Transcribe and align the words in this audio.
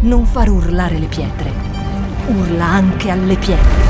non 0.00 0.24
far 0.26 0.48
urlare 0.48 0.96
le 0.98 1.06
pietre. 1.06 1.50
Urla 2.28 2.64
anche 2.64 3.10
alle 3.10 3.36
pietre. 3.36 3.86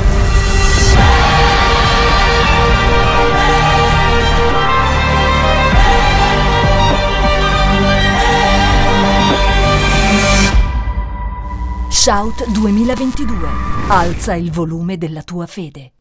Shout 11.89 12.49
2022. 12.53 13.47
Alza 13.89 14.33
il 14.33 14.51
volume 14.51 14.97
della 14.97 15.21
tua 15.21 15.45
fede. 15.45 15.91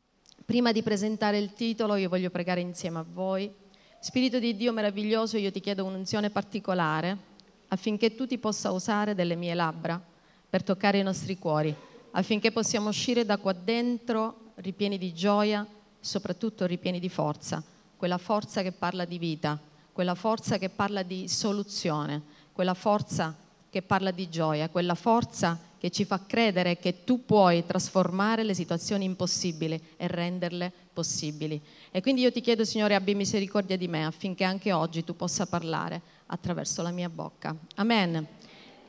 Prima 0.46 0.72
di 0.72 0.82
presentare 0.82 1.36
il 1.36 1.52
titolo, 1.52 1.96
io 1.96 2.08
voglio 2.08 2.30
pregare 2.30 2.60
insieme 2.60 3.00
a 3.00 3.06
voi. 3.06 3.52
Spirito 4.00 4.38
di 4.38 4.56
Dio 4.56 4.72
meraviglioso, 4.72 5.36
io 5.36 5.50
ti 5.50 5.60
chiedo 5.60 5.84
un'unzione 5.84 6.30
particolare 6.30 7.27
affinché 7.68 8.14
tu 8.14 8.26
ti 8.26 8.38
possa 8.38 8.70
usare 8.70 9.14
delle 9.14 9.34
mie 9.34 9.54
labbra 9.54 10.00
per 10.48 10.62
toccare 10.62 10.98
i 10.98 11.02
nostri 11.02 11.38
cuori, 11.38 11.74
affinché 12.12 12.50
possiamo 12.50 12.88
uscire 12.88 13.24
da 13.24 13.36
qua 13.38 13.52
dentro 13.52 14.52
ripieni 14.56 14.98
di 14.98 15.12
gioia, 15.12 15.66
soprattutto 16.00 16.66
ripieni 16.66 16.98
di 16.98 17.08
forza, 17.08 17.62
quella 17.96 18.18
forza 18.18 18.62
che 18.62 18.72
parla 18.72 19.04
di 19.04 19.18
vita, 19.18 19.58
quella 19.92 20.14
forza 20.14 20.58
che 20.58 20.68
parla 20.68 21.02
di 21.02 21.28
soluzione, 21.28 22.22
quella 22.52 22.74
forza 22.74 23.36
che 23.70 23.82
parla 23.82 24.10
di 24.10 24.28
gioia, 24.28 24.68
quella 24.68 24.94
forza 24.94 25.58
che 25.78 25.90
ci 25.90 26.04
fa 26.04 26.20
credere 26.26 26.78
che 26.78 27.04
tu 27.04 27.24
puoi 27.24 27.64
trasformare 27.64 28.42
le 28.42 28.54
situazioni 28.54 29.04
impossibili 29.04 29.80
e 29.96 30.08
renderle 30.08 30.72
possibili. 30.92 31.60
E 31.90 32.00
quindi 32.00 32.22
io 32.22 32.32
ti 32.32 32.40
chiedo, 32.40 32.64
Signore, 32.64 32.94
abbi 32.94 33.14
misericordia 33.14 33.76
di 33.76 33.86
me 33.86 34.04
affinché 34.04 34.44
anche 34.44 34.72
oggi 34.72 35.04
tu 35.04 35.14
possa 35.14 35.46
parlare 35.46 36.00
attraverso 36.28 36.82
la 36.82 36.90
mia 36.90 37.08
bocca. 37.08 37.54
Amen. 37.76 38.26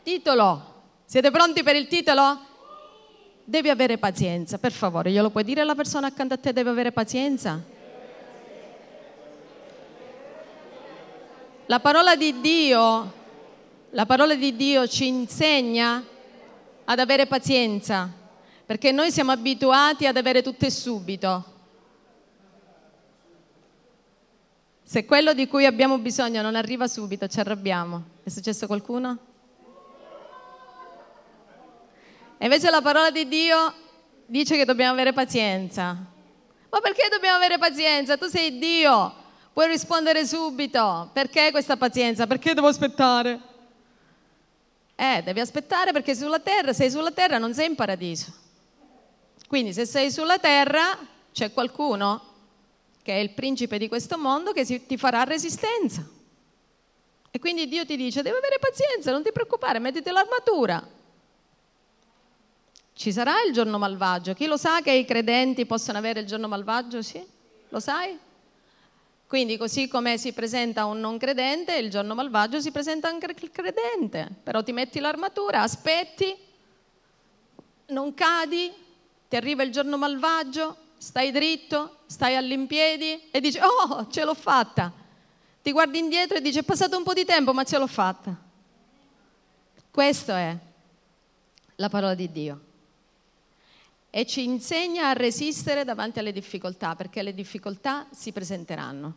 Titolo. 0.04 0.78
Siete 1.06 1.32
pronti 1.32 1.64
per 1.64 1.76
il 1.76 1.88
titolo? 1.88 2.48
Devi 3.44 3.70
avere 3.70 3.98
pazienza, 3.98 4.60
per 4.60 4.72
favore, 4.72 5.12
glielo 5.12 5.32
puoi 5.32 5.44
dire 5.44 5.62
alla 5.62 5.74
persona 5.74 6.08
accanto 6.08 6.36
a 6.36 6.38
te, 6.38 6.54
deve 6.54 6.70
avere 6.70 6.92
pazienza? 6.92 7.60
La 11.66 11.80
parola 11.80 12.16
di 12.16 12.40
Dio, 12.42 13.14
la 13.90 14.06
parola 14.06 14.36
di 14.36 14.56
Dio 14.56 14.88
ci 14.88 15.08
insegna 15.08 16.04
ad 16.86 17.00
avere 17.00 17.26
pazienza, 17.26 18.12
perché 18.66 18.92
noi 18.92 19.12
siamo 19.12 19.32
abituati 19.32 20.06
ad 20.06 20.18
avere 20.18 20.44
tutto 20.44 20.66
e 20.66 20.72
subito. 20.72 21.58
Se 24.90 25.06
quello 25.06 25.34
di 25.34 25.48
cui 25.48 25.68
abbiamo 25.68 26.00
bisogno 26.00 26.42
non 26.42 26.56
arriva 26.56 26.88
subito, 26.88 27.28
ci 27.28 27.40
arrabbiamo. 27.40 28.04
È 28.24 28.30
successo 28.30 28.66
qualcuno? 28.66 29.20
E 32.40 32.44
invece 32.46 32.72
la 32.72 32.82
parola 32.82 33.12
di 33.12 33.28
Dio 33.28 33.72
dice 34.26 34.58
che 34.58 34.66
dobbiamo 34.66 34.94
avere 34.94 35.14
pazienza. 35.14 35.96
Ma 36.72 36.80
perché 36.82 37.08
dobbiamo 37.08 37.36
avere 37.36 37.60
pazienza? 37.60 38.18
Tu 38.18 38.30
sei 38.30 38.58
Dio, 38.58 39.14
puoi 39.54 39.68
rispondere 39.68 40.26
subito. 40.26 41.12
Perché 41.14 41.52
questa 41.52 41.78
pazienza? 41.78 42.26
Perché 42.26 42.56
devo 42.56 42.70
aspettare? 42.70 43.40
Eh, 44.96 45.22
devi 45.24 45.40
aspettare 45.40 45.92
perché 45.92 46.16
sulla 46.16 46.40
terra, 46.40 46.74
sei 46.74 46.90
sulla 46.90 47.12
terra, 47.12 47.38
non 47.38 47.54
sei 47.54 47.68
in 47.68 47.76
paradiso. 47.76 48.34
Quindi 49.48 49.72
se 49.72 49.86
sei 49.86 50.10
sulla 50.10 50.40
terra 50.40 50.98
c'è 51.32 51.54
qualcuno 51.54 52.29
che 53.02 53.14
è 53.14 53.18
il 53.18 53.32
principe 53.32 53.78
di 53.78 53.88
questo 53.88 54.18
mondo 54.18 54.52
che 54.52 54.86
ti 54.86 54.98
farà 54.98 55.24
resistenza. 55.24 56.08
E 57.32 57.40
quindi 57.40 57.68
Dio 57.68 57.86
ti 57.86 57.96
dice, 57.96 58.22
devi 58.22 58.38
avere 58.38 58.58
pazienza, 58.60 59.12
non 59.12 59.24
ti 59.24 59.32
preoccupare, 59.32 59.80
mettiti 59.80 60.10
l'armatura. 60.10 60.98
Ci 62.94 63.12
sarà 63.12 63.44
il 63.44 63.54
giorno 63.54 63.78
malvagio. 63.78 64.34
Chi 64.34 64.46
lo 64.46 64.58
sa 64.58 64.82
che 64.82 64.92
i 64.92 65.06
credenti 65.06 65.66
possono 65.66 65.98
avere 65.98 66.22
il 66.22 66.26
giorno 66.26 66.48
malvagio? 66.48 67.02
Sì? 67.02 67.26
Lo 67.70 67.80
sai? 67.80 68.18
Quindi 69.28 69.58
così 69.58 69.88
come 69.88 70.18
si 70.18 70.34
presenta 70.34 70.86
un 70.86 71.00
non 71.00 71.20
credente, 71.20 71.76
il 71.76 71.92
giorno 71.92 72.16
malvagio 72.16 72.60
si 72.60 72.72
presenta 72.72 73.08
anche 73.08 73.28
il 73.40 73.52
credente. 73.52 74.28
Però 74.44 74.64
ti 74.64 74.72
metti 74.72 75.00
l'armatura, 75.00 75.62
aspetti, 75.62 76.36
non 77.90 78.14
cadi, 78.16 78.74
ti 79.30 79.36
arriva 79.36 79.62
il 79.62 79.72
giorno 79.72 79.98
malvagio, 79.98 80.76
stai 81.00 81.32
dritto, 81.32 82.02
stai 82.08 82.36
all'impiedi 82.36 83.30
e 83.32 83.40
dici, 83.40 83.58
oh, 83.58 84.08
ce 84.10 84.26
l'ho 84.26 84.34
fatta. 84.34 84.92
Ti 85.62 85.72
guardi 85.72 85.98
indietro 85.98 86.38
e 86.38 86.42
dici, 86.42 86.60
è 86.60 86.64
passato 86.64 86.98
un 86.98 87.04
po' 87.04 87.14
di 87.14 87.26
tempo, 87.26 87.54
ma 87.54 87.64
ce 87.64 87.78
l'ho 87.78 87.88
fatta. 87.88 88.36
Questa 89.90 90.38
è 90.38 90.58
la 91.76 91.90
parola 91.90 92.14
di 92.14 92.32
Dio. 92.32 92.62
E 94.10 94.26
ci 94.26 94.44
insegna 94.44 95.10
a 95.10 95.14
resistere 95.14 95.86
davanti 95.86 96.20
alle 96.20 96.34
difficoltà, 96.34 96.96
perché 96.96 97.24
le 97.24 97.34
difficoltà 97.34 98.06
si 98.12 98.32
presenteranno. 98.32 99.14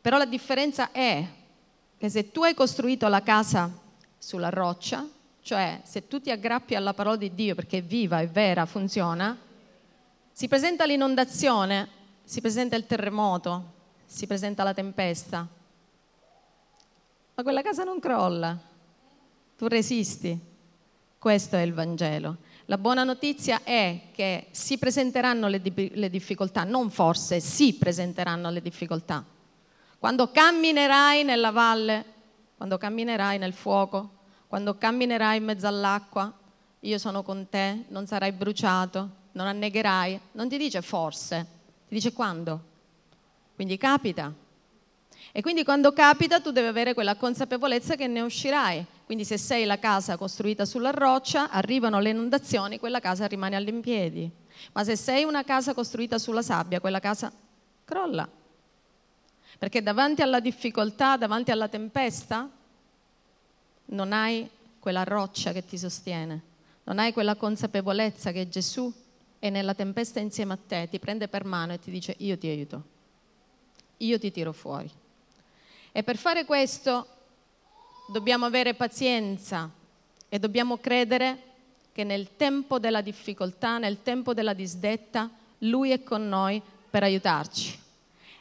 Però 0.00 0.18
la 0.18 0.26
differenza 0.26 0.92
è 0.92 1.26
che 1.96 2.08
se 2.10 2.30
tu 2.30 2.42
hai 2.42 2.52
costruito 2.52 3.08
la 3.08 3.22
casa 3.22 3.70
sulla 4.18 4.50
roccia, 4.50 5.08
cioè 5.40 5.80
se 5.84 6.06
tu 6.08 6.20
ti 6.20 6.30
aggrappi 6.30 6.74
alla 6.74 6.92
parola 6.92 7.16
di 7.16 7.34
Dio 7.34 7.54
perché 7.54 7.78
è 7.78 7.82
viva, 7.82 8.20
è 8.20 8.28
vera, 8.28 8.66
funziona, 8.66 9.38
si 10.36 10.48
presenta 10.48 10.84
l'inondazione, 10.84 11.88
si 12.24 12.40
presenta 12.40 12.74
il 12.74 12.86
terremoto, 12.86 13.72
si 14.04 14.26
presenta 14.26 14.64
la 14.64 14.74
tempesta, 14.74 15.46
ma 17.36 17.42
quella 17.44 17.62
casa 17.62 17.84
non 17.84 18.00
crolla, 18.00 18.58
tu 19.56 19.68
resisti. 19.68 20.36
Questo 21.20 21.54
è 21.54 21.60
il 21.60 21.72
Vangelo. 21.72 22.38
La 22.64 22.78
buona 22.78 23.04
notizia 23.04 23.62
è 23.62 24.08
che 24.10 24.48
si 24.50 24.76
presenteranno 24.76 25.46
le, 25.46 25.62
le 25.72 26.10
difficoltà, 26.10 26.64
non 26.64 26.90
forse, 26.90 27.38
si 27.38 27.74
presenteranno 27.74 28.50
le 28.50 28.60
difficoltà. 28.60 29.24
Quando 30.00 30.32
camminerai 30.32 31.22
nella 31.22 31.52
valle, 31.52 32.04
quando 32.56 32.76
camminerai 32.76 33.38
nel 33.38 33.52
fuoco, 33.52 34.10
quando 34.48 34.76
camminerai 34.76 35.36
in 35.36 35.44
mezzo 35.44 35.68
all'acqua, 35.68 36.32
io 36.80 36.98
sono 36.98 37.22
con 37.22 37.48
te, 37.48 37.84
non 37.88 38.08
sarai 38.08 38.32
bruciato, 38.32 39.22
non 39.34 39.46
annegherai. 39.46 40.18
Non 40.32 40.48
ti 40.48 40.56
dice 40.56 40.82
forse, 40.82 41.46
ti 41.88 41.94
dice 41.94 42.12
quando. 42.12 42.72
Quindi 43.54 43.76
capita. 43.76 44.32
E 45.32 45.42
quindi 45.42 45.64
quando 45.64 45.92
capita 45.92 46.40
tu 46.40 46.50
devi 46.50 46.66
avere 46.66 46.94
quella 46.94 47.16
consapevolezza 47.16 47.94
che 47.96 48.06
ne 48.06 48.20
uscirai. 48.20 48.84
Quindi 49.04 49.24
se 49.24 49.36
sei 49.36 49.64
la 49.64 49.78
casa 49.78 50.16
costruita 50.16 50.64
sulla 50.64 50.90
roccia, 50.90 51.50
arrivano 51.50 52.00
le 52.00 52.10
inondazioni, 52.10 52.78
quella 52.78 53.00
casa 53.00 53.26
rimane 53.26 53.56
all'impiedi. 53.56 54.30
Ma 54.72 54.84
se 54.84 54.96
sei 54.96 55.24
una 55.24 55.44
casa 55.44 55.74
costruita 55.74 56.18
sulla 56.18 56.42
sabbia, 56.42 56.80
quella 56.80 57.00
casa 57.00 57.32
crolla. 57.84 58.28
Perché 59.58 59.82
davanti 59.82 60.22
alla 60.22 60.40
difficoltà, 60.40 61.16
davanti 61.16 61.50
alla 61.50 61.68
tempesta, 61.68 62.48
non 63.86 64.12
hai 64.12 64.48
quella 64.78 65.04
roccia 65.04 65.52
che 65.52 65.64
ti 65.64 65.78
sostiene, 65.78 66.42
non 66.84 66.98
hai 66.98 67.12
quella 67.12 67.34
consapevolezza 67.34 68.32
che 68.32 68.48
Gesù 68.48 68.92
è 69.44 69.50
nella 69.50 69.74
tempesta 69.74 70.20
insieme 70.20 70.54
a 70.54 70.58
te, 70.66 70.88
ti 70.88 70.98
prende 70.98 71.28
per 71.28 71.44
mano 71.44 71.74
e 71.74 71.78
ti 71.78 71.90
dice 71.90 72.14
io 72.20 72.38
ti 72.38 72.48
aiuto, 72.48 72.82
io 73.98 74.18
ti 74.18 74.30
tiro 74.30 74.52
fuori. 74.54 74.90
E 75.92 76.02
per 76.02 76.16
fare 76.16 76.46
questo 76.46 77.06
dobbiamo 78.10 78.46
avere 78.46 78.72
pazienza 78.72 79.70
e 80.30 80.38
dobbiamo 80.38 80.78
credere 80.78 81.42
che 81.92 82.04
nel 82.04 82.36
tempo 82.36 82.78
della 82.78 83.02
difficoltà, 83.02 83.76
nel 83.76 84.00
tempo 84.02 84.32
della 84.32 84.54
disdetta, 84.54 85.30
Lui 85.58 85.90
è 85.90 86.02
con 86.02 86.26
noi 86.26 86.62
per 86.88 87.02
aiutarci. 87.02 87.78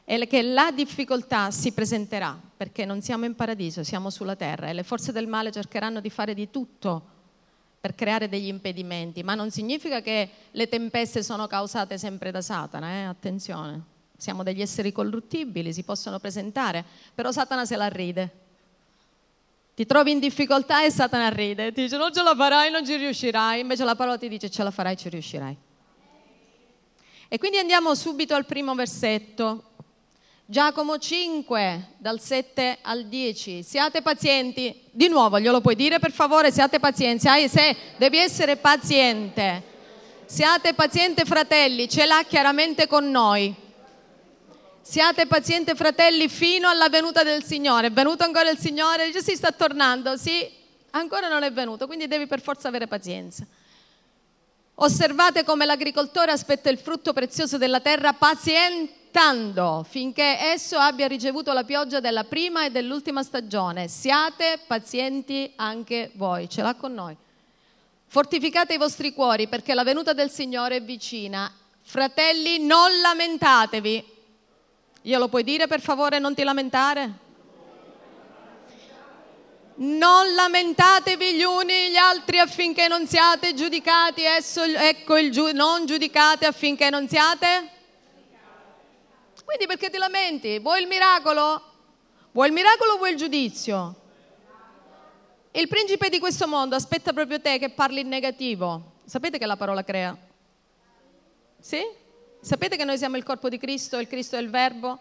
E 0.06 0.26
che 0.26 0.42
la 0.42 0.72
difficoltà 0.72 1.52
si 1.52 1.74
presenterà 1.74 2.40
perché 2.56 2.86
non 2.86 3.02
siamo 3.02 3.26
in 3.26 3.36
paradiso, 3.36 3.84
siamo 3.84 4.10
sulla 4.10 4.38
terra 4.38 4.70
e 4.70 4.74
le 4.74 4.84
forze 4.84 5.12
del 5.12 5.28
male 5.28 5.52
cercheranno 5.52 6.00
di 6.00 6.10
fare 6.10 6.34
di 6.34 6.50
tutto 6.50 7.12
per 7.84 7.96
creare 7.96 8.30
degli 8.30 8.48
impedimenti, 8.48 9.24
ma 9.24 9.36
non 9.36 9.52
significa 9.52 10.00
che 10.00 10.30
le 10.52 10.70
tempeste 10.70 11.22
sono 11.22 11.48
causate 11.48 11.98
sempre 11.98 12.32
da 12.32 12.42
Satana, 12.42 12.90
eh? 12.92 13.04
attenzione. 13.04 13.82
Siamo 14.16 14.42
degli 14.42 14.62
esseri 14.62 14.94
corruttibili, 14.94 15.74
si 15.74 15.84
possono 15.84 16.18
presentare, 16.18 16.86
però 17.14 17.30
Satana 17.34 17.66
se 17.66 17.76
la 17.76 17.90
ride. 17.90 18.32
Ti 19.76 19.86
trovi 19.86 20.12
in 20.12 20.20
difficoltà 20.20 20.86
e 20.86 20.92
Satana 20.92 21.28
ride, 21.28 21.74
ti 21.74 21.82
dice 21.82 21.98
non 21.98 22.14
ce 22.14 22.24
la 22.24 22.34
farai, 22.34 22.72
non 22.72 22.86
ci 22.86 22.96
riuscirai, 22.96 23.60
invece 23.60 23.84
la 23.84 23.96
parola 23.96 24.18
ti 24.18 24.30
dice 24.30 24.50
ce 24.50 24.64
la 24.64 24.72
farai, 24.72 24.96
ci 24.96 25.10
riuscirai. 25.10 25.58
E 27.28 27.38
quindi 27.38 27.58
andiamo 27.58 27.96
subito 27.96 28.34
al 28.34 28.46
primo 28.46 28.76
versetto. 28.76 29.72
Giacomo 30.54 31.00
5, 31.00 31.96
dal 31.98 32.20
7 32.22 32.78
al 32.84 33.06
10. 33.06 33.64
Siate 33.64 34.04
pazienti. 34.04 34.84
Di 34.92 35.08
nuovo, 35.08 35.40
glielo 35.40 35.62
puoi 35.62 35.74
dire 35.74 35.98
per 35.98 36.12
favore? 36.12 36.52
Siate 36.52 36.80
pazienti. 36.80 37.28
Se 37.50 37.76
devi 37.98 38.20
essere 38.20 38.58
paziente. 38.58 39.64
Siate 40.28 40.76
pazienti 40.76 41.26
fratelli, 41.26 41.90
ce 41.90 42.06
l'ha 42.06 42.24
chiaramente 42.28 42.86
con 42.86 43.10
noi. 43.10 43.52
Siate 44.80 45.26
pazienti 45.26 45.74
fratelli 45.74 46.30
fino 46.30 46.70
alla 46.70 46.88
venuta 46.88 47.24
del 47.24 47.44
Signore. 47.44 47.88
È 47.88 47.92
venuto 47.92 48.24
ancora 48.24 48.52
il 48.52 48.60
Signore? 48.60 49.08
Dice 49.08 49.24
sì, 49.24 49.36
sta 49.36 49.52
tornando. 49.52 50.18
Sì, 50.18 50.48
Ancora 50.92 51.30
non 51.30 51.42
è 51.42 51.52
venuto, 51.52 51.88
quindi 51.88 52.06
devi 52.06 52.28
per 52.28 52.42
forza 52.42 52.68
avere 52.68 52.86
pazienza. 52.86 53.44
Osservate 54.76 55.44
come 55.44 55.66
l'agricoltore 55.66 56.32
aspetta 56.32 56.70
il 56.70 56.78
frutto 56.78 57.12
prezioso 57.12 57.58
della 57.58 57.80
terra 57.80 58.14
pazientando 59.14 59.86
finché 59.88 60.40
esso 60.40 60.76
abbia 60.78 61.06
ricevuto 61.06 61.54
la 61.54 61.64
pioggia 61.64 62.00
della 62.00 62.24
prima 62.24 62.66
e 62.66 62.72
dell'ultima 62.72 63.22
stagione. 63.22 63.88
Siate 63.88 64.60
pazienti 64.66 65.54
anche 65.56 66.10
voi, 66.16 66.50
ce 66.50 66.64
l'ha 66.64 66.74
con 66.74 66.96
noi. 66.96 67.16
Fortificate 68.08 68.74
i 68.74 68.78
vostri 68.78 69.14
cuori 69.14 69.48
perché 69.48 69.76
la 69.76 69.84
venuta 69.84 70.14
del 70.14 70.32
Signore 70.32 70.78
è 70.78 70.82
vicina. 70.82 71.52
Fratelli, 71.84 72.58
non 72.58 73.00
lamentatevi. 73.02 74.06
Io 75.04 75.20
lo 75.20 75.28
puoi 75.28 75.44
dire 75.44 75.68
per 75.68 75.80
favore, 75.80 76.18
non 76.18 76.34
ti 76.34 76.44
lamentare? 76.44 77.22
Non 79.76 80.34
lamentatevi 80.34 81.34
gli 81.36 81.44
uni 81.44 81.90
gli 81.90 81.96
altri 81.98 82.40
affinché 82.40 82.88
non 82.88 83.06
siate 83.06 83.54
giudicati. 83.54 84.24
Esso, 84.24 84.64
ecco 84.64 85.18
il 85.18 85.32
giu- 85.32 85.52
non 85.52 85.86
giudicate 85.86 86.48
affinché 86.48 86.90
non 86.90 87.08
siate. 87.08 87.73
Quindi 89.44 89.66
perché 89.68 89.90
ti 89.90 89.98
lamenti? 89.98 90.60
Vuoi 90.60 90.82
il 90.82 90.88
miracolo? 90.88 91.62
Vuoi 92.32 92.48
il 92.48 92.54
miracolo 92.54 92.94
o 92.94 92.98
vuoi 92.98 93.12
il 93.12 93.18
giudizio? 93.18 93.96
Il 95.52 95.68
principe 95.68 96.10
di 96.10 96.18
questo 96.18 96.48
mondo 96.48 96.76
aspetta 96.76 97.14
proprio 97.14 97.40
te 97.40 97.60
che 97.60 97.70
parli 97.70 98.02
in 98.02 98.08
negativo. 98.08 98.94
Sapete 99.06 99.38
che 99.38 99.46
la 99.46 99.58
parola 99.58 99.84
crea? 99.84 100.18
Sì? 101.60 101.82
Sapete 102.42 102.76
che 102.76 102.84
noi 102.84 102.98
siamo 102.98 103.18
il 103.18 103.24
corpo 103.24 103.50
di 103.50 103.58
Cristo, 103.58 104.00
il 104.00 104.08
Cristo 104.08 104.36
è 104.36 104.40
il 104.40 104.50
verbo? 104.50 105.00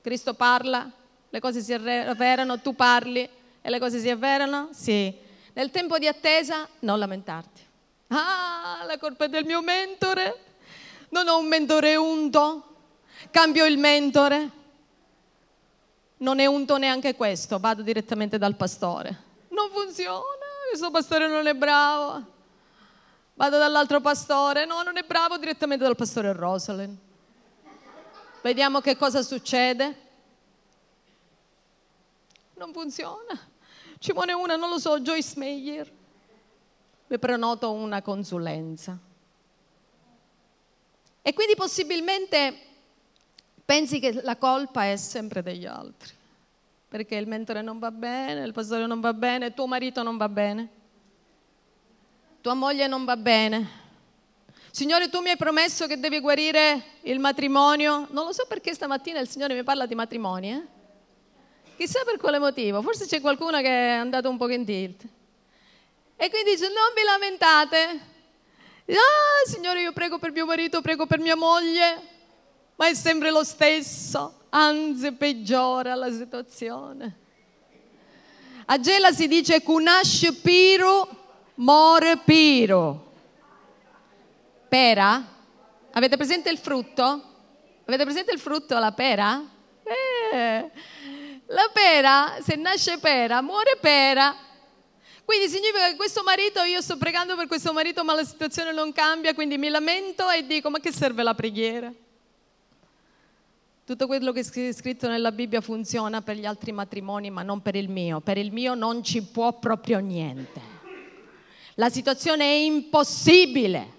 Cristo 0.00 0.34
parla, 0.34 0.90
le 1.28 1.40
cose 1.40 1.60
si 1.60 1.72
avverano, 1.72 2.60
tu 2.60 2.74
parli 2.74 3.28
e 3.60 3.70
le 3.70 3.78
cose 3.78 4.00
si 4.00 4.10
avverano? 4.10 4.70
Sì. 4.72 5.14
Nel 5.52 5.70
tempo 5.70 5.98
di 5.98 6.06
attesa 6.08 6.68
non 6.80 6.98
lamentarti. 6.98 7.62
Ah, 8.08 8.82
la 8.86 8.98
colpa 8.98 9.26
è 9.26 9.28
del 9.28 9.44
mio 9.44 9.62
mentore. 9.62 10.44
Non 11.10 11.28
ho 11.28 11.38
un 11.38 11.46
mentore 11.46 11.96
unto. 11.96 12.64
Cambio 13.30 13.66
il 13.66 13.78
mentore. 13.78 14.50
Non 16.18 16.40
è 16.40 16.46
unto 16.46 16.76
neanche 16.78 17.14
questo, 17.14 17.58
vado 17.58 17.82
direttamente 17.82 18.38
dal 18.38 18.56
pastore. 18.56 19.26
Non 19.50 19.70
funziona, 19.70 20.22
questo 20.68 20.90
pastore 20.90 21.28
non 21.28 21.46
è 21.46 21.54
bravo. 21.54 22.36
Vado 23.34 23.58
dall'altro 23.58 24.00
pastore, 24.00 24.64
no, 24.64 24.82
non 24.82 24.96
è 24.96 25.02
bravo, 25.02 25.38
direttamente 25.38 25.84
dal 25.84 25.94
pastore 25.94 26.32
Rosalind. 26.32 26.96
Vediamo 28.42 28.80
che 28.80 28.96
cosa 28.96 29.22
succede. 29.22 30.06
Non 32.54 32.72
funziona. 32.72 33.38
Ci 33.98 34.12
vuole 34.12 34.32
una, 34.32 34.56
non 34.56 34.70
lo 34.70 34.78
so, 34.78 34.98
Joyce 34.98 35.34
Meyer. 35.36 35.92
Mi 37.06 37.18
prenoto 37.18 37.72
una 37.72 38.02
consulenza. 38.02 38.98
E 41.22 41.32
quindi 41.32 41.54
possibilmente 41.54 42.67
pensi 43.68 44.00
che 44.00 44.22
la 44.22 44.36
colpa 44.36 44.90
è 44.90 44.96
sempre 44.96 45.42
degli 45.42 45.66
altri, 45.66 46.10
perché 46.88 47.16
il 47.16 47.26
mentore 47.26 47.60
non 47.60 47.78
va 47.78 47.90
bene, 47.90 48.42
il 48.46 48.54
pastore 48.54 48.86
non 48.86 48.98
va 48.98 49.12
bene, 49.12 49.52
tuo 49.52 49.66
marito 49.66 50.02
non 50.02 50.16
va 50.16 50.26
bene, 50.30 50.68
tua 52.40 52.54
moglie 52.54 52.86
non 52.86 53.04
va 53.04 53.14
bene. 53.18 53.68
Signore, 54.70 55.10
tu 55.10 55.20
mi 55.20 55.28
hai 55.28 55.36
promesso 55.36 55.86
che 55.86 56.00
devi 56.00 56.18
guarire 56.18 56.82
il 57.02 57.18
matrimonio. 57.18 58.06
Non 58.08 58.24
lo 58.24 58.32
so 58.32 58.46
perché 58.48 58.72
stamattina 58.72 59.20
il 59.20 59.28
Signore 59.28 59.52
mi 59.52 59.62
parla 59.62 59.84
di 59.84 59.94
matrimoni, 59.94 60.50
eh? 60.50 60.66
Chissà 61.76 62.04
per 62.04 62.16
quale 62.16 62.38
motivo, 62.38 62.80
forse 62.80 63.04
c'è 63.04 63.20
qualcuno 63.20 63.58
che 63.60 63.68
è 63.68 63.90
andato 63.90 64.30
un 64.30 64.38
po' 64.38 64.48
in 64.48 64.64
tilt. 64.64 65.02
E 66.16 66.30
quindi 66.30 66.52
dice, 66.52 66.68
non 66.68 66.94
vi 66.96 67.02
lamentate. 67.04 68.00
Ah, 68.86 69.46
Signore, 69.46 69.82
io 69.82 69.92
prego 69.92 70.18
per 70.18 70.32
mio 70.32 70.46
marito, 70.46 70.80
prego 70.80 71.04
per 71.04 71.18
mia 71.18 71.36
moglie, 71.36 72.16
ma 72.78 72.86
è 72.86 72.94
sempre 72.94 73.32
lo 73.32 73.42
stesso, 73.42 74.42
anzi 74.50 75.10
peggiora 75.10 75.96
la 75.96 76.12
situazione. 76.12 77.16
A 78.66 78.78
Gela 78.78 79.10
si 79.10 79.26
dice 79.26 79.62
cunash 79.62 80.32
piro, 80.40 81.08
more 81.56 82.18
piro. 82.18 83.12
Pera? 84.68 85.24
Avete 85.90 86.16
presente 86.16 86.50
il 86.50 86.58
frutto? 86.58 87.02
Avete 87.84 88.04
presente 88.04 88.32
il 88.32 88.38
frutto, 88.38 88.78
la 88.78 88.92
pera? 88.92 89.42
Eh, 90.32 90.70
la 91.46 91.70
pera, 91.72 92.36
se 92.40 92.54
nasce 92.54 92.98
pera, 92.98 93.42
muore 93.42 93.76
pera. 93.80 94.36
Quindi 95.24 95.48
significa 95.48 95.88
che 95.88 95.96
questo 95.96 96.22
marito, 96.22 96.62
io 96.62 96.80
sto 96.80 96.96
pregando 96.96 97.34
per 97.34 97.48
questo 97.48 97.72
marito, 97.72 98.04
ma 98.04 98.14
la 98.14 98.24
situazione 98.24 98.70
non 98.70 98.92
cambia, 98.92 99.34
quindi 99.34 99.58
mi 99.58 99.68
lamento 99.68 100.30
e 100.30 100.46
dico, 100.46 100.70
ma 100.70 100.78
che 100.78 100.92
serve 100.92 101.24
la 101.24 101.34
preghiera? 101.34 101.92
Tutto 103.88 104.06
quello 104.06 104.32
che 104.32 104.40
è 104.40 104.72
scritto 104.74 105.08
nella 105.08 105.32
Bibbia 105.32 105.62
funziona 105.62 106.20
per 106.20 106.36
gli 106.36 106.44
altri 106.44 106.72
matrimoni, 106.72 107.30
ma 107.30 107.40
non 107.42 107.62
per 107.62 107.74
il 107.74 107.88
mio. 107.88 108.20
Per 108.20 108.36
il 108.36 108.52
mio 108.52 108.74
non 108.74 109.02
ci 109.02 109.22
può 109.22 109.58
proprio 109.58 109.98
niente. 109.98 110.60
La 111.76 111.88
situazione 111.88 112.44
è 112.44 112.54
impossibile. 112.66 113.92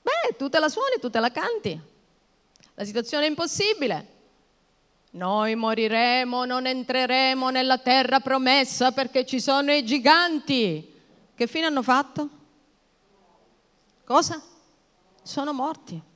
Beh, 0.00 0.36
tu 0.38 0.48
te 0.48 0.58
la 0.58 0.70
suoni, 0.70 0.96
tu 1.02 1.10
te 1.10 1.20
la 1.20 1.30
canti. 1.30 1.78
La 2.76 2.84
situazione 2.86 3.26
è 3.26 3.28
impossibile. 3.28 4.06
Noi 5.10 5.54
moriremo, 5.54 6.46
non 6.46 6.66
entreremo 6.66 7.50
nella 7.50 7.76
terra 7.76 8.20
promessa 8.20 8.92
perché 8.92 9.26
ci 9.26 9.38
sono 9.38 9.70
i 9.70 9.84
giganti. 9.84 10.94
Che 11.34 11.46
fine 11.46 11.66
hanno 11.66 11.82
fatto? 11.82 12.28
Cosa? 14.06 14.42
Sono 15.22 15.52
morti. 15.52 16.08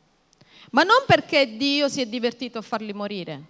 Ma 0.72 0.84
non 0.84 1.04
perché 1.06 1.56
Dio 1.56 1.88
si 1.88 2.00
è 2.00 2.06
divertito 2.06 2.58
a 2.58 2.62
farli 2.62 2.94
morire, 2.94 3.42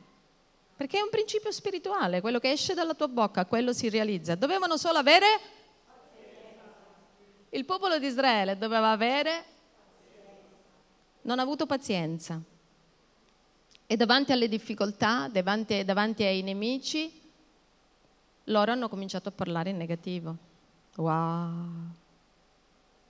perché 0.76 0.98
è 0.98 1.02
un 1.02 1.08
principio 1.08 1.52
spirituale, 1.52 2.20
quello 2.20 2.40
che 2.40 2.50
esce 2.50 2.74
dalla 2.74 2.94
tua 2.94 3.06
bocca, 3.06 3.46
quello 3.46 3.72
si 3.72 3.88
realizza. 3.88 4.34
Dovevano 4.34 4.76
solo 4.76 4.98
avere... 4.98 5.26
Il 7.50 7.64
popolo 7.64 7.98
di 7.98 8.06
Israele 8.06 8.58
doveva 8.58 8.90
avere... 8.90 9.44
Non 11.22 11.38
ha 11.38 11.42
avuto 11.42 11.66
pazienza. 11.66 12.40
E 13.86 13.96
davanti 13.96 14.32
alle 14.32 14.48
difficoltà, 14.48 15.28
davanti, 15.30 15.84
davanti 15.84 16.24
ai 16.24 16.42
nemici, 16.42 17.20
loro 18.44 18.72
hanno 18.72 18.88
cominciato 18.88 19.28
a 19.28 19.32
parlare 19.32 19.70
in 19.70 19.76
negativo. 19.76 20.36
Wow! 20.96 22.00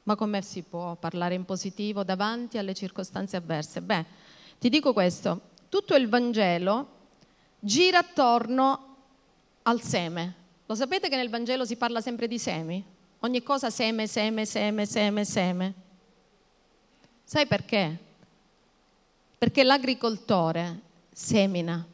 Ma 0.04 0.16
come 0.16 0.43
si 0.43 0.62
può 0.62 0.96
parlare 0.96 1.34
in 1.34 1.44
positivo 1.44 2.03
davanti 2.03 2.58
alle 2.58 2.74
circostanze 2.74 3.36
avverse? 3.36 3.81
Beh, 3.81 4.05
ti 4.58 4.69
dico 4.69 4.93
questo, 4.93 5.41
tutto 5.69 5.94
il 5.94 6.08
Vangelo 6.08 6.88
gira 7.58 7.98
attorno 7.98 8.96
al 9.62 9.81
seme. 9.81 10.34
Lo 10.67 10.74
sapete 10.74 11.08
che 11.08 11.17
nel 11.17 11.31
Vangelo 11.31 11.65
si 11.65 11.77
parla 11.77 12.00
sempre 12.00 12.27
di 12.27 12.38
semi? 12.38 12.84
Ogni 13.20 13.43
cosa 13.43 13.70
seme, 13.70 14.06
seme, 14.06 14.44
seme, 14.44 14.86
seme, 14.86 15.24
seme. 15.24 15.74
Sai 17.24 17.46
perché? 17.46 18.10
perché 19.43 19.65
l'agricoltore 19.65 20.82
semina 21.12 21.84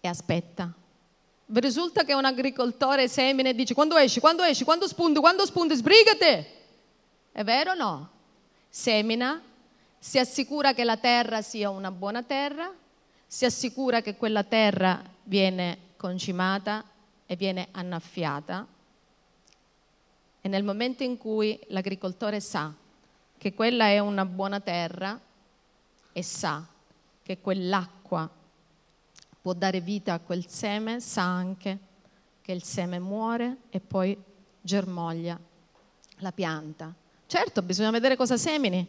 e 0.00 0.06
aspetta. 0.06 0.72
Risulta 1.46 2.04
che 2.04 2.14
un 2.14 2.24
agricoltore 2.24 3.08
semina 3.08 3.48
e 3.48 3.54
dice 3.56 3.74
quando 3.74 3.96
esci, 3.96 4.20
quando 4.20 4.44
esci, 4.44 4.62
quando 4.62 4.86
spunti, 4.86 5.18
quando 5.18 5.44
spunti, 5.44 5.74
sbrigate. 5.74 6.46
È 7.32 7.42
vero 7.42 7.72
o 7.72 7.74
no? 7.74 8.10
Semina, 8.68 9.42
si 9.98 10.18
assicura 10.18 10.74
che 10.74 10.84
la 10.84 10.96
terra 10.96 11.42
sia 11.42 11.70
una 11.70 11.90
buona 11.90 12.22
terra, 12.22 12.72
si 13.26 13.44
assicura 13.44 14.02
che 14.02 14.16
quella 14.16 14.44
terra 14.44 15.02
viene 15.24 15.78
concimata 15.96 16.84
e 17.26 17.34
viene 17.36 17.68
annaffiata 17.72 18.66
e 20.44 20.48
nel 20.48 20.64
momento 20.64 21.04
in 21.04 21.18
cui 21.18 21.58
l'agricoltore 21.68 22.40
sa 22.40 22.74
che 23.38 23.54
quella 23.54 23.86
è 23.86 24.00
una 24.00 24.26
buona 24.26 24.58
terra, 24.58 25.18
e 26.12 26.22
sa 26.22 26.66
che 27.22 27.38
quell'acqua 27.38 28.28
può 29.40 29.52
dare 29.52 29.80
vita 29.80 30.14
a 30.14 30.18
quel 30.18 30.48
seme, 30.48 31.00
sa 31.00 31.22
anche 31.22 31.78
che 32.42 32.52
il 32.52 32.64
seme 32.64 32.98
muore 32.98 33.58
e 33.70 33.78
poi 33.78 34.20
germoglia 34.60 35.38
la 36.18 36.32
pianta. 36.32 36.92
Certo, 37.32 37.62
bisogna 37.62 37.90
vedere 37.90 38.14
cosa 38.14 38.36
semini. 38.36 38.86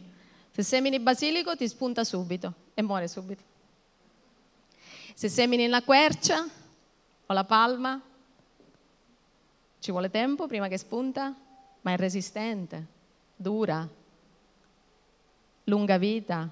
Se 0.52 0.64
semini 0.64 1.00
basilico 1.00 1.56
ti 1.56 1.66
spunta 1.66 2.04
subito 2.04 2.54
e 2.74 2.82
muore 2.82 3.08
subito. 3.08 3.42
Se 5.14 5.30
semini 5.30 5.66
la 5.68 5.82
quercia 5.82 6.46
o 7.26 7.34
la 7.34 7.46
palma, 7.46 8.02
ci 9.80 9.92
vuole 9.92 10.10
tempo 10.10 10.46
prima 10.48 10.68
che 10.68 10.78
spunta, 10.78 11.34
ma 11.80 11.94
è 11.94 11.96
resistente, 11.96 12.86
dura, 13.34 13.88
lunga 15.64 15.98
vita, 15.98 16.50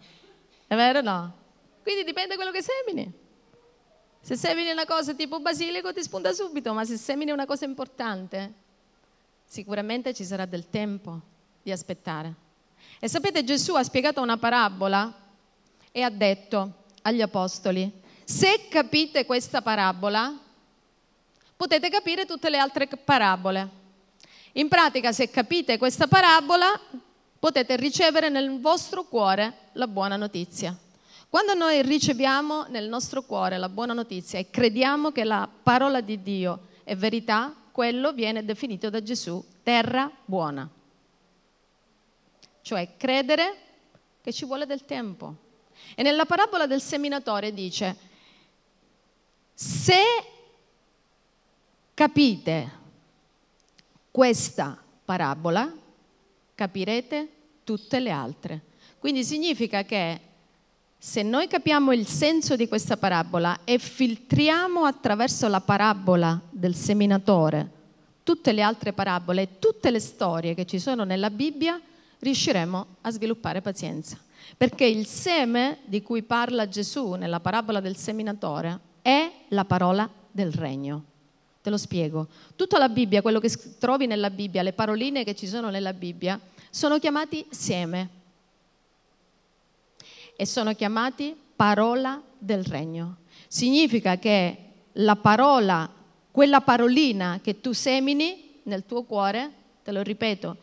è 0.68 0.76
vero 0.76 1.00
o 1.00 1.02
no? 1.02 1.36
Quindi 1.84 2.06
dipende 2.06 2.30
da 2.30 2.36
quello 2.36 2.52
che 2.52 2.64
semini. 2.64 3.12
Se 4.22 4.38
semini 4.38 4.72
una 4.72 4.86
cosa 4.86 5.14
tipo 5.14 5.42
basilico 5.42 5.92
ti 5.92 6.02
spunta 6.02 6.32
subito, 6.32 6.72
ma 6.74 6.86
se 6.86 6.96
semini 6.96 7.32
una 7.32 7.46
cosa 7.46 7.66
importante, 7.66 8.54
sicuramente 9.44 10.14
ci 10.14 10.24
sarà 10.24 10.46
del 10.46 10.70
tempo 10.70 11.31
di 11.62 11.72
aspettare. 11.72 12.34
E 13.00 13.08
sapete, 13.08 13.44
Gesù 13.44 13.74
ha 13.76 13.84
spiegato 13.84 14.22
una 14.22 14.38
parabola 14.38 15.14
e 15.92 16.02
ha 16.02 16.10
detto 16.10 16.74
agli 17.02 17.22
apostoli, 17.22 17.92
se 18.24 18.68
capite 18.70 19.26
questa 19.26 19.62
parabola, 19.62 20.38
potete 21.56 21.90
capire 21.90 22.26
tutte 22.26 22.50
le 22.50 22.58
altre 22.58 22.88
parabole. 22.88 23.80
In 24.54 24.68
pratica, 24.68 25.12
se 25.12 25.30
capite 25.30 25.78
questa 25.78 26.08
parabola, 26.08 26.80
potete 27.40 27.76
ricevere 27.76 28.30
nel 28.30 28.60
vostro 28.60 29.04
cuore 29.04 29.70
la 29.74 29.88
buona 29.88 30.16
notizia. 30.16 30.78
Quando 31.28 31.54
noi 31.54 31.82
riceviamo 31.82 32.66
nel 32.70 32.88
nostro 32.88 33.22
cuore 33.24 33.58
la 33.58 33.70
buona 33.70 33.94
notizia 33.94 34.38
e 34.38 34.50
crediamo 34.50 35.12
che 35.12 35.24
la 35.24 35.48
parola 35.64 36.02
di 36.02 36.22
Dio 36.22 36.68
è 36.84 36.96
verità, 36.96 37.54
quello 37.72 38.12
viene 38.12 38.44
definito 38.44 38.90
da 38.90 39.02
Gesù 39.02 39.44
terra 39.64 40.12
buona. 40.26 40.70
Cioè 42.62 42.90
credere 42.98 43.56
che 44.22 44.32
ci 44.32 44.46
vuole 44.46 44.66
del 44.66 44.86
tempo. 44.86 45.36
E 45.96 46.04
nella 46.04 46.26
parabola 46.26 46.68
del 46.68 46.82
seminatore 46.82 47.54
dice, 47.54 47.96
se 49.54 50.04
capite 51.94 52.80
questa 54.12 54.78
parabola, 55.04 55.74
capirete 56.56 57.30
tutte 57.64 58.00
le 58.00 58.12
altre. 58.12 58.62
Quindi 59.00 59.24
significa 59.24 59.84
che 59.84 60.20
se 60.98 61.24
noi 61.24 61.48
capiamo 61.48 61.92
il 61.92 62.06
senso 62.06 62.56
di 62.56 62.68
questa 62.68 62.98
parabola 62.98 63.62
e 63.64 63.80
filtriamo 63.80 64.86
attraverso 64.86 65.48
la 65.48 65.62
parabola 65.62 66.40
del 66.50 66.76
seminatore 66.76 67.80
tutte 68.24 68.52
le 68.52 68.62
altre 68.62 68.94
parabole 68.94 69.42
e 69.42 69.50
tutte 69.60 69.92
le 69.92 70.00
storie 70.00 70.54
che 70.54 70.66
ci 70.66 70.80
sono 70.80 71.04
nella 71.04 71.30
Bibbia, 71.30 71.80
riusciremo 72.22 72.86
a 73.02 73.12
sviluppare 73.12 73.62
pazienza. 73.62 74.18
Perché 74.58 74.86
il 74.86 75.06
seme 75.06 75.80
di 75.86 76.02
cui 76.02 76.24
parla 76.24 76.68
Gesù 76.68 77.14
nella 77.14 77.40
parabola 77.40 77.80
del 77.80 77.98
seminatore 77.98 78.80
è 79.02 79.32
la 79.50 79.66
parola 79.66 80.10
del 80.32 80.52
regno. 80.52 81.06
Te 81.62 81.70
lo 81.70 81.78
spiego. 81.78 82.28
Tutta 82.56 82.78
la 82.78 82.90
Bibbia, 82.90 83.22
quello 83.22 83.40
che 83.40 83.52
trovi 83.78 84.08
nella 84.08 84.30
Bibbia, 84.30 84.64
le 84.64 84.74
paroline 84.74 85.24
che 85.24 85.36
ci 85.36 85.48
sono 85.48 85.70
nella 85.70 85.94
Bibbia, 85.94 86.40
sono 86.70 86.98
chiamati 86.98 87.46
seme 87.50 88.10
e 90.36 90.46
sono 90.46 90.74
chiamati 90.74 91.36
parola 91.56 92.22
del 92.38 92.64
regno. 92.64 93.18
Significa 93.48 94.18
che 94.18 94.58
la 94.94 95.16
parola, 95.16 95.90
quella 96.32 96.62
parolina 96.62 97.40
che 97.44 97.62
tu 97.62 97.74
semini 97.74 98.60
nel 98.64 98.86
tuo 98.86 99.04
cuore, 99.04 99.52
te 99.84 99.92
lo 99.92 100.02
ripeto, 100.02 100.58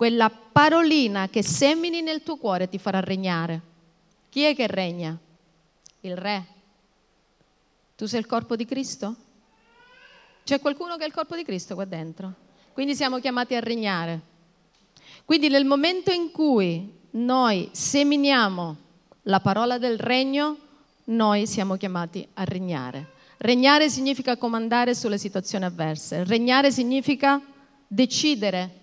quella 0.00 0.30
parolina 0.30 1.28
che 1.28 1.42
semini 1.42 2.00
nel 2.00 2.22
tuo 2.22 2.38
cuore 2.38 2.70
ti 2.70 2.78
farà 2.78 3.00
regnare. 3.00 3.60
Chi 4.30 4.44
è 4.44 4.56
che 4.56 4.66
regna? 4.66 5.14
Il 6.00 6.16
re. 6.16 6.46
Tu 7.96 8.06
sei 8.06 8.20
il 8.20 8.24
corpo 8.24 8.56
di 8.56 8.64
Cristo? 8.64 9.14
C'è 10.42 10.58
qualcuno 10.58 10.96
che 10.96 11.04
è 11.04 11.06
il 11.06 11.12
corpo 11.12 11.36
di 11.36 11.44
Cristo 11.44 11.74
qua 11.74 11.84
dentro. 11.84 12.32
Quindi 12.72 12.94
siamo 12.94 13.18
chiamati 13.18 13.54
a 13.54 13.60
regnare. 13.60 14.20
Quindi 15.26 15.48
nel 15.48 15.66
momento 15.66 16.10
in 16.10 16.30
cui 16.30 16.90
noi 17.10 17.68
seminiamo 17.70 18.76
la 19.24 19.40
parola 19.40 19.76
del 19.76 19.98
regno, 19.98 20.56
noi 21.08 21.46
siamo 21.46 21.76
chiamati 21.76 22.26
a 22.32 22.44
regnare. 22.44 23.06
Regnare 23.36 23.90
significa 23.90 24.38
comandare 24.38 24.94
sulle 24.94 25.18
situazioni 25.18 25.66
avverse. 25.66 26.24
Regnare 26.24 26.70
significa 26.72 27.38
decidere, 27.86 28.79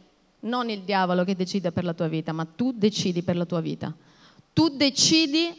non 0.47 0.69
il 0.69 0.81
diavolo 0.81 1.23
che 1.23 1.35
decide 1.35 1.71
per 1.71 1.83
la 1.83 1.93
tua 1.93 2.07
vita, 2.07 2.31
ma 2.31 2.45
tu 2.45 2.71
decidi 2.71 3.21
per 3.21 3.35
la 3.35 3.45
tua 3.45 3.59
vita. 3.59 3.93
Tu 4.53 4.69
decidi 4.69 5.53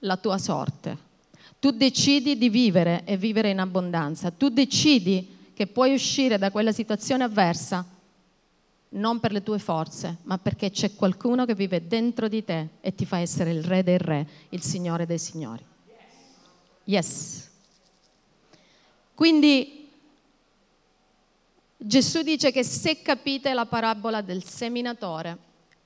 la 0.00 0.16
tua 0.16 0.36
sorte. 0.36 1.10
Tu 1.58 1.70
decidi 1.70 2.36
di 2.36 2.48
vivere 2.48 3.04
e 3.04 3.16
vivere 3.16 3.50
in 3.50 3.60
abbondanza. 3.60 4.30
Tu 4.30 4.48
decidi 4.48 5.38
che 5.54 5.66
puoi 5.66 5.94
uscire 5.94 6.38
da 6.38 6.50
quella 6.50 6.72
situazione 6.72 7.24
avversa 7.24 7.86
non 8.94 9.20
per 9.20 9.32
le 9.32 9.42
tue 9.42 9.58
forze, 9.58 10.18
ma 10.24 10.38
perché 10.38 10.70
c'è 10.70 10.94
qualcuno 10.94 11.46
che 11.46 11.54
vive 11.54 11.86
dentro 11.86 12.28
di 12.28 12.44
te 12.44 12.68
e 12.80 12.94
ti 12.94 13.06
fa 13.06 13.18
essere 13.18 13.52
il 13.52 13.62
re 13.62 13.82
dei 13.82 13.96
re, 13.96 14.26
il 14.50 14.62
signore 14.62 15.06
dei 15.06 15.18
signori. 15.18 15.64
Yes. 16.84 17.48
Quindi 19.14 19.81
Gesù 21.84 22.22
dice 22.22 22.52
che 22.52 22.62
se 22.62 23.02
capite 23.02 23.52
la 23.52 23.66
parabola 23.66 24.20
del 24.20 24.44
seminatore, 24.44 25.36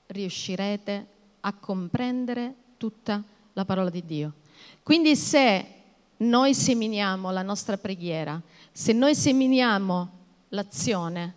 riuscirete 0.07 1.07
a 1.39 1.53
comprendere 1.53 2.53
tutta 2.77 3.23
la 3.53 3.65
parola 3.65 3.89
di 3.89 4.03
Dio. 4.05 4.33
Quindi 4.83 5.15
se 5.15 5.65
noi 6.17 6.53
seminiamo 6.53 7.31
la 7.31 7.41
nostra 7.41 7.77
preghiera, 7.77 8.39
se 8.71 8.93
noi 8.93 9.15
seminiamo 9.15 10.09
l'azione, 10.49 11.33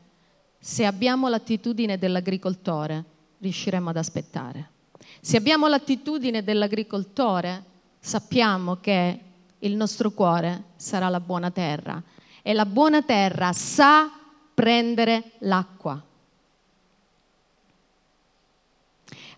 se 0.59 0.85
abbiamo 0.85 1.29
l'attitudine 1.29 1.97
dell'agricoltore, 1.97 3.05
riusciremo 3.39 3.89
ad 3.89 3.97
aspettare. 3.97 4.69
Se 5.23 5.39
abbiamo 5.39 5.69
l'attitudine 5.69 6.45
dell'agricoltore, 6.45 7.65
sappiamo 7.99 8.77
che 8.77 9.21
il 9.59 9.75
nostro 9.75 10.11
cuore 10.11 10.65
sarà 10.77 11.09
la 11.09 11.21
buona 11.21 11.51
terra 11.51 12.03
e 12.43 12.53
la 12.53 12.67
buona 12.67 13.03
terra 13.03 13.55
sa 13.55 14.20
prendere 14.61 15.31
l'acqua. 15.39 15.99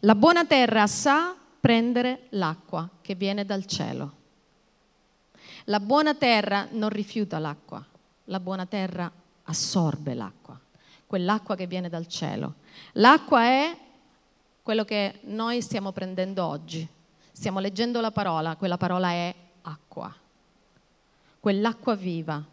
La 0.01 0.17
buona 0.17 0.45
terra 0.45 0.89
sa 0.89 1.37
prendere 1.61 2.27
l'acqua 2.31 2.89
che 3.01 3.15
viene 3.15 3.45
dal 3.45 3.65
cielo. 3.67 4.13
La 5.67 5.79
buona 5.79 6.17
terra 6.17 6.67
non 6.73 6.89
rifiuta 6.89 7.39
l'acqua, 7.39 7.87
la 8.25 8.41
buona 8.41 8.67
terra 8.67 9.09
assorbe 9.45 10.15
l'acqua, 10.15 10.59
quell'acqua 11.07 11.55
che 11.55 11.69
viene 11.69 11.89
dal 11.89 12.09
cielo. 12.09 12.55
L'acqua 12.95 13.45
è 13.45 13.79
quello 14.61 14.85
che 14.85 15.21
noi 15.27 15.63
stiamo 15.63 15.93
prendendo 15.93 16.45
oggi. 16.45 16.85
Stiamo 17.31 17.61
leggendo 17.61 18.01
la 18.01 18.11
parola, 18.11 18.57
quella 18.57 18.77
parola 18.77 19.11
è 19.11 19.33
acqua, 19.63 20.13
quell'acqua 21.39 21.95
viva, 21.95 22.45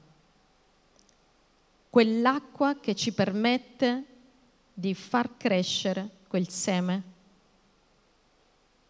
quell'acqua 1.90 2.80
che 2.80 2.96
ci 2.96 3.14
permette 3.14 4.06
di 4.74 4.94
far 4.94 5.38
crescere 5.38 6.10
quel 6.28 6.48
seme 6.50 7.04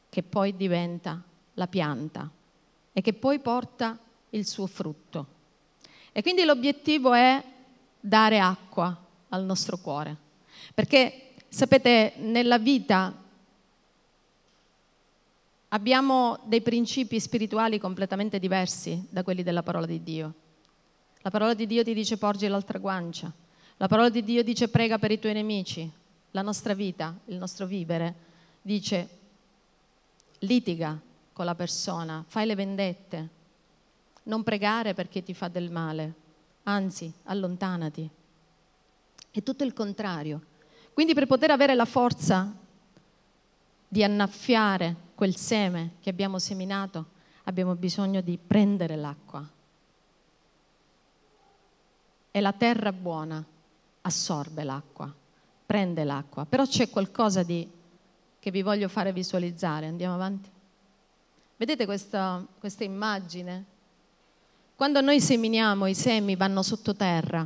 che 0.09 0.23
poi 0.23 0.55
diventa 0.55 1.21
la 1.53 1.67
pianta 1.67 2.29
e 2.91 3.01
che 3.01 3.13
poi 3.13 3.39
porta 3.39 3.97
il 4.31 4.45
suo 4.45 4.67
frutto. 4.67 5.37
E 6.11 6.21
quindi 6.21 6.43
l'obiettivo 6.43 7.13
è 7.13 7.41
dare 7.99 8.39
acqua 8.39 8.97
al 9.29 9.43
nostro 9.43 9.77
cuore. 9.77 10.15
Perché 10.73 11.33
sapete, 11.47 12.13
nella 12.17 12.57
vita 12.57 13.15
abbiamo 15.69 16.39
dei 16.45 16.61
principi 16.61 17.19
spirituali 17.19 17.79
completamente 17.79 18.39
diversi 18.39 19.07
da 19.09 19.23
quelli 19.23 19.43
della 19.43 19.63
parola 19.63 19.85
di 19.85 20.03
Dio. 20.03 20.33
La 21.21 21.29
parola 21.29 21.53
di 21.53 21.65
Dio 21.65 21.83
ti 21.83 21.93
dice 21.93 22.17
porgi 22.17 22.47
l'altra 22.47 22.79
guancia. 22.79 23.31
La 23.77 23.87
parola 23.87 24.09
di 24.09 24.23
Dio 24.23 24.43
dice 24.43 24.69
prega 24.69 24.97
per 24.97 25.11
i 25.11 25.19
tuoi 25.19 25.33
nemici. 25.33 25.89
La 26.31 26.41
nostra 26.41 26.73
vita, 26.73 27.17
il 27.25 27.37
nostro 27.37 27.65
vivere, 27.65 28.15
dice 28.61 29.17
litiga 30.39 30.99
con 31.33 31.45
la 31.45 31.55
persona, 31.55 32.23
fai 32.27 32.45
le 32.45 32.55
vendette, 32.55 33.29
non 34.23 34.43
pregare 34.43 34.93
perché 34.93 35.23
ti 35.23 35.33
fa 35.33 35.47
del 35.47 35.71
male, 35.71 36.13
anzi 36.63 37.11
allontanati. 37.23 38.09
È 39.31 39.43
tutto 39.43 39.63
il 39.63 39.73
contrario. 39.73 40.41
Quindi 40.93 41.13
per 41.13 41.27
poter 41.27 41.51
avere 41.51 41.75
la 41.75 41.85
forza 41.85 42.53
di 43.87 44.03
annaffiare 44.03 44.95
quel 45.15 45.35
seme 45.35 45.93
che 45.99 46.09
abbiamo 46.09 46.39
seminato, 46.39 47.05
abbiamo 47.43 47.75
bisogno 47.75 48.21
di 48.21 48.37
prendere 48.37 48.95
l'acqua. 48.95 49.47
E 52.31 52.41
la 52.41 52.53
terra 52.53 52.91
buona 52.91 53.43
assorbe 54.01 54.63
l'acqua, 54.63 55.13
prende 55.65 56.03
l'acqua. 56.03 56.45
Però 56.45 56.65
c'è 56.65 56.89
qualcosa 56.89 57.43
di, 57.43 57.69
che 58.39 58.51
vi 58.51 58.61
voglio 58.61 58.87
fare 58.87 59.11
visualizzare. 59.11 59.87
Andiamo 59.87 60.15
avanti. 60.15 60.49
Vedete 61.57 61.85
questa, 61.85 62.45
questa 62.59 62.83
immagine 62.83 63.77
quando 64.79 65.01
noi 65.01 65.19
seminiamo, 65.19 65.87
i 65.87 65.93
semi 65.93 66.37
vanno 66.37 66.63
sottoterra. 66.63 67.45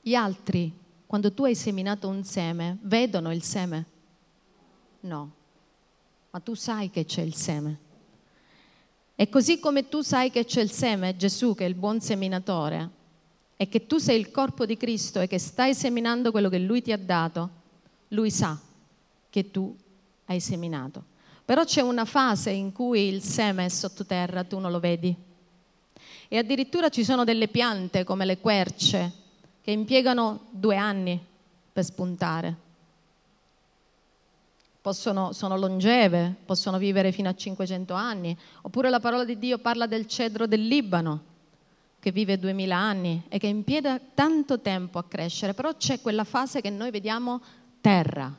Gli 0.00 0.14
altri, 0.14 0.72
quando 1.04 1.30
tu 1.34 1.44
hai 1.44 1.54
seminato 1.54 2.08
un 2.08 2.24
seme, 2.24 2.78
vedono 2.80 3.34
il 3.34 3.42
seme? 3.42 3.84
No, 5.00 5.30
ma 6.30 6.40
tu 6.40 6.54
sai 6.54 6.88
che 6.88 7.04
c'è 7.04 7.20
il 7.20 7.34
seme. 7.34 7.78
E 9.18 9.30
così 9.30 9.58
come 9.58 9.88
tu 9.88 10.02
sai 10.02 10.30
che 10.30 10.44
c'è 10.44 10.60
il 10.60 10.70
seme, 10.70 11.16
Gesù 11.16 11.54
che 11.54 11.64
è 11.64 11.68
il 11.68 11.74
buon 11.74 12.02
seminatore, 12.02 12.90
e 13.56 13.66
che 13.66 13.86
tu 13.86 13.96
sei 13.96 14.18
il 14.18 14.30
corpo 14.30 14.66
di 14.66 14.76
Cristo 14.76 15.20
e 15.20 15.26
che 15.26 15.38
stai 15.38 15.74
seminando 15.74 16.30
quello 16.30 16.50
che 16.50 16.58
Lui 16.58 16.82
ti 16.82 16.92
ha 16.92 16.98
dato, 16.98 17.48
Lui 18.08 18.30
sa 18.30 18.60
che 19.30 19.50
tu 19.50 19.74
hai 20.26 20.38
seminato. 20.38 21.02
Però 21.46 21.64
c'è 21.64 21.80
una 21.80 22.04
fase 22.04 22.50
in 22.50 22.72
cui 22.72 23.08
il 23.08 23.22
seme 23.22 23.64
è 23.64 23.68
sottoterra, 23.68 24.44
tu 24.44 24.58
non 24.58 24.70
lo 24.70 24.80
vedi. 24.80 25.14
E 26.28 26.36
addirittura 26.36 26.90
ci 26.90 27.02
sono 27.02 27.24
delle 27.24 27.48
piante 27.48 28.04
come 28.04 28.26
le 28.26 28.38
querce 28.38 29.12
che 29.62 29.70
impiegano 29.70 30.46
due 30.50 30.76
anni 30.76 31.18
per 31.72 31.84
spuntare. 31.84 32.65
Possono, 34.86 35.32
sono 35.32 35.56
longeve, 35.56 36.32
possono 36.46 36.78
vivere 36.78 37.10
fino 37.10 37.28
a 37.28 37.34
500 37.34 37.92
anni. 37.92 38.38
Oppure 38.62 38.88
la 38.88 39.00
parola 39.00 39.24
di 39.24 39.36
Dio 39.36 39.58
parla 39.58 39.88
del 39.88 40.06
cedro 40.06 40.46
del 40.46 40.64
Libano, 40.64 41.24
che 41.98 42.12
vive 42.12 42.38
2000 42.38 42.76
anni 42.76 43.24
e 43.26 43.38
che 43.38 43.48
impiega 43.48 43.98
tanto 44.14 44.60
tempo 44.60 45.00
a 45.00 45.04
crescere, 45.08 45.54
però 45.54 45.74
c'è 45.74 46.00
quella 46.00 46.22
fase 46.22 46.60
che 46.60 46.70
noi 46.70 46.92
vediamo 46.92 47.42
terra. 47.80 48.32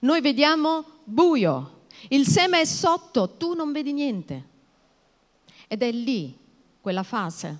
Noi 0.00 0.20
vediamo 0.20 0.84
buio. 1.04 1.82
Il 2.08 2.26
seme 2.26 2.62
è 2.62 2.64
sotto, 2.64 3.36
tu 3.36 3.54
non 3.54 3.70
vedi 3.70 3.92
niente. 3.92 4.44
Ed 5.68 5.80
è 5.80 5.92
lì, 5.92 6.36
quella 6.80 7.04
fase, 7.04 7.58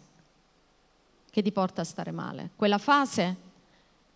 che 1.31 1.40
ti 1.40 1.52
porta 1.52 1.83
a 1.83 1.85
stare 1.85 2.11
male. 2.11 2.50
Quella 2.57 2.78
fase 2.78 3.37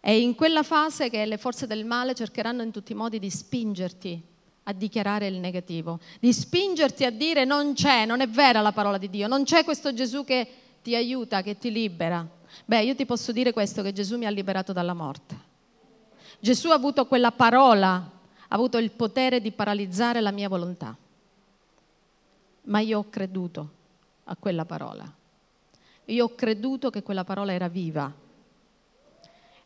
è 0.01 0.11
in 0.11 0.35
quella 0.35 0.63
fase 0.63 1.11
che 1.11 1.27
le 1.27 1.37
forze 1.37 1.67
del 1.67 1.85
male 1.85 2.15
cercheranno 2.15 2.63
in 2.63 2.71
tutti 2.71 2.93
i 2.93 2.95
modi 2.95 3.19
di 3.19 3.29
spingerti 3.29 4.21
a 4.65 4.73
dichiarare 4.73 5.27
il 5.27 5.37
negativo, 5.37 6.01
di 6.19 6.33
spingerti 6.33 7.05
a 7.05 7.11
dire 7.11 7.45
non 7.45 7.75
c'è, 7.75 8.07
non 8.07 8.21
è 8.21 8.29
vera 8.29 8.63
la 8.63 8.73
parola 8.73 8.97
di 8.97 9.11
Dio, 9.11 9.27
non 9.27 9.45
c'è 9.45 9.63
questo 9.63 9.93
Gesù 9.93 10.25
che 10.25 10.49
ti 10.83 10.95
aiuta, 10.95 11.43
che 11.43 11.59
ti 11.59 11.71
libera. 11.71 12.27
Beh, 12.65 12.83
io 12.83 12.95
ti 12.95 13.05
posso 13.05 13.33
dire 13.33 13.53
questo, 13.53 13.83
che 13.83 13.93
Gesù 13.93 14.17
mi 14.17 14.27
ha 14.27 14.31
liberato 14.31 14.73
dalla 14.73 14.95
morte. 14.95 15.49
Gesù 16.39 16.71
ha 16.71 16.75
avuto 16.75 17.07
quella 17.07 17.33
parola, 17.33 17.93
ha 17.93 18.11
avuto 18.49 18.79
il 18.79 18.91
potere 18.91 19.41
di 19.41 19.53
paralizzare 19.53 20.21
la 20.21 20.31
mia 20.31 20.49
volontà. 20.49 20.97
Ma 22.63 22.81
io 22.81 22.99
ho 22.99 23.11
creduto 23.11 23.71
a 24.25 24.37
quella 24.37 24.65
parola. 24.65 25.11
Io 26.07 26.25
ho 26.25 26.35
creduto 26.35 26.91
che 26.91 27.03
quella 27.03 27.25
parola 27.25 27.53
era 27.53 27.69
viva. 27.69 28.13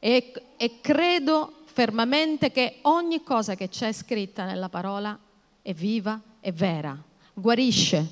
E, 0.07 0.35
e 0.59 0.81
credo 0.83 1.63
fermamente 1.65 2.53
che 2.53 2.81
ogni 2.83 3.23
cosa 3.23 3.55
che 3.55 3.71
c'è 3.71 3.91
scritta 3.91 4.45
nella 4.45 4.69
parola 4.69 5.19
è 5.63 5.73
viva, 5.73 6.21
è 6.41 6.53
vera, 6.53 6.95
guarisce, 7.33 8.07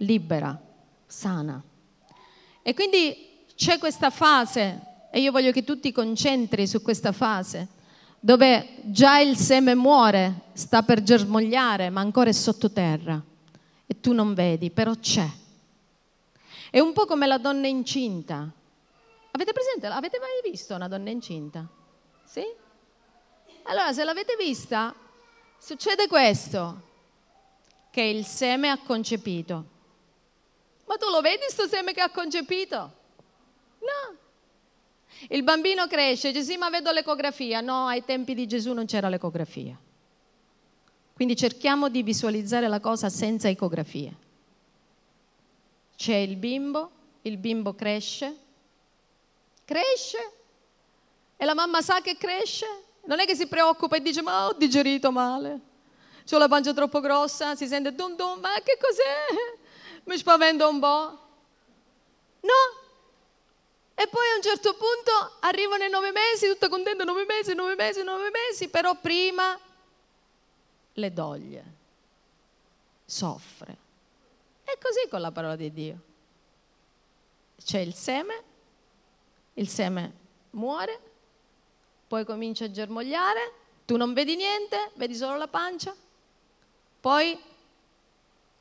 libera, 0.00 0.60
sana. 1.06 1.62
E 2.60 2.74
quindi 2.74 3.46
c'è 3.54 3.78
questa 3.78 4.10
fase, 4.10 4.80
e 5.10 5.20
io 5.20 5.32
voglio 5.32 5.50
che 5.50 5.64
tu 5.64 5.80
ti 5.80 5.92
concentri 5.92 6.66
su 6.66 6.82
questa 6.82 7.12
fase, 7.12 7.68
dove 8.20 8.74
già 8.82 9.18
il 9.18 9.34
seme 9.34 9.74
muore, 9.74 10.42
sta 10.52 10.82
per 10.82 11.02
germogliare, 11.02 11.88
ma 11.88 12.02
ancora 12.02 12.28
è 12.28 12.34
sottoterra 12.34 13.18
e 13.86 13.98
tu 13.98 14.12
non 14.12 14.34
vedi, 14.34 14.70
però 14.70 14.92
c'è. 14.94 15.26
È 16.68 16.80
un 16.80 16.92
po' 16.92 17.06
come 17.06 17.26
la 17.26 17.38
donna 17.38 17.66
incinta. 17.66 18.52
Avete 19.32 19.52
presente? 19.52 19.86
Avete 19.86 20.18
mai 20.18 20.50
visto 20.50 20.74
una 20.74 20.88
donna 20.88 21.10
incinta? 21.10 21.66
Sì? 22.24 22.44
Allora, 23.64 23.92
se 23.92 24.04
l'avete 24.04 24.36
vista, 24.36 24.94
succede 25.58 26.08
questo, 26.08 26.88
che 27.90 28.02
il 28.02 28.24
seme 28.24 28.70
ha 28.70 28.78
concepito 28.78 29.78
ma 30.90 30.96
tu 30.96 31.08
lo 31.08 31.20
vedi 31.20 31.44
sto 31.46 31.68
seme 31.68 31.92
che 31.92 32.00
ha 32.00 32.10
concepito? 32.10 32.76
No. 33.78 34.16
Il 35.28 35.44
bambino 35.44 35.86
cresce, 35.86 36.32
dice 36.32 36.42
sì 36.42 36.56
ma 36.56 36.68
vedo 36.68 36.90
l'ecografia. 36.90 37.60
No, 37.60 37.86
ai 37.86 38.04
tempi 38.04 38.34
di 38.34 38.44
Gesù 38.48 38.72
non 38.72 38.86
c'era 38.86 39.08
l'ecografia. 39.08 39.78
Quindi 41.14 41.36
cerchiamo 41.36 41.88
di 41.88 42.02
visualizzare 42.02 42.66
la 42.66 42.80
cosa 42.80 43.08
senza 43.08 43.48
ecografie. 43.48 44.16
C'è 45.94 46.16
il 46.16 46.34
bimbo, 46.34 46.90
il 47.22 47.36
bimbo 47.36 47.74
cresce, 47.74 48.36
cresce 49.70 50.32
e 51.36 51.44
la 51.44 51.54
mamma 51.54 51.80
sa 51.80 52.00
che 52.00 52.16
cresce. 52.16 52.66
Non 53.04 53.20
è 53.20 53.26
che 53.26 53.36
si 53.36 53.46
preoccupa 53.46 53.96
e 53.96 54.02
dice 54.02 54.20
ma 54.20 54.48
ho 54.48 54.52
digerito 54.52 55.12
male, 55.12 55.60
ho 56.28 56.38
la 56.38 56.48
pancia 56.48 56.74
troppo 56.74 57.00
grossa, 57.00 57.54
si 57.54 57.66
sente 57.66 57.94
dum 57.94 58.16
dum, 58.16 58.40
ma 58.40 58.54
che 58.62 58.76
cos'è? 58.80 59.58
mi 60.04 60.18
spavento 60.18 60.68
un 60.68 60.80
po'. 60.80 61.18
No. 62.40 62.78
E 63.94 64.06
poi 64.06 64.28
a 64.32 64.36
un 64.36 64.42
certo 64.42 64.72
punto 64.74 65.36
arrivano 65.40 65.84
i 65.84 65.90
nove 65.90 66.10
mesi, 66.10 66.46
tutta 66.46 66.68
contenta, 66.68 67.04
nove 67.04 67.24
mesi, 67.26 67.54
nove 67.54 67.74
mesi, 67.74 68.02
nove 68.02 68.30
mesi, 68.30 68.68
però 68.68 68.94
prima 68.94 69.58
le 70.92 71.12
doglie, 71.12 71.64
soffre. 73.04 73.76
È 74.64 74.78
così 74.80 75.08
con 75.08 75.20
la 75.20 75.30
parola 75.30 75.56
di 75.56 75.72
Dio. 75.72 75.98
C'è 77.62 77.78
il 77.78 77.94
seme, 77.94 78.42
il 79.60 79.68
seme 79.68 80.12
muore, 80.50 80.98
poi 82.08 82.24
comincia 82.24 82.64
a 82.64 82.70
germogliare, 82.70 83.52
tu 83.84 83.96
non 83.96 84.14
vedi 84.14 84.34
niente, 84.34 84.90
vedi 84.94 85.14
solo 85.14 85.36
la 85.36 85.48
pancia, 85.48 85.94
poi 87.00 87.38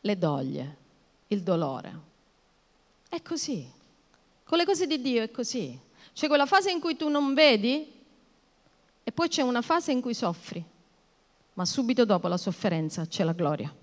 le 0.02 0.18
doglie 0.18 0.78
il 1.28 1.42
dolore. 1.42 2.08
È 3.08 3.22
così. 3.22 3.72
Con 4.44 4.58
le 4.58 4.66
cose 4.66 4.88
di 4.88 5.02
Dio 5.02 5.24
è 5.24 5.32
così. 5.32 5.80
C'è 6.14 6.28
quella 6.28 6.46
fase 6.46 6.70
in 6.70 6.80
cui 6.80 6.96
tu 6.96 7.08
non 7.08 7.34
vedi 7.34 7.98
e 9.04 9.12
poi 9.12 9.30
c'è 9.30 9.42
una 9.42 9.62
fase 9.62 9.92
in 9.92 10.02
cui 10.02 10.14
soffri, 10.14 10.64
ma 11.54 11.66
subito 11.66 12.04
dopo 12.04 12.28
la 12.28 12.38
sofferenza 12.38 13.06
c'è 13.08 13.24
la 13.24 13.34
gloria. 13.34 13.74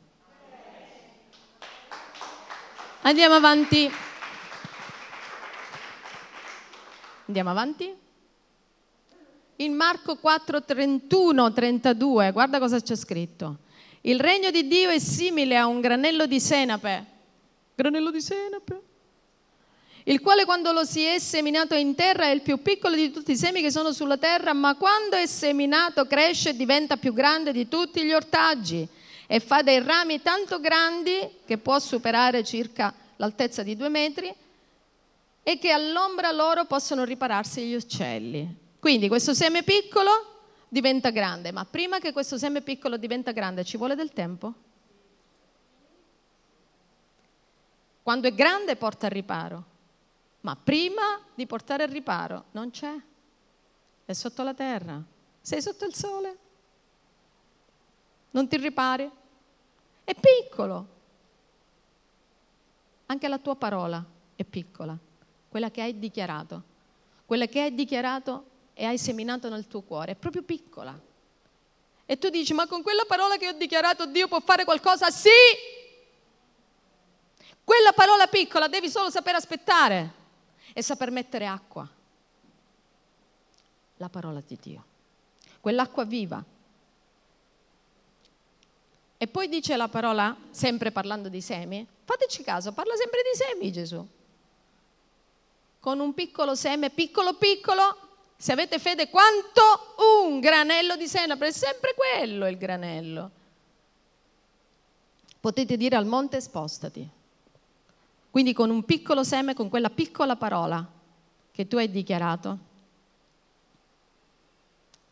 Andiamo 3.02 3.34
avanti. 3.34 4.05
Andiamo 7.26 7.50
avanti. 7.50 7.94
In 9.56 9.74
Marco 9.74 10.16
4, 10.16 10.64
31, 10.64 11.52
32, 11.52 12.32
guarda 12.32 12.58
cosa 12.58 12.80
c'è 12.80 12.96
scritto. 12.96 13.58
Il 14.02 14.20
regno 14.20 14.50
di 14.50 14.66
Dio 14.66 14.90
è 14.90 14.98
simile 14.98 15.56
a 15.56 15.66
un 15.66 15.80
granello 15.80 16.26
di 16.26 16.40
senape 16.40 17.14
granello 17.76 18.10
di 18.10 18.22
senape, 18.22 18.82
il 20.04 20.20
quale 20.20 20.46
quando 20.46 20.72
lo 20.72 20.84
si 20.84 21.02
è 21.02 21.18
seminato 21.18 21.74
in 21.74 21.94
terra 21.94 22.24
è 22.24 22.30
il 22.30 22.40
più 22.40 22.62
piccolo 22.62 22.94
di 22.94 23.10
tutti 23.10 23.32
i 23.32 23.36
semi 23.36 23.60
che 23.60 23.70
sono 23.70 23.92
sulla 23.92 24.16
terra, 24.16 24.54
ma 24.54 24.76
quando 24.76 25.16
è 25.16 25.26
seminato 25.26 26.06
cresce 26.06 26.50
e 26.50 26.56
diventa 26.56 26.96
più 26.96 27.12
grande 27.12 27.52
di 27.52 27.68
tutti 27.68 28.02
gli 28.02 28.12
ortaggi 28.12 28.88
e 29.26 29.40
fa 29.40 29.60
dei 29.60 29.82
rami 29.82 30.22
tanto 30.22 30.58
grandi 30.58 31.18
che 31.44 31.58
può 31.58 31.78
superare 31.78 32.42
circa 32.44 32.94
l'altezza 33.16 33.62
di 33.62 33.76
due 33.76 33.90
metri 33.90 34.34
e 35.48 35.58
che 35.60 35.70
all'ombra 35.70 36.32
loro 36.32 36.64
possono 36.64 37.04
ripararsi 37.04 37.64
gli 37.64 37.76
uccelli. 37.76 38.52
Quindi 38.80 39.06
questo 39.06 39.32
seme 39.32 39.62
piccolo 39.62 40.10
diventa 40.68 41.10
grande, 41.10 41.52
ma 41.52 41.64
prima 41.64 42.00
che 42.00 42.12
questo 42.12 42.36
seme 42.36 42.62
piccolo 42.62 42.96
diventa 42.96 43.30
grande 43.30 43.62
ci 43.62 43.76
vuole 43.76 43.94
del 43.94 44.12
tempo? 44.12 44.52
Quando 48.02 48.26
è 48.26 48.34
grande 48.34 48.74
porta 48.74 49.06
al 49.06 49.12
riparo, 49.12 49.64
ma 50.40 50.56
prima 50.56 51.20
di 51.32 51.46
portare 51.46 51.84
al 51.84 51.90
riparo 51.90 52.46
non 52.50 52.72
c'è, 52.72 52.94
è 54.04 54.12
sotto 54.12 54.42
la 54.42 54.52
terra, 54.52 55.00
sei 55.40 55.62
sotto 55.62 55.84
il 55.84 55.94
sole, 55.94 56.38
non 58.32 58.48
ti 58.48 58.56
ripari, 58.56 59.08
è 60.02 60.12
piccolo. 60.12 60.88
Anche 63.06 63.28
la 63.28 63.38
tua 63.38 63.54
parola 63.54 64.04
è 64.34 64.42
piccola, 64.42 64.98
quella 65.56 65.70
che 65.70 65.80
hai 65.80 65.98
dichiarato, 65.98 66.62
quella 67.24 67.46
che 67.46 67.62
hai 67.62 67.74
dichiarato 67.74 68.44
e 68.74 68.84
hai 68.84 68.98
seminato 68.98 69.48
nel 69.48 69.66
tuo 69.66 69.80
cuore, 69.80 70.12
è 70.12 70.14
proprio 70.14 70.42
piccola. 70.42 70.94
E 72.04 72.18
tu 72.18 72.28
dici, 72.28 72.52
ma 72.52 72.66
con 72.66 72.82
quella 72.82 73.04
parola 73.06 73.38
che 73.38 73.48
ho 73.48 73.52
dichiarato 73.52 74.04
Dio 74.04 74.28
può 74.28 74.38
fare 74.40 74.66
qualcosa? 74.66 75.10
Sì, 75.10 75.30
quella 77.64 77.92
parola 77.92 78.26
piccola 78.26 78.68
devi 78.68 78.90
solo 78.90 79.08
saper 79.08 79.34
aspettare 79.34 80.12
e 80.74 80.82
saper 80.82 81.10
mettere 81.10 81.46
acqua. 81.46 81.88
La 83.96 84.10
parola 84.10 84.42
di 84.46 84.58
Dio. 84.60 84.84
Quell'acqua 85.58 86.04
viva. 86.04 86.44
E 89.16 89.26
poi 89.26 89.48
dice 89.48 89.74
la 89.78 89.88
parola, 89.88 90.36
sempre 90.50 90.92
parlando 90.92 91.30
di 91.30 91.40
semi, 91.40 91.86
fateci 92.04 92.42
caso, 92.42 92.72
parla 92.72 92.94
sempre 92.94 93.22
di 93.22 93.38
semi 93.38 93.72
Gesù. 93.72 94.06
Con 95.86 96.00
un 96.00 96.14
piccolo 96.14 96.56
seme, 96.56 96.90
piccolo 96.90 97.34
piccolo, 97.34 97.96
se 98.36 98.50
avete 98.50 98.80
fede 98.80 99.08
quanto 99.08 99.62
un 100.24 100.40
granello 100.40 100.96
di 100.96 101.06
senape, 101.06 101.46
è 101.46 101.52
sempre 101.52 101.94
quello 101.94 102.48
il 102.48 102.56
granello. 102.56 103.30
Potete 105.38 105.76
dire 105.76 105.94
al 105.94 106.04
monte 106.04 106.40
spostati. 106.40 107.08
Quindi 108.32 108.52
con 108.52 108.70
un 108.70 108.84
piccolo 108.84 109.22
seme, 109.22 109.54
con 109.54 109.68
quella 109.68 109.88
piccola 109.88 110.34
parola 110.34 110.84
che 111.52 111.68
tu 111.68 111.76
hai 111.76 111.88
dichiarato, 111.88 112.58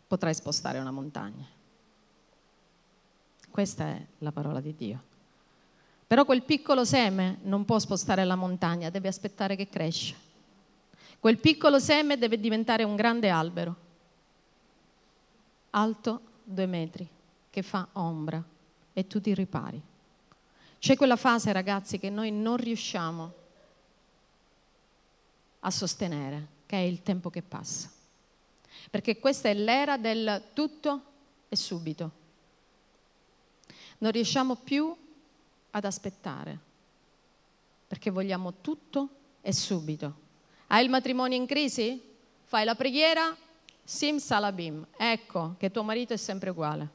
potrai 0.09 0.35
spostare 0.35 0.81
una 0.81 0.91
montagna. 0.91 1.47
Questa 3.49 3.85
è 3.85 4.05
la 4.19 4.33
parola 4.33 4.59
di 4.59 4.75
Dio. 4.75 5.03
Però 6.05 6.25
quel 6.25 6.43
piccolo 6.43 6.85
seme 6.85 7.39
non 7.43 7.65
può 7.65 7.79
spostare 7.79 8.25
la 8.25 8.35
montagna, 8.35 8.91
deve 8.91 9.07
aspettare 9.07 9.55
che 9.55 9.69
cresce. 9.69 10.24
Quel 11.25 11.39
piccolo 11.39 11.79
seme 11.79 12.19
deve 12.19 12.39
diventare 12.39 12.83
un 12.85 12.97
grande 12.97 13.31
albero, 13.31 13.77
alto 15.71 16.21
due 16.45 16.67
metri, 16.67 17.09
che 17.49 17.63
fa 17.63 17.89
ombra 17.93 18.45
e 18.93 19.07
tu 19.07 19.23
ti 19.23 19.33
ripari. 19.33 19.81
C'è 20.79 20.97
quella 20.97 21.17
fase, 21.17 21.51
ragazzi, 21.51 21.99
che 21.99 22.11
noi 22.11 22.31
non 22.31 22.59
riusciamo 22.59 23.33
a 25.61 25.71
sostenere, 25.71 26.47
che 26.67 26.77
è 26.77 26.81
il 26.81 27.03
tempo 27.03 27.31
che 27.31 27.41
passa. 27.41 27.91
Perché 28.91 29.19
questa 29.19 29.49
è 29.49 29.55
l'era 29.55 29.97
del 29.97 30.51
tutto 30.53 31.05
e 31.49 31.57
subito. 31.57 32.11
Non 33.97 34.11
riusciamo 34.11 34.57
più 34.57 34.95
ad 35.71 35.85
aspettare, 35.87 36.59
perché 37.87 38.11
vogliamo 38.11 38.61
tutto 38.61 39.09
e 39.41 39.55
subito. 39.55 40.24
Hai 40.75 40.83
il 40.83 40.91
matrimonio 40.91 41.37
in 41.37 41.47
crisi? 41.47 42.03
Fai 42.43 42.65
la 42.65 42.75
preghiera? 42.75 43.33
Sim 43.85 44.19
salabim. 44.19 44.85
Ecco 44.97 45.55
che 45.57 45.71
tuo 45.71 45.85
marito 45.85 46.15
è 46.15 46.17
sempre 46.17 46.51
uguale. 46.51 46.89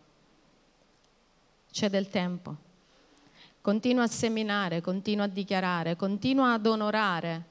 C'è 1.72 1.90
del 1.90 2.10
tempo 2.10 2.68
continua 3.62 4.04
a 4.04 4.08
seminare, 4.08 4.82
continua 4.82 5.24
a 5.24 5.30
dichiarare, 5.30 5.96
continua 5.96 6.52
ad 6.52 6.66
onorare. 6.66 7.44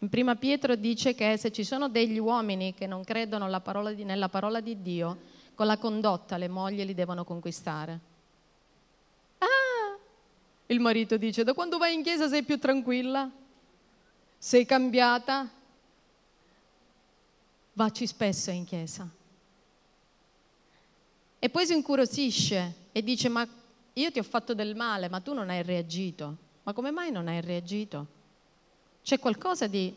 In 0.00 0.10
prima 0.10 0.36
Pietro 0.36 0.74
dice 0.74 1.14
che 1.14 1.38
se 1.38 1.50
ci 1.50 1.64
sono 1.64 1.88
degli 1.88 2.18
uomini 2.18 2.74
che 2.74 2.86
non 2.86 3.02
credono 3.02 3.48
parola 3.62 3.92
di, 3.92 4.04
nella 4.04 4.28
parola 4.28 4.60
di 4.60 4.82
Dio, 4.82 5.16
con 5.54 5.64
la 5.64 5.78
condotta 5.78 6.36
le 6.36 6.48
mogli 6.48 6.84
li 6.84 6.92
devono 6.92 7.24
conquistare. 7.24 8.00
Ah! 9.38 9.96
Il 10.66 10.80
marito 10.80 11.16
dice, 11.16 11.42
da 11.42 11.54
quando 11.54 11.78
vai 11.78 11.94
in 11.94 12.02
chiesa 12.02 12.28
sei 12.28 12.42
più 12.42 12.58
tranquilla? 12.58 13.30
Sei 14.38 14.64
cambiata? 14.64 15.50
Vacci 17.72 18.06
spesso 18.06 18.50
in 18.50 18.64
chiesa. 18.64 19.08
E 21.40 21.48
poi 21.50 21.66
si 21.66 21.74
incuriosisce 21.74 22.74
e 22.92 23.02
dice, 23.02 23.28
ma 23.28 23.46
io 23.92 24.12
ti 24.12 24.18
ho 24.20 24.22
fatto 24.22 24.54
del 24.54 24.76
male, 24.76 25.08
ma 25.08 25.20
tu 25.20 25.34
non 25.34 25.50
hai 25.50 25.62
reagito. 25.64 26.36
Ma 26.62 26.72
come 26.72 26.92
mai 26.92 27.10
non 27.10 27.26
hai 27.26 27.40
reagito? 27.40 28.06
C'è 29.02 29.18
qualcosa 29.18 29.66
di 29.66 29.94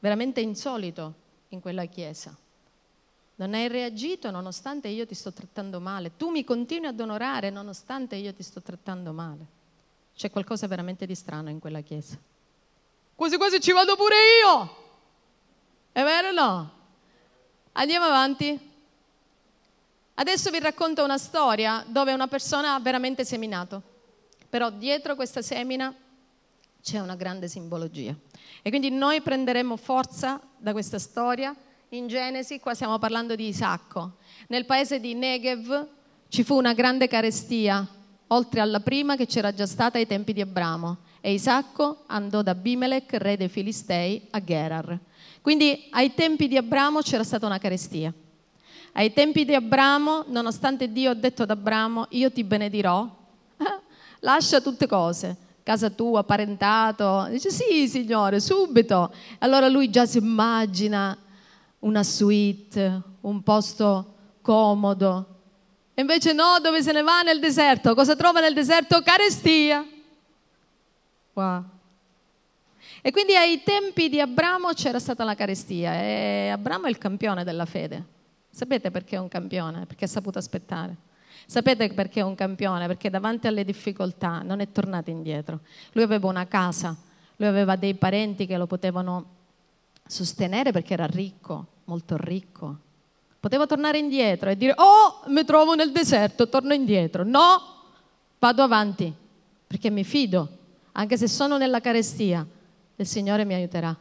veramente 0.00 0.40
insolito 0.40 1.14
in 1.48 1.60
quella 1.60 1.84
chiesa. 1.86 2.36
Non 3.36 3.54
hai 3.54 3.68
reagito 3.68 4.30
nonostante 4.30 4.88
io 4.88 5.06
ti 5.06 5.14
sto 5.14 5.32
trattando 5.32 5.80
male. 5.80 6.16
Tu 6.16 6.30
mi 6.30 6.44
continui 6.44 6.88
ad 6.88 6.98
onorare 6.98 7.50
nonostante 7.50 8.16
io 8.16 8.32
ti 8.34 8.42
sto 8.42 8.60
trattando 8.60 9.12
male. 9.12 9.46
C'è 10.16 10.30
qualcosa 10.30 10.66
veramente 10.66 11.06
di 11.06 11.14
strano 11.14 11.48
in 11.48 11.58
quella 11.58 11.80
chiesa. 11.80 12.16
Quasi 13.14 13.36
quasi 13.36 13.60
ci 13.60 13.70
vado 13.70 13.94
pure 13.94 14.16
io. 14.42 14.76
È 15.92 16.02
vero 16.02 16.28
o 16.28 16.32
no? 16.32 16.70
Andiamo 17.72 18.06
avanti. 18.06 18.72
Adesso 20.14 20.50
vi 20.50 20.58
racconto 20.58 21.04
una 21.04 21.18
storia 21.18 21.84
dove 21.86 22.12
una 22.12 22.26
persona 22.26 22.74
ha 22.74 22.80
veramente 22.80 23.24
seminato, 23.24 23.82
però 24.48 24.70
dietro 24.70 25.14
questa 25.14 25.42
semina 25.42 25.94
c'è 26.82 26.98
una 26.98 27.14
grande 27.14 27.46
simbologia. 27.48 28.14
E 28.62 28.68
quindi 28.68 28.90
noi 28.90 29.20
prenderemo 29.22 29.76
forza 29.76 30.40
da 30.56 30.72
questa 30.72 30.98
storia. 30.98 31.54
In 31.90 32.08
Genesi, 32.08 32.58
qua 32.58 32.74
stiamo 32.74 32.98
parlando 32.98 33.36
di 33.36 33.46
Isacco. 33.46 34.16
Nel 34.48 34.66
paese 34.66 34.98
di 34.98 35.14
Negev 35.14 35.86
ci 36.28 36.42
fu 36.42 36.56
una 36.56 36.74
grande 36.74 37.06
carestia, 37.06 37.86
oltre 38.28 38.60
alla 38.60 38.80
prima 38.80 39.14
che 39.14 39.26
c'era 39.26 39.54
già 39.54 39.66
stata 39.66 39.98
ai 39.98 40.06
tempi 40.06 40.32
di 40.32 40.40
Abramo. 40.40 40.98
E 41.26 41.32
Isacco 41.32 42.02
andò 42.08 42.42
da 42.42 42.50
Abimelech, 42.50 43.14
re 43.14 43.38
dei 43.38 43.48
Filistei, 43.48 44.26
a 44.32 44.44
Gerar. 44.44 44.98
Quindi 45.40 45.86
ai 45.88 46.12
tempi 46.12 46.48
di 46.48 46.58
Abramo 46.58 47.00
c'era 47.00 47.24
stata 47.24 47.46
una 47.46 47.56
carestia. 47.56 48.12
Ai 48.92 49.10
tempi 49.10 49.46
di 49.46 49.54
Abramo, 49.54 50.24
nonostante 50.28 50.92
Dio 50.92 51.12
ha 51.12 51.14
detto 51.14 51.44
ad 51.44 51.50
Abramo, 51.50 52.08
io 52.10 52.30
ti 52.30 52.44
benedirò, 52.44 53.08
lascia 54.20 54.60
tutte 54.60 54.86
cose, 54.86 55.34
casa 55.62 55.88
tua, 55.88 56.24
parentato. 56.24 57.26
Dice 57.30 57.48
sì, 57.50 57.88
Signore, 57.88 58.38
subito. 58.38 59.10
Allora 59.38 59.68
lui 59.68 59.88
già 59.88 60.04
si 60.04 60.18
immagina 60.18 61.16
una 61.78 62.02
suite, 62.02 63.00
un 63.22 63.42
posto 63.42 64.14
comodo. 64.42 65.26
E 65.94 66.02
invece 66.02 66.34
no, 66.34 66.58
dove 66.60 66.82
se 66.82 66.92
ne 66.92 67.00
va 67.00 67.22
nel 67.22 67.40
deserto? 67.40 67.94
Cosa 67.94 68.14
trova 68.14 68.40
nel 68.40 68.52
deserto? 68.52 69.00
Carestia. 69.00 69.86
Wow. 71.34 71.64
E 73.02 73.10
quindi 73.10 73.34
ai 73.36 73.62
tempi 73.62 74.08
di 74.08 74.20
Abramo 74.20 74.72
c'era 74.72 74.98
stata 74.98 75.24
la 75.24 75.34
carestia 75.34 75.94
e 75.94 76.48
Abramo 76.48 76.86
è 76.86 76.90
il 76.90 76.98
campione 76.98 77.44
della 77.44 77.66
fede. 77.66 78.12
Sapete 78.50 78.90
perché 78.90 79.16
è 79.16 79.18
un 79.18 79.28
campione? 79.28 79.84
Perché 79.86 80.04
ha 80.04 80.08
saputo 80.08 80.38
aspettare. 80.38 80.96
Sapete 81.46 81.92
perché 81.92 82.20
è 82.20 82.22
un 82.22 82.34
campione? 82.34 82.86
Perché 82.86 83.10
davanti 83.10 83.46
alle 83.46 83.64
difficoltà 83.64 84.42
non 84.42 84.60
è 84.60 84.70
tornato 84.70 85.10
indietro. 85.10 85.60
Lui 85.92 86.04
aveva 86.04 86.28
una 86.28 86.46
casa, 86.46 86.96
lui 87.36 87.48
aveva 87.48 87.76
dei 87.76 87.94
parenti 87.94 88.46
che 88.46 88.56
lo 88.56 88.66
potevano 88.66 89.26
sostenere 90.06 90.70
perché 90.70 90.94
era 90.94 91.06
ricco, 91.06 91.66
molto 91.84 92.16
ricco. 92.16 92.78
Poteva 93.40 93.66
tornare 93.66 93.98
indietro 93.98 94.48
e 94.48 94.56
dire, 94.56 94.72
oh, 94.76 95.24
mi 95.26 95.44
trovo 95.44 95.74
nel 95.74 95.92
deserto, 95.92 96.48
torno 96.48 96.72
indietro. 96.72 97.24
No, 97.24 97.60
vado 98.38 98.62
avanti, 98.62 99.12
perché 99.66 99.90
mi 99.90 100.04
fido, 100.04 100.48
anche 100.96 101.16
se 101.16 101.28
sono 101.28 101.56
nella 101.56 101.80
carestia, 101.80 102.46
il 102.96 103.06
Signore 103.06 103.44
mi 103.44 103.54
aiuterà. 103.54 103.96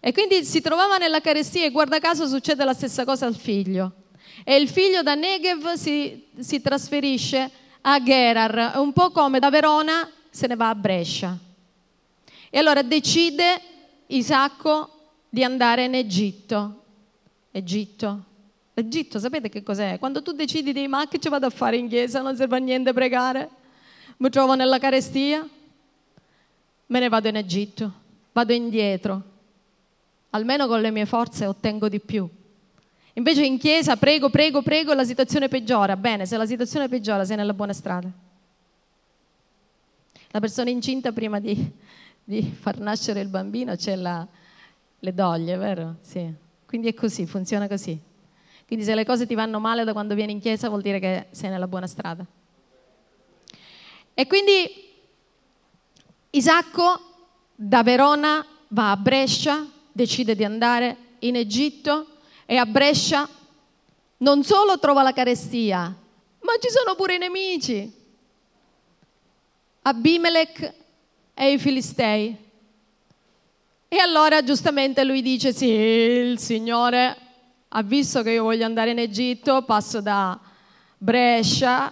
E 0.00 0.12
quindi 0.12 0.44
si 0.44 0.60
trovava 0.60 0.98
nella 0.98 1.20
carestia 1.20 1.64
e 1.64 1.70
guarda 1.70 1.98
caso 1.98 2.26
succede 2.26 2.64
la 2.64 2.74
stessa 2.74 3.04
cosa 3.04 3.26
al 3.26 3.36
figlio. 3.36 3.92
E 4.44 4.56
il 4.56 4.68
figlio 4.68 5.02
da 5.02 5.14
Negev 5.14 5.74
si, 5.74 6.26
si 6.38 6.60
trasferisce 6.60 7.50
a 7.80 8.02
Gerar, 8.02 8.78
un 8.78 8.92
po' 8.92 9.10
come 9.10 9.38
da 9.38 9.50
Verona 9.50 10.10
se 10.28 10.46
ne 10.46 10.56
va 10.56 10.68
a 10.68 10.74
Brescia. 10.74 11.36
E 12.50 12.58
allora 12.58 12.82
decide 12.82 13.60
Isacco 14.08 14.90
di 15.28 15.44
andare 15.44 15.84
in 15.84 15.94
Egitto. 15.94 16.82
Egitto. 17.52 18.24
Egitto, 18.74 19.18
sapete 19.18 19.48
che 19.48 19.62
cos'è? 19.62 19.98
Quando 19.98 20.22
tu 20.22 20.32
decidi 20.32 20.72
di 20.72 20.88
ma 20.88 21.06
che 21.08 21.18
ci 21.18 21.28
vado 21.28 21.46
a 21.46 21.50
fare 21.50 21.76
in 21.76 21.88
chiesa, 21.88 22.20
non 22.20 22.36
serve 22.36 22.56
a 22.56 22.58
niente 22.58 22.92
pregare, 22.92 23.48
mi 24.18 24.28
trovo 24.28 24.54
nella 24.54 24.78
carestia, 24.78 25.48
me 26.86 27.00
ne 27.00 27.08
vado 27.08 27.28
in 27.28 27.36
Egitto, 27.36 27.92
vado 28.32 28.52
indietro, 28.52 29.22
almeno 30.30 30.66
con 30.66 30.80
le 30.80 30.90
mie 30.90 31.06
forze 31.06 31.46
ottengo 31.46 31.88
di 31.88 32.00
più. 32.00 32.28
Invece 33.14 33.44
in 33.44 33.58
chiesa 33.58 33.96
prego, 33.96 34.28
prego, 34.28 34.60
prego 34.60 34.92
la 34.92 35.04
situazione 35.04 35.48
peggiora. 35.48 35.96
Bene, 35.96 36.26
se 36.26 36.36
la 36.36 36.46
situazione 36.46 36.88
peggiora 36.88 37.24
sei 37.24 37.36
nella 37.36 37.54
buona 37.54 37.72
strada. 37.72 38.10
La 40.30 40.40
persona 40.40 40.68
incinta 40.68 41.12
prima 41.12 41.40
di, 41.40 41.72
di 42.22 42.42
far 42.42 42.78
nascere 42.78 43.20
il 43.20 43.28
bambino 43.28 43.74
c'è 43.74 43.96
la, 43.96 44.26
le 44.98 45.14
doglie, 45.14 45.56
vero? 45.56 45.96
Sì. 46.02 46.30
Quindi 46.66 46.88
è 46.88 46.94
così, 46.94 47.24
funziona 47.26 47.66
così. 47.68 47.98
Quindi 48.66 48.84
se 48.84 48.94
le 48.94 49.06
cose 49.06 49.26
ti 49.26 49.34
vanno 49.34 49.60
male 49.60 49.84
da 49.84 49.92
quando 49.92 50.14
vieni 50.14 50.32
in 50.32 50.40
chiesa 50.40 50.68
vuol 50.68 50.82
dire 50.82 50.98
che 50.98 51.28
sei 51.30 51.48
nella 51.48 51.68
buona 51.68 51.86
strada. 51.86 52.26
E 54.12 54.26
quindi 54.26 54.85
Isacco 56.36 57.00
da 57.54 57.82
Verona 57.82 58.44
va 58.68 58.90
a 58.90 58.96
Brescia 58.98 59.66
decide 59.90 60.36
di 60.36 60.44
andare 60.44 60.96
in 61.20 61.34
Egitto 61.34 62.18
e 62.44 62.58
a 62.58 62.66
Brescia 62.66 63.26
non 64.18 64.44
solo 64.44 64.78
trova 64.78 65.02
la 65.02 65.14
carestia, 65.14 65.80
ma 65.80 66.52
ci 66.60 66.68
sono 66.68 66.94
pure 66.94 67.14
i 67.14 67.18
nemici. 67.18 67.90
Abimelech 69.80 70.74
e 71.32 71.52
i 71.52 71.58
Filistei. 71.58 72.36
E 73.88 73.98
allora 73.98 74.42
giustamente 74.42 75.04
lui 75.04 75.22
dice, 75.22 75.54
sì, 75.54 75.68
il 75.68 76.38
Signore 76.38 77.16
ha 77.68 77.82
visto 77.82 78.22
che 78.22 78.32
io 78.32 78.42
voglio 78.42 78.66
andare 78.66 78.90
in 78.90 78.98
Egitto, 78.98 79.62
passo 79.62 80.02
da 80.02 80.38
Brescia, 80.98 81.90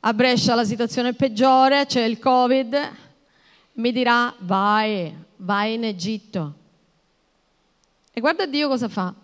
a 0.00 0.12
Brescia 0.14 0.54
la 0.54 0.64
situazione 0.64 1.10
è 1.10 1.14
peggiore, 1.14 1.84
c'è 1.84 2.02
il 2.02 2.18
Covid, 2.18 3.02
mi 3.74 3.92
dirà 3.92 4.34
vai, 4.40 5.14
vai 5.36 5.74
in 5.74 5.84
Egitto. 5.84 6.54
E 8.12 8.20
guarda 8.20 8.46
Dio 8.46 8.68
cosa 8.68 8.88
fa. 8.88 9.14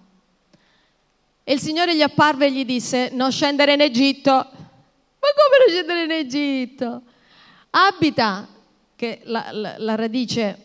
E 1.45 1.53
il 1.53 1.61
Signore 1.61 1.97
gli 1.97 2.03
apparve 2.03 2.47
e 2.47 2.53
gli 2.53 2.65
disse, 2.65 3.11
non 3.13 3.31
scendere 3.31 3.75
in 3.75 3.81
Egitto. 3.81 4.31
Ma 4.31 5.29
come 5.37 5.59
non 5.59 5.69
scendere 5.69 6.05
in 6.05 6.11
Egitto? 6.11 7.03
Abita, 7.71 8.49
che 8.97 9.21
la, 9.25 9.49
la, 9.53 9.75
la 9.79 9.95
radice, 9.95 10.59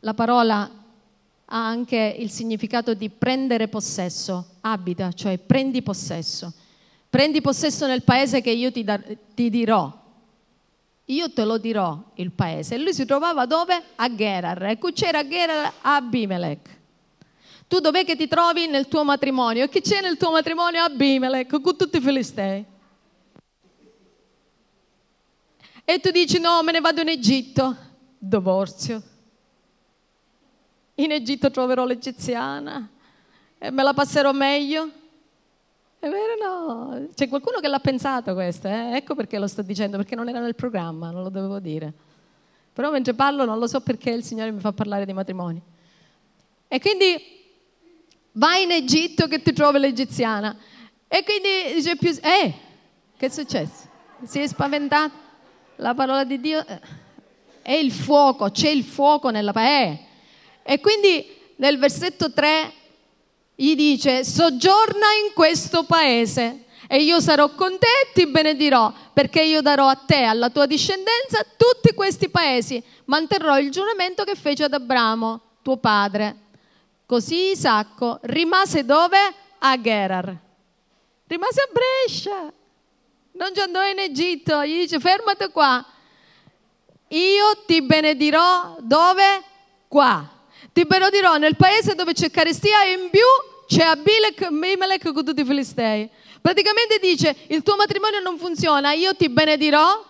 la 0.00 0.14
parola 0.14 0.70
ha 1.46 1.66
anche 1.66 2.16
il 2.18 2.30
significato 2.30 2.94
di 2.94 3.10
prendere 3.10 3.68
possesso, 3.68 4.56
abita, 4.62 5.12
cioè 5.12 5.38
prendi 5.38 5.82
possesso. 5.82 6.52
Prendi 7.10 7.40
possesso 7.40 7.86
nel 7.86 8.02
paese 8.02 8.40
che 8.40 8.50
io 8.50 8.72
ti, 8.72 8.82
da- 8.82 9.00
ti 9.34 9.50
dirò. 9.50 10.02
Io 11.06 11.32
te 11.32 11.44
lo 11.44 11.58
dirò 11.58 12.12
il 12.14 12.32
paese. 12.32 12.74
E 12.74 12.78
lui 12.78 12.94
si 12.94 13.04
trovava 13.04 13.44
dove? 13.44 13.82
A 13.96 14.14
Gerar. 14.14 14.62
E 14.64 14.78
qui 14.78 14.92
c'era 14.92 15.26
Gerar 15.26 15.72
Abimelech. 15.82 16.82
Tu 17.68 17.78
dov'è 17.78 18.04
che 18.04 18.16
ti 18.16 18.26
trovi 18.26 18.66
nel 18.66 18.88
tuo 18.88 19.04
matrimonio? 19.04 19.64
E 19.64 19.68
chi 19.68 19.80
c'è 19.80 20.00
nel 20.00 20.16
tuo 20.16 20.30
matrimonio? 20.30 20.82
Abimelech, 20.82 21.60
con 21.60 21.76
tutti 21.76 21.98
i 21.98 22.00
filistei. 22.00 22.64
E 25.84 26.00
tu 26.00 26.10
dici 26.10 26.38
no, 26.38 26.62
me 26.62 26.72
ne 26.72 26.80
vado 26.80 27.02
in 27.02 27.08
Egitto. 27.08 27.76
Divorzio. 28.18 29.02
In 30.94 31.10
Egitto 31.10 31.50
troverò 31.50 31.84
l'egiziana 31.84 32.88
e 33.58 33.70
me 33.70 33.82
la 33.82 33.92
passerò 33.92 34.32
meglio. 34.32 34.90
È 36.04 36.08
vero 36.10 36.34
no? 36.38 37.08
C'è 37.14 37.28
qualcuno 37.28 37.60
che 37.60 37.68
l'ha 37.68 37.78
pensato 37.78 38.34
questo, 38.34 38.68
eh? 38.68 38.94
ecco 38.96 39.14
perché 39.14 39.38
lo 39.38 39.46
sto 39.46 39.62
dicendo, 39.62 39.96
perché 39.96 40.14
non 40.14 40.28
era 40.28 40.38
nel 40.38 40.54
programma, 40.54 41.10
non 41.10 41.22
lo 41.22 41.30
dovevo 41.30 41.58
dire. 41.60 41.90
Però 42.74 42.90
mentre 42.90 43.14
parlo 43.14 43.46
non 43.46 43.58
lo 43.58 43.66
so 43.66 43.80
perché 43.80 44.10
il 44.10 44.22
Signore 44.22 44.50
mi 44.50 44.60
fa 44.60 44.72
parlare 44.72 45.06
di 45.06 45.14
matrimoni. 45.14 45.62
E 46.68 46.78
quindi 46.78 47.16
vai 48.32 48.64
in 48.64 48.72
Egitto 48.72 49.26
che 49.28 49.40
ti 49.40 49.54
trovi 49.54 49.78
l'egiziana. 49.78 50.54
E 51.08 51.24
quindi 51.24 51.72
dice 51.74 51.96
più, 51.96 52.10
eh, 52.10 52.54
che 53.16 53.24
è 53.24 53.30
successo? 53.30 53.88
Si 54.24 54.38
è 54.40 54.46
spaventato? 54.46 55.14
La 55.76 55.94
parola 55.94 56.24
di 56.24 56.38
Dio 56.38 56.66
eh, 56.66 56.80
è 57.62 57.72
il 57.72 57.90
fuoco, 57.90 58.50
c'è 58.50 58.68
il 58.68 58.84
fuoco 58.84 59.30
nella 59.30 59.52
paese. 59.52 60.00
E 60.64 60.80
quindi 60.80 61.26
nel 61.56 61.78
versetto 61.78 62.30
3 62.30 62.72
gli 63.54 63.74
dice, 63.74 64.24
soggiorna 64.24 65.06
in 65.24 65.32
questo 65.32 65.84
paese 65.84 66.64
e 66.88 67.02
io 67.02 67.20
sarò 67.20 67.50
con 67.54 67.78
te 67.78 67.86
e 67.86 68.12
ti 68.12 68.26
benedirò, 68.26 68.92
perché 69.12 69.42
io 69.42 69.62
darò 69.62 69.88
a 69.88 69.94
te, 69.94 70.24
alla 70.24 70.50
tua 70.50 70.66
discendenza, 70.66 71.44
tutti 71.56 71.94
questi 71.94 72.28
paesi. 72.28 72.82
Manterrò 73.06 73.58
il 73.58 73.70
giuramento 73.70 74.24
che 74.24 74.34
fece 74.34 74.64
ad 74.64 74.74
Abramo, 74.74 75.40
tuo 75.62 75.76
padre. 75.76 76.36
Così 77.06 77.50
Isacco 77.50 78.18
rimase 78.22 78.84
dove? 78.84 79.18
A 79.58 79.80
Gerar. 79.80 80.36
Rimase 81.26 81.60
a 81.62 81.68
Brescia. 81.72 82.52
Non 83.32 83.54
ci 83.54 83.60
andò 83.60 83.86
in 83.86 83.98
Egitto. 83.98 84.64
Gli 84.64 84.80
dice, 84.80 85.00
fermati 85.00 85.48
qua. 85.48 85.84
Io 87.08 87.62
ti 87.66 87.82
benedirò 87.82 88.76
dove? 88.80 89.42
Qua. 89.88 90.33
Ti 90.74 90.84
benedirò 90.86 91.36
nel 91.36 91.54
paese 91.54 91.94
dove 91.94 92.14
c'è 92.14 92.32
carestia 92.32 92.84
e 92.84 92.94
in 92.94 93.08
più 93.08 93.20
c'è 93.64 93.84
Abimelech 93.84 95.12
con 95.12 95.24
tutti 95.24 95.40
i 95.40 95.44
filistei. 95.44 96.10
Praticamente 96.40 96.98
dice, 97.00 97.36
il 97.50 97.62
tuo 97.62 97.76
matrimonio 97.76 98.18
non 98.18 98.36
funziona, 98.38 98.92
io 98.92 99.14
ti 99.14 99.28
benedirò 99.28 100.04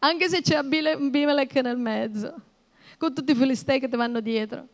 anche 0.00 0.28
se 0.28 0.42
c'è 0.42 0.56
Abimelech 0.56 1.54
nel 1.62 1.76
mezzo, 1.76 2.34
con 2.98 3.14
tutti 3.14 3.30
i 3.30 3.36
filistei 3.36 3.78
che 3.78 3.88
ti 3.88 3.94
vanno 3.96 4.18
dietro. 4.18 4.66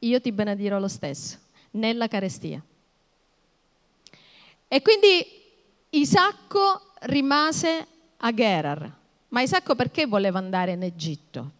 Io 0.00 0.20
ti 0.20 0.32
benedirò 0.32 0.80
lo 0.80 0.88
stesso, 0.88 1.38
nella 1.70 2.08
carestia. 2.08 2.60
E 4.66 4.82
quindi 4.82 5.24
Isacco 5.90 6.90
rimase 7.02 7.86
a 8.16 8.34
Gerar. 8.34 8.92
Ma 9.28 9.40
Isacco 9.40 9.76
perché 9.76 10.06
voleva 10.06 10.40
andare 10.40 10.72
in 10.72 10.82
Egitto? 10.82 11.53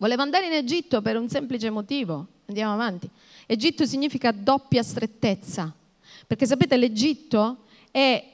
Voleva 0.00 0.22
andare 0.22 0.46
in 0.46 0.52
Egitto 0.52 1.02
per 1.02 1.18
un 1.18 1.28
semplice 1.28 1.68
motivo. 1.68 2.26
Andiamo 2.46 2.72
avanti. 2.72 3.06
Egitto 3.44 3.84
significa 3.84 4.32
doppia 4.32 4.82
strettezza, 4.82 5.70
perché 6.26 6.46
sapete 6.46 6.78
l'Egitto 6.78 7.64
è 7.90 8.26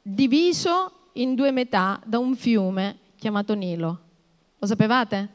diviso 0.00 1.10
in 1.14 1.34
due 1.34 1.50
metà 1.50 2.00
da 2.06 2.18
un 2.18 2.34
fiume 2.34 2.96
chiamato 3.18 3.52
Nilo. 3.52 4.00
Lo 4.58 4.66
sapevate? 4.66 5.34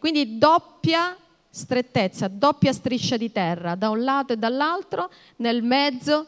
Quindi 0.00 0.38
doppia 0.38 1.16
strettezza, 1.48 2.26
doppia 2.26 2.72
striscia 2.72 3.16
di 3.16 3.30
terra, 3.30 3.76
da 3.76 3.90
un 3.90 4.02
lato 4.02 4.32
e 4.32 4.36
dall'altro, 4.36 5.08
nel 5.36 5.62
mezzo 5.62 6.26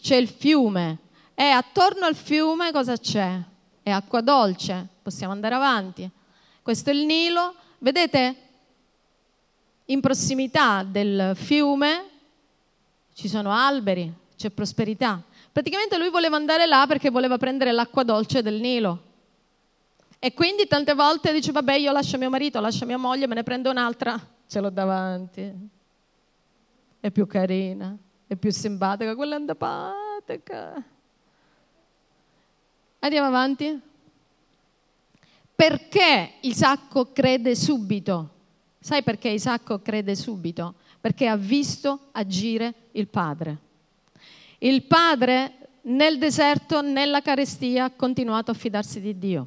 c'è 0.00 0.16
il 0.16 0.28
fiume 0.28 0.98
e 1.34 1.44
attorno 1.44 2.06
al 2.06 2.14
fiume 2.14 2.72
cosa 2.72 2.96
c'è? 2.96 3.38
È 3.82 3.90
acqua 3.90 4.22
dolce, 4.22 4.88
possiamo 5.02 5.34
andare 5.34 5.54
avanti. 5.54 6.10
Questo 6.62 6.88
è 6.88 6.94
il 6.94 7.04
Nilo, 7.04 7.56
Vedete, 7.82 8.36
in 9.86 10.00
prossimità 10.00 10.84
del 10.84 11.32
fiume 11.34 12.04
ci 13.12 13.26
sono 13.26 13.50
alberi, 13.50 14.10
c'è 14.36 14.50
prosperità. 14.50 15.20
Praticamente 15.50 15.98
lui 15.98 16.08
voleva 16.08 16.36
andare 16.36 16.66
là 16.66 16.84
perché 16.86 17.10
voleva 17.10 17.38
prendere 17.38 17.72
l'acqua 17.72 18.04
dolce 18.04 18.40
del 18.40 18.60
Nilo. 18.60 19.02
E 20.20 20.32
quindi 20.32 20.68
tante 20.68 20.94
volte 20.94 21.32
dice, 21.32 21.50
vabbè, 21.50 21.74
io 21.74 21.90
lascio 21.90 22.18
mio 22.18 22.30
marito, 22.30 22.60
lascio 22.60 22.86
mia 22.86 22.98
moglie, 22.98 23.26
me 23.26 23.34
ne 23.34 23.42
prendo 23.42 23.70
un'altra, 23.70 24.16
ce 24.46 24.60
l'ho 24.60 24.70
davanti. 24.70 25.52
È 27.00 27.10
più 27.10 27.26
carina, 27.26 27.96
è 28.28 28.36
più 28.36 28.52
simpatica, 28.52 29.16
quella 29.16 29.34
è 29.34 29.38
antipatica. 29.38 30.84
Andiamo 33.00 33.26
avanti. 33.26 33.90
Perché 35.62 36.38
Isacco 36.40 37.12
crede 37.12 37.54
subito? 37.54 38.30
Sai 38.80 39.04
perché 39.04 39.28
Isacco 39.28 39.78
crede 39.78 40.16
subito? 40.16 40.74
Perché 41.00 41.28
ha 41.28 41.36
visto 41.36 42.08
agire 42.10 42.88
il 42.90 43.06
padre. 43.06 43.58
Il 44.58 44.82
padre 44.82 45.68
nel 45.82 46.18
deserto, 46.18 46.80
nella 46.80 47.20
carestia, 47.20 47.84
ha 47.84 47.90
continuato 47.90 48.50
a 48.50 48.54
fidarsi 48.54 49.00
di 49.00 49.16
Dio. 49.16 49.46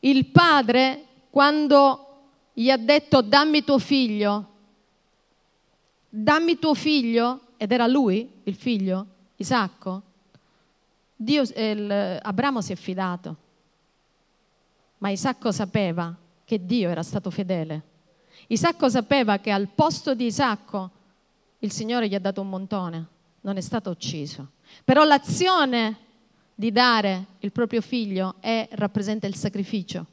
Il 0.00 0.28
padre, 0.28 1.04
quando 1.28 2.22
gli 2.54 2.70
ha 2.70 2.78
detto 2.78 3.20
dammi 3.20 3.64
tuo 3.64 3.78
figlio, 3.78 4.48
dammi 6.08 6.58
tuo 6.58 6.72
figlio, 6.72 7.48
ed 7.58 7.70
era 7.70 7.86
lui 7.86 8.26
il 8.44 8.54
figlio, 8.54 9.06
Isacco, 9.36 10.02
Dio, 11.14 11.42
il, 11.42 12.18
Abramo 12.22 12.62
si 12.62 12.72
è 12.72 12.76
fidato. 12.76 13.42
Ma 15.04 15.10
Isacco 15.10 15.52
sapeva 15.52 16.16
che 16.46 16.64
Dio 16.64 16.88
era 16.88 17.02
stato 17.02 17.30
fedele. 17.30 17.82
Isacco 18.46 18.88
sapeva 18.88 19.36
che 19.36 19.50
al 19.50 19.68
posto 19.68 20.14
di 20.14 20.24
Isacco 20.24 20.90
il 21.58 21.70
Signore 21.70 22.08
gli 22.08 22.14
ha 22.14 22.18
dato 22.18 22.40
un 22.40 22.48
montone, 22.48 23.06
non 23.42 23.58
è 23.58 23.60
stato 23.60 23.90
ucciso. 23.90 24.52
Però 24.82 25.04
l'azione 25.04 25.98
di 26.54 26.72
dare 26.72 27.26
il 27.40 27.52
proprio 27.52 27.82
figlio 27.82 28.36
è, 28.40 28.66
rappresenta 28.72 29.26
il 29.26 29.34
sacrificio. 29.34 30.06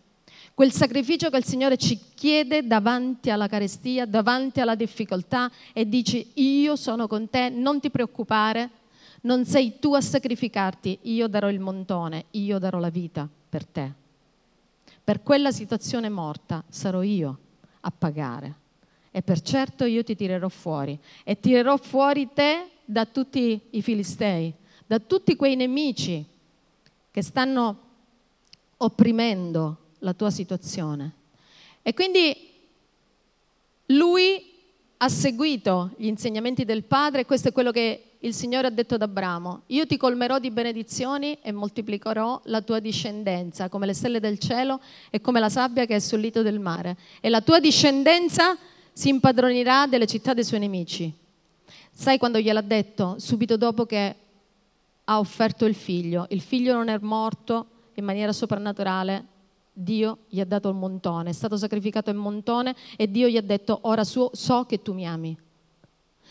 Quel 0.53 0.73
sacrificio 0.73 1.29
che 1.29 1.37
il 1.37 1.45
Signore 1.45 1.77
ci 1.77 1.97
chiede 2.13 2.67
davanti 2.67 3.29
alla 3.29 3.47
carestia, 3.47 4.05
davanti 4.05 4.59
alla 4.59 4.75
difficoltà 4.75 5.49
e 5.71 5.87
dice 5.87 6.17
io 6.33 6.75
sono 6.75 7.07
con 7.07 7.29
te, 7.29 7.47
non 7.47 7.79
ti 7.79 7.89
preoccupare, 7.89 8.69
non 9.21 9.45
sei 9.45 9.79
tu 9.79 9.93
a 9.93 10.01
sacrificarti, 10.01 10.99
io 11.03 11.29
darò 11.29 11.49
il 11.49 11.61
montone, 11.61 12.25
io 12.31 12.59
darò 12.59 12.77
la 12.77 12.89
vita 12.89 13.25
per 13.47 13.65
te 13.65 13.99
per 15.03 15.23
quella 15.23 15.51
situazione 15.51 16.09
morta 16.09 16.63
sarò 16.69 17.01
io 17.01 17.37
a 17.81 17.91
pagare. 17.91 18.55
E 19.11 19.21
per 19.21 19.41
certo 19.41 19.83
io 19.83 20.03
ti 20.03 20.15
tirerò 20.15 20.47
fuori 20.47 20.97
e 21.23 21.39
tirerò 21.39 21.75
fuori 21.77 22.29
te 22.33 22.69
da 22.85 23.05
tutti 23.05 23.59
i 23.71 23.81
filistei, 23.81 24.53
da 24.85 24.99
tutti 24.99 25.35
quei 25.35 25.55
nemici 25.55 26.25
che 27.11 27.21
stanno 27.21 27.89
opprimendo 28.77 29.77
la 29.99 30.13
tua 30.13 30.31
situazione. 30.31 31.13
E 31.81 31.93
quindi 31.93 32.49
lui 33.87 34.49
ha 34.97 35.09
seguito 35.09 35.91
gli 35.97 36.05
insegnamenti 36.05 36.63
del 36.63 36.83
padre, 36.83 37.25
questo 37.25 37.49
è 37.49 37.51
quello 37.51 37.71
che 37.71 38.10
il 38.23 38.33
Signore 38.35 38.67
ha 38.67 38.71
detto 38.71 38.95
ad 38.95 39.01
Abramo, 39.01 39.63
io 39.67 39.87
ti 39.87 39.97
colmerò 39.97 40.37
di 40.37 40.51
benedizioni 40.51 41.37
e 41.41 41.51
moltiplicherò 41.51 42.41
la 42.45 42.61
tua 42.61 42.79
discendenza 42.79 43.67
come 43.67 43.87
le 43.87 43.93
stelle 43.93 44.19
del 44.19 44.37
cielo 44.37 44.79
e 45.09 45.21
come 45.21 45.39
la 45.39 45.49
sabbia 45.49 45.85
che 45.85 45.95
è 45.95 45.99
sul 45.99 46.19
lito 46.19 46.43
del 46.43 46.59
mare. 46.59 46.97
E 47.19 47.29
la 47.29 47.41
tua 47.41 47.59
discendenza 47.59 48.55
si 48.93 49.09
impadronirà 49.09 49.87
delle 49.87 50.05
città 50.05 50.35
dei 50.35 50.43
suoi 50.43 50.59
nemici. 50.59 51.11
Sai 51.91 52.19
quando 52.19 52.39
gliel'ha 52.39 52.61
detto? 52.61 53.15
Subito 53.17 53.57
dopo 53.57 53.85
che 53.85 54.15
ha 55.03 55.17
offerto 55.17 55.65
il 55.65 55.75
figlio. 55.75 56.27
Il 56.29 56.41
figlio 56.41 56.73
non 56.73 56.89
è 56.89 56.97
morto 57.01 57.65
in 57.95 58.05
maniera 58.05 58.31
soprannaturale, 58.31 59.25
Dio 59.73 60.19
gli 60.27 60.39
ha 60.39 60.45
dato 60.45 60.69
il 60.69 60.75
montone, 60.75 61.31
è 61.31 61.33
stato 61.33 61.57
sacrificato 61.57 62.11
il 62.11 62.17
montone 62.17 62.75
e 62.97 63.09
Dio 63.09 63.27
gli 63.27 63.37
ha 63.37 63.41
detto 63.41 63.79
ora 63.83 64.03
so, 64.03 64.29
che 64.67 64.81
tu 64.83 64.93
mi 64.93 65.07
ami. 65.07 65.35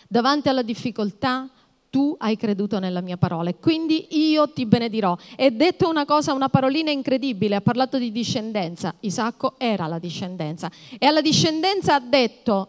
Davanti 0.06 0.48
alla 0.48 0.62
difficoltà 0.62 1.48
tu 1.90 2.14
hai 2.18 2.36
creduto 2.36 2.78
nella 2.78 3.00
mia 3.00 3.16
parola 3.16 3.50
e 3.50 3.56
quindi 3.58 4.06
io 4.30 4.50
ti 4.52 4.64
benedirò. 4.64 5.16
E 5.36 5.50
detto 5.50 5.88
una 5.88 6.04
cosa, 6.04 6.32
una 6.32 6.48
parolina 6.48 6.90
incredibile, 6.90 7.56
ha 7.56 7.60
parlato 7.60 7.98
di 7.98 8.12
discendenza. 8.12 8.94
Isacco 9.00 9.54
era 9.58 9.86
la 9.88 9.98
discendenza 9.98 10.70
e 10.98 11.04
alla 11.06 11.20
discendenza 11.20 11.96
ha 11.96 12.00
detto 12.00 12.68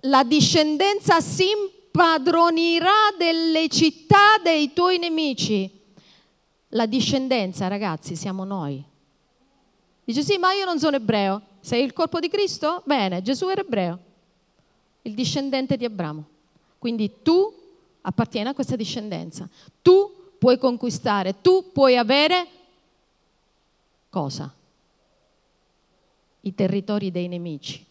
la 0.00 0.24
discendenza 0.24 1.20
si 1.20 1.44
impadronirà 1.50 3.14
delle 3.16 3.68
città 3.68 4.38
dei 4.42 4.72
tuoi 4.72 4.98
nemici. 4.98 5.70
La 6.70 6.86
discendenza, 6.86 7.68
ragazzi, 7.68 8.16
siamo 8.16 8.44
noi. 8.44 8.82
Dice 10.04 10.22
sì, 10.22 10.38
ma 10.38 10.52
io 10.52 10.64
non 10.64 10.78
sono 10.78 10.96
ebreo. 10.96 11.42
Sei 11.60 11.82
il 11.82 11.92
corpo 11.92 12.20
di 12.20 12.28
Cristo? 12.28 12.82
Bene, 12.84 13.22
Gesù 13.22 13.48
era 13.48 13.62
ebreo, 13.62 13.98
il 15.02 15.14
discendente 15.14 15.76
di 15.76 15.84
Abramo. 15.84 16.24
Quindi 16.78 17.10
tu 17.22 17.52
appartieni 18.06 18.48
a 18.48 18.54
questa 18.54 18.76
discendenza. 18.76 19.48
Tu 19.82 20.34
puoi 20.38 20.58
conquistare, 20.58 21.40
tu 21.40 21.70
puoi 21.72 21.96
avere 21.96 22.46
cosa? 24.08 24.52
I 26.40 26.54
territori 26.54 27.10
dei 27.10 27.28
nemici. 27.28 27.84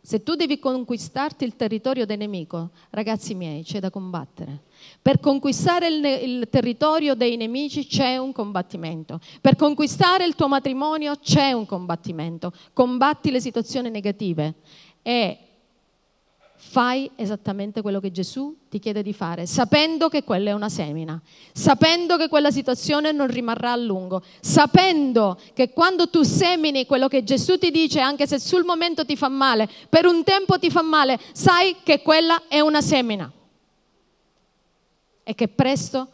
Se 0.00 0.22
tu 0.22 0.36
devi 0.36 0.60
conquistarti 0.60 1.44
il 1.44 1.56
territorio 1.56 2.06
del 2.06 2.18
nemico, 2.18 2.70
ragazzi 2.90 3.34
miei, 3.34 3.64
c'è 3.64 3.80
da 3.80 3.90
combattere. 3.90 4.62
Per 5.02 5.18
conquistare 5.18 5.88
il, 5.88 6.04
il, 6.04 6.48
territorio 6.48 7.14
dei 7.14 7.36
nemici 7.36 7.86
c'è 7.86 8.16
un 8.16 8.30
combattimento. 8.30 9.18
Per 9.40 9.56
conquistare 9.56 10.24
il 10.24 10.36
tuo 10.36 10.46
matrimonio 10.46 11.16
c'è 11.16 11.50
un 11.52 11.66
combattimento. 11.66 12.52
Combatti 12.72 13.32
le 13.32 13.40
situazioni 13.40 13.90
negative 13.90 14.54
e 15.02 15.45
fai 16.68 17.08
esattamente 17.14 17.80
quello 17.80 18.00
che 18.00 18.10
Gesù 18.10 18.54
ti 18.68 18.80
chiede 18.80 19.02
di 19.02 19.12
fare, 19.12 19.46
sapendo 19.46 20.08
che 20.08 20.24
quella 20.24 20.50
è 20.50 20.52
una 20.52 20.68
semina, 20.68 21.20
sapendo 21.52 22.16
che 22.16 22.28
quella 22.28 22.50
situazione 22.50 23.12
non 23.12 23.28
rimarrà 23.28 23.72
a 23.72 23.76
lungo, 23.76 24.22
sapendo 24.40 25.38
che 25.54 25.70
quando 25.70 26.10
tu 26.10 26.24
semini 26.24 26.84
quello 26.84 27.06
che 27.06 27.22
Gesù 27.22 27.56
ti 27.56 27.70
dice, 27.70 28.00
anche 28.00 28.26
se 28.26 28.40
sul 28.40 28.64
momento 28.64 29.04
ti 29.04 29.16
fa 29.16 29.28
male, 29.28 29.68
per 29.88 30.06
un 30.06 30.24
tempo 30.24 30.58
ti 30.58 30.70
fa 30.70 30.82
male, 30.82 31.18
sai 31.32 31.76
che 31.84 32.02
quella 32.02 32.42
è 32.48 32.58
una 32.58 32.82
semina. 32.82 33.30
E 35.22 35.34
che 35.34 35.48
presto 35.48 36.08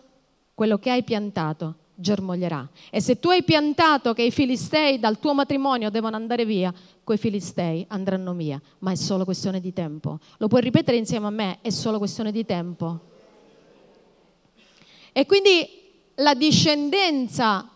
quello 0.54 0.78
che 0.78 0.90
hai 0.90 1.02
piantato 1.02 1.76
germoglierà. 2.02 2.68
E 2.90 3.00
se 3.00 3.18
tu 3.18 3.30
hai 3.30 3.42
piantato 3.42 4.12
che 4.12 4.22
i 4.22 4.30
filistei 4.30 4.98
dal 4.98 5.18
tuo 5.18 5.32
matrimonio 5.32 5.88
devono 5.88 6.16
andare 6.16 6.44
via, 6.44 6.70
quei 7.02 7.16
filistei 7.16 7.86
andranno 7.88 8.34
via, 8.34 8.60
ma 8.80 8.90
è 8.90 8.94
solo 8.94 9.24
questione 9.24 9.60
di 9.60 9.72
tempo. 9.72 10.18
Lo 10.36 10.48
puoi 10.48 10.60
ripetere 10.60 10.98
insieme 10.98 11.26
a 11.26 11.30
me, 11.30 11.58
è 11.62 11.70
solo 11.70 11.96
questione 11.96 12.30
di 12.30 12.44
tempo. 12.44 13.00
E 15.12 15.24
quindi 15.24 15.66
la 16.16 16.34
discendenza 16.34 17.68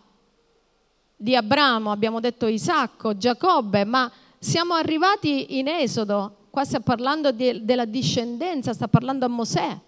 di 1.16 1.34
Abramo, 1.34 1.90
abbiamo 1.90 2.20
detto 2.20 2.46
Isacco, 2.46 3.16
Giacobbe, 3.16 3.84
ma 3.84 4.10
siamo 4.38 4.74
arrivati 4.74 5.58
in 5.58 5.68
Esodo, 5.68 6.36
qua 6.50 6.64
sta 6.64 6.80
parlando 6.80 7.32
di, 7.32 7.64
della 7.64 7.86
discendenza, 7.86 8.72
sta 8.72 8.88
parlando 8.88 9.24
a 9.24 9.28
Mosè. 9.28 9.78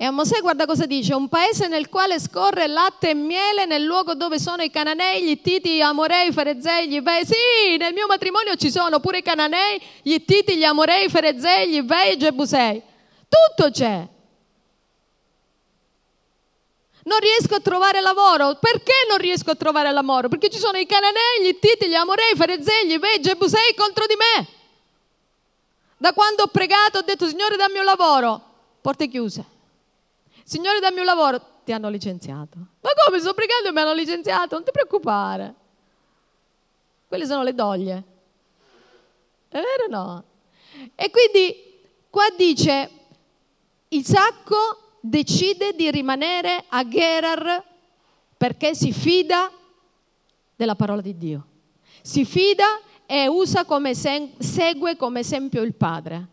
E 0.00 0.04
a 0.04 0.12
Mosè 0.12 0.40
guarda 0.42 0.64
cosa 0.64 0.86
dice, 0.86 1.12
un 1.12 1.26
paese 1.28 1.66
nel 1.66 1.88
quale 1.88 2.20
scorre 2.20 2.68
latte 2.68 3.10
e 3.10 3.14
miele, 3.14 3.66
nel 3.66 3.82
luogo 3.82 4.14
dove 4.14 4.38
sono 4.38 4.62
i 4.62 4.70
cananei, 4.70 5.24
gli 5.24 5.30
ittiti, 5.30 5.74
gli 5.74 5.80
amorei, 5.80 6.28
i 6.28 6.32
ferezei, 6.32 6.88
gli 6.88 7.00
vei. 7.00 7.26
Sì, 7.26 7.76
nel 7.78 7.92
mio 7.92 8.06
matrimonio 8.06 8.54
ci 8.54 8.70
sono 8.70 9.00
pure 9.00 9.18
i 9.18 9.22
cananei, 9.22 9.82
gli 10.02 10.12
ittiti, 10.12 10.56
gli 10.56 10.62
amorei, 10.62 11.06
i 11.06 11.08
ferezei, 11.08 11.68
gli 11.68 11.82
vei 11.82 12.10
e 12.10 12.12
i 12.12 12.16
gebusei. 12.16 12.80
Tutto 13.28 13.72
c'è. 13.72 14.06
Non 17.02 17.18
riesco 17.18 17.56
a 17.56 17.60
trovare 17.60 18.00
lavoro. 18.00 18.56
Perché 18.60 18.94
non 19.08 19.18
riesco 19.18 19.50
a 19.50 19.56
trovare 19.56 19.90
lavoro? 19.90 20.28
Perché 20.28 20.48
ci 20.48 20.58
sono 20.60 20.78
i 20.78 20.86
cananei, 20.86 21.42
gli 21.42 21.48
ittiti, 21.48 21.88
gli 21.88 21.94
amorei, 21.94 22.34
i 22.34 22.36
ferezei, 22.36 22.86
gli 22.86 23.00
vei, 23.00 23.16
i 23.16 23.20
gebusei 23.20 23.74
contro 23.76 24.06
di 24.06 24.14
me. 24.14 24.46
Da 25.96 26.12
quando 26.12 26.44
ho 26.44 26.46
pregato 26.46 26.98
ho 26.98 27.02
detto, 27.02 27.26
Signore 27.26 27.56
dammi 27.56 27.78
un 27.78 27.84
lavoro. 27.84 28.40
Porte 28.80 29.08
chiuse. 29.08 29.56
Signore 30.48 30.80
dammi 30.80 31.00
un 31.00 31.04
lavoro, 31.04 31.38
ti 31.62 31.72
hanno 31.72 31.90
licenziato. 31.90 32.56
Ma 32.56 32.88
come 33.04 33.20
sto 33.20 33.34
pregando 33.34 33.68
e 33.68 33.72
mi 33.72 33.80
hanno 33.80 33.92
licenziato? 33.92 34.54
Non 34.54 34.64
ti 34.64 34.70
preoccupare. 34.70 35.54
Quelle 37.06 37.26
sono 37.26 37.42
le 37.42 37.54
doglie. 37.54 38.04
È 39.46 39.60
vero 39.60 39.84
o 39.86 39.90
no? 39.90 40.24
E 40.94 41.10
quindi 41.10 41.82
qua 42.08 42.24
dice, 42.34 42.90
Isacco 43.88 44.96
decide 45.02 45.74
di 45.74 45.90
rimanere 45.90 46.64
a 46.66 46.88
Gerar 46.88 47.62
perché 48.34 48.74
si 48.74 48.90
fida 48.90 49.52
della 50.56 50.76
parola 50.76 51.02
di 51.02 51.14
Dio. 51.18 51.46
Si 52.00 52.24
fida 52.24 52.80
e 53.04 53.26
usa 53.28 53.66
come 53.66 53.94
segue 53.94 54.96
come 54.96 55.20
esempio 55.20 55.60
il 55.60 55.74
padre. 55.74 56.28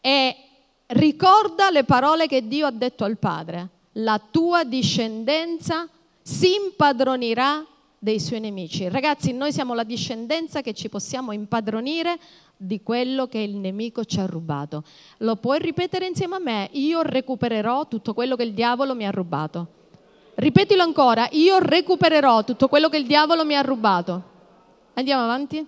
E 0.00 0.49
ricorda 0.90 1.70
le 1.70 1.84
parole 1.84 2.26
che 2.26 2.46
Dio 2.46 2.66
ha 2.66 2.70
detto 2.70 3.04
al 3.04 3.18
padre. 3.18 3.68
La 3.94 4.20
tua 4.30 4.64
discendenza 4.64 5.88
si 6.22 6.54
impadronirà 6.54 7.64
dei 7.98 8.18
suoi 8.18 8.40
nemici. 8.40 8.88
Ragazzi, 8.88 9.32
noi 9.32 9.52
siamo 9.52 9.74
la 9.74 9.84
discendenza 9.84 10.62
che 10.62 10.72
ci 10.72 10.88
possiamo 10.88 11.32
impadronire 11.32 12.18
di 12.56 12.82
quello 12.82 13.26
che 13.26 13.38
il 13.38 13.56
nemico 13.56 14.04
ci 14.04 14.20
ha 14.20 14.26
rubato. 14.26 14.84
Lo 15.18 15.36
puoi 15.36 15.58
ripetere 15.58 16.06
insieme 16.06 16.36
a 16.36 16.40
me? 16.40 16.68
Io 16.72 17.02
recupererò 17.02 17.88
tutto 17.88 18.14
quello 18.14 18.36
che 18.36 18.44
il 18.44 18.52
diavolo 18.52 18.94
mi 18.94 19.06
ha 19.06 19.10
rubato. 19.10 19.78
Ripetilo 20.34 20.82
ancora, 20.82 21.28
io 21.32 21.58
recupererò 21.58 22.44
tutto 22.44 22.68
quello 22.68 22.88
che 22.88 22.96
il 22.96 23.06
diavolo 23.06 23.44
mi 23.44 23.56
ha 23.56 23.60
rubato. 23.60 24.22
Andiamo 24.94 25.24
avanti. 25.24 25.66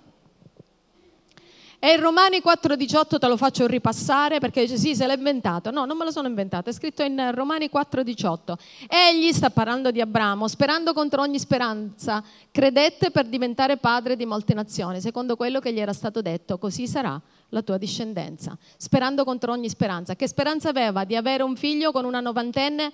E 1.84 1.94
in 1.94 2.00
Romani 2.00 2.38
4,18 2.38 3.18
te 3.18 3.26
lo 3.26 3.36
faccio 3.36 3.66
ripassare 3.66 4.38
perché 4.38 4.60
dice 4.60 4.76
sì, 4.76 4.94
se 4.94 5.04
l'ha 5.04 5.14
inventato. 5.14 5.72
No, 5.72 5.84
non 5.84 5.96
me 5.96 6.04
lo 6.04 6.12
sono 6.12 6.28
inventato, 6.28 6.70
è 6.70 6.72
scritto 6.72 7.02
in 7.02 7.32
Romani 7.34 7.68
4,18. 7.74 8.54
Egli 8.86 9.32
sta 9.32 9.50
parlando 9.50 9.90
di 9.90 10.00
Abramo, 10.00 10.46
sperando 10.46 10.92
contro 10.92 11.22
ogni 11.22 11.40
speranza, 11.40 12.22
credette 12.52 13.10
per 13.10 13.26
diventare 13.26 13.78
padre 13.78 14.14
di 14.14 14.24
molte 14.26 14.54
nazioni, 14.54 15.00
secondo 15.00 15.34
quello 15.34 15.58
che 15.58 15.72
gli 15.72 15.80
era 15.80 15.92
stato 15.92 16.22
detto, 16.22 16.56
così 16.56 16.86
sarà 16.86 17.20
la 17.48 17.62
tua 17.62 17.78
discendenza. 17.78 18.56
Sperando 18.76 19.24
contro 19.24 19.50
ogni 19.50 19.68
speranza. 19.68 20.14
Che 20.14 20.28
speranza 20.28 20.68
aveva 20.68 21.02
di 21.02 21.16
avere 21.16 21.42
un 21.42 21.56
figlio 21.56 21.90
con 21.90 22.04
una 22.04 22.20
novantenne 22.20 22.92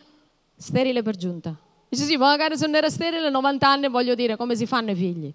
sterile 0.56 1.02
per 1.02 1.14
giunta? 1.14 1.54
Dice 1.90 2.04
sì, 2.04 2.16
magari 2.16 2.56
se 2.56 2.64
non 2.64 2.76
era 2.76 2.88
sterile 2.88 3.28
90 3.28 3.68
anni, 3.68 3.88
voglio 3.88 4.14
dire, 4.14 4.36
come 4.36 4.56
si 4.56 4.64
fanno 4.64 4.92
i 4.92 4.94
figli? 4.94 5.34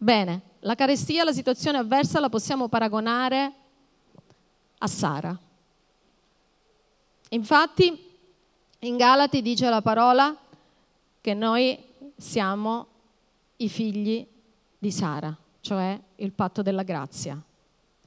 Bene, 0.00 0.42
la 0.60 0.76
carestia, 0.76 1.24
la 1.24 1.32
situazione 1.32 1.76
avversa 1.76 2.20
la 2.20 2.28
possiamo 2.28 2.68
paragonare 2.68 3.52
a 4.78 4.86
Sara. 4.86 5.36
Infatti 7.30 8.06
in 8.78 8.96
Galati 8.96 9.42
dice 9.42 9.68
la 9.68 9.82
parola 9.82 10.36
che 11.20 11.34
noi 11.34 11.76
siamo 12.14 12.86
i 13.56 13.68
figli 13.68 14.24
di 14.78 14.92
Sara, 14.92 15.36
cioè 15.60 16.00
il 16.14 16.30
patto 16.30 16.62
della 16.62 16.84
grazia, 16.84 17.42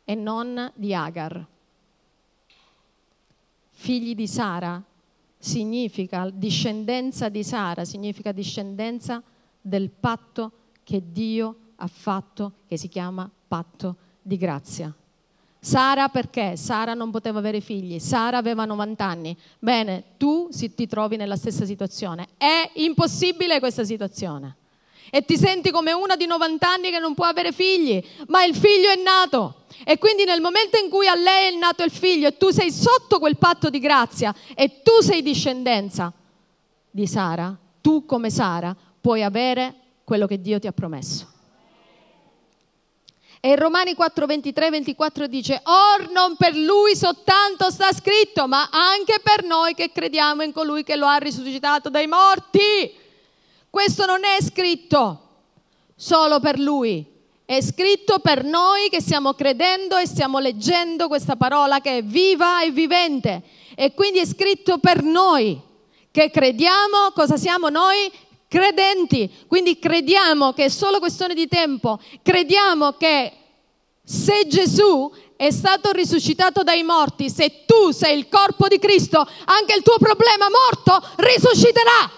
e 0.05 0.15
non 0.15 0.71
di 0.73 0.95
Agar. 0.95 1.45
Figli 3.71 4.15
di 4.15 4.27
Sara 4.27 4.81
significa 5.37 6.29
discendenza 6.29 7.27
di 7.27 7.43
Sara, 7.43 7.83
significa 7.83 8.31
discendenza 8.31 9.21
del 9.59 9.89
patto 9.89 10.51
che 10.83 11.03
Dio 11.11 11.55
ha 11.81 11.89
fatto 11.91 12.53
che 12.67 12.77
si 12.77 12.87
chiama 12.87 13.29
patto 13.47 13.95
di 14.21 14.37
grazia. 14.37 14.93
Sara 15.59 16.09
perché? 16.09 16.55
Sara 16.55 16.93
non 16.93 17.11
poteva 17.11 17.39
avere 17.39 17.59
figli, 17.59 17.99
Sara 17.99 18.37
aveva 18.37 18.65
90 18.65 19.03
anni. 19.03 19.37
Bene, 19.59 20.03
tu 20.17 20.49
ti 20.49 20.87
trovi 20.87 21.17
nella 21.17 21.35
stessa 21.35 21.65
situazione. 21.65 22.29
È 22.37 22.71
impossibile 22.75 23.59
questa 23.59 23.83
situazione. 23.83 24.57
E 25.11 25.23
ti 25.25 25.37
senti 25.37 25.71
come 25.71 25.91
una 25.91 26.15
di 26.15 26.25
90 26.25 26.67
anni 26.67 26.89
che 26.89 26.99
non 26.99 27.13
può 27.13 27.25
avere 27.25 27.51
figli, 27.51 28.01
ma 28.27 28.43
il 28.43 28.55
figlio 28.55 28.89
è 28.89 28.95
nato. 28.95 29.63
E 29.83 29.97
quindi 29.97 30.23
nel 30.23 30.39
momento 30.39 30.77
in 30.77 30.89
cui 30.89 31.07
a 31.07 31.15
lei 31.15 31.53
è 31.53 31.57
nato 31.57 31.83
il 31.83 31.91
figlio 31.91 32.27
e 32.27 32.37
tu 32.37 32.49
sei 32.49 32.71
sotto 32.71 33.19
quel 33.19 33.37
patto 33.37 33.69
di 33.69 33.79
grazia 33.79 34.33
e 34.55 34.81
tu 34.83 35.01
sei 35.01 35.21
discendenza 35.21 36.13
di 36.89 37.07
Sara, 37.07 37.55
tu 37.81 38.05
come 38.05 38.29
Sara 38.29 38.75
puoi 38.99 39.23
avere 39.23 39.75
quello 40.03 40.27
che 40.27 40.39
Dio 40.39 40.59
ti 40.59 40.67
ha 40.67 40.71
promesso. 40.71 41.30
E 43.43 43.55
Romani 43.55 43.95
4, 43.95 44.27
23, 44.27 44.69
24 44.69 45.25
dice, 45.25 45.61
or 45.63 46.11
non 46.11 46.35
per 46.35 46.55
lui 46.55 46.95
soltanto 46.95 47.71
sta 47.71 47.91
scritto, 47.91 48.47
ma 48.47 48.69
anche 48.71 49.19
per 49.23 49.43
noi 49.43 49.73
che 49.73 49.91
crediamo 49.91 50.43
in 50.43 50.53
colui 50.53 50.83
che 50.83 50.95
lo 50.95 51.07
ha 51.07 51.17
risuscitato 51.17 51.89
dai 51.89 52.05
morti. 52.05 52.93
Questo 53.67 54.05
non 54.05 54.23
è 54.23 54.39
scritto 54.43 55.29
solo 55.95 56.39
per 56.39 56.59
lui, 56.59 57.03
È 57.43 57.59
scritto 57.61 58.19
per 58.19 58.45
noi 58.45 58.89
che 58.89 59.01
stiamo 59.01 59.33
credendo 59.33 59.97
e 59.97 60.05
stiamo 60.05 60.39
leggendo 60.39 61.07
questa 61.07 61.35
parola 61.35 61.81
che 61.81 61.97
è 61.97 62.03
viva 62.03 62.61
e 62.61 62.71
vivente. 62.71 63.41
E 63.75 63.93
quindi 63.93 64.19
è 64.19 64.25
scritto 64.25 64.77
per 64.77 65.03
noi 65.03 65.59
che 66.11 66.29
crediamo, 66.29 67.11
cosa 67.13 67.37
siamo 67.37 67.69
noi? 67.69 68.09
Credenti. 68.51 69.31
Quindi 69.47 69.79
crediamo 69.79 70.51
che 70.51 70.65
è 70.65 70.67
solo 70.67 70.99
questione 70.99 71.33
di 71.33 71.47
tempo. 71.47 71.97
Crediamo 72.21 72.97
che 72.97 73.31
se 74.03 74.45
Gesù 74.45 75.09
è 75.37 75.49
stato 75.51 75.91
risuscitato 75.93 76.61
dai 76.61 76.83
morti, 76.83 77.29
se 77.29 77.63
tu 77.65 77.91
sei 77.91 78.17
il 78.17 78.27
corpo 78.27 78.67
di 78.67 78.77
Cristo, 78.77 79.19
anche 79.45 79.73
il 79.73 79.81
tuo 79.83 79.95
problema 79.97 80.47
morto 80.49 81.01
risusciterà. 81.15 82.11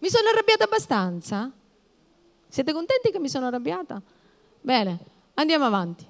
Mi 0.00 0.08
sono 0.08 0.30
arrabbiata 0.30 0.64
abbastanza? 0.64 1.48
Siete 2.48 2.72
contenti 2.72 3.12
che 3.12 3.20
mi 3.20 3.28
sono 3.28 3.46
arrabbiata? 3.46 4.02
Bene, 4.60 4.98
andiamo 5.34 5.64
avanti. 5.64 6.04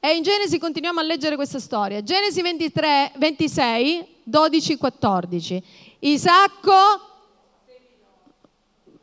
E 0.00 0.16
in 0.16 0.24
Genesi 0.24 0.58
continuiamo 0.58 0.98
a 0.98 1.04
leggere 1.04 1.36
questa 1.36 1.60
storia. 1.60 2.02
Genesi 2.02 2.42
23, 2.42 3.12
26, 3.18 4.19
12, 4.24 4.76
14. 4.76 5.62
Isacco, 6.00 6.72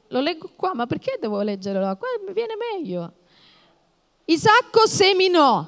lo 0.07 0.19
leggo 0.19 0.49
qua, 0.55 0.73
ma 0.73 0.85
perché 0.85 1.17
devo 1.19 1.41
leggerlo? 1.41 1.95
Qua 1.97 2.07
viene 2.31 2.55
meglio. 2.55 3.11
Isacco 4.25 4.87
seminò 4.87 5.65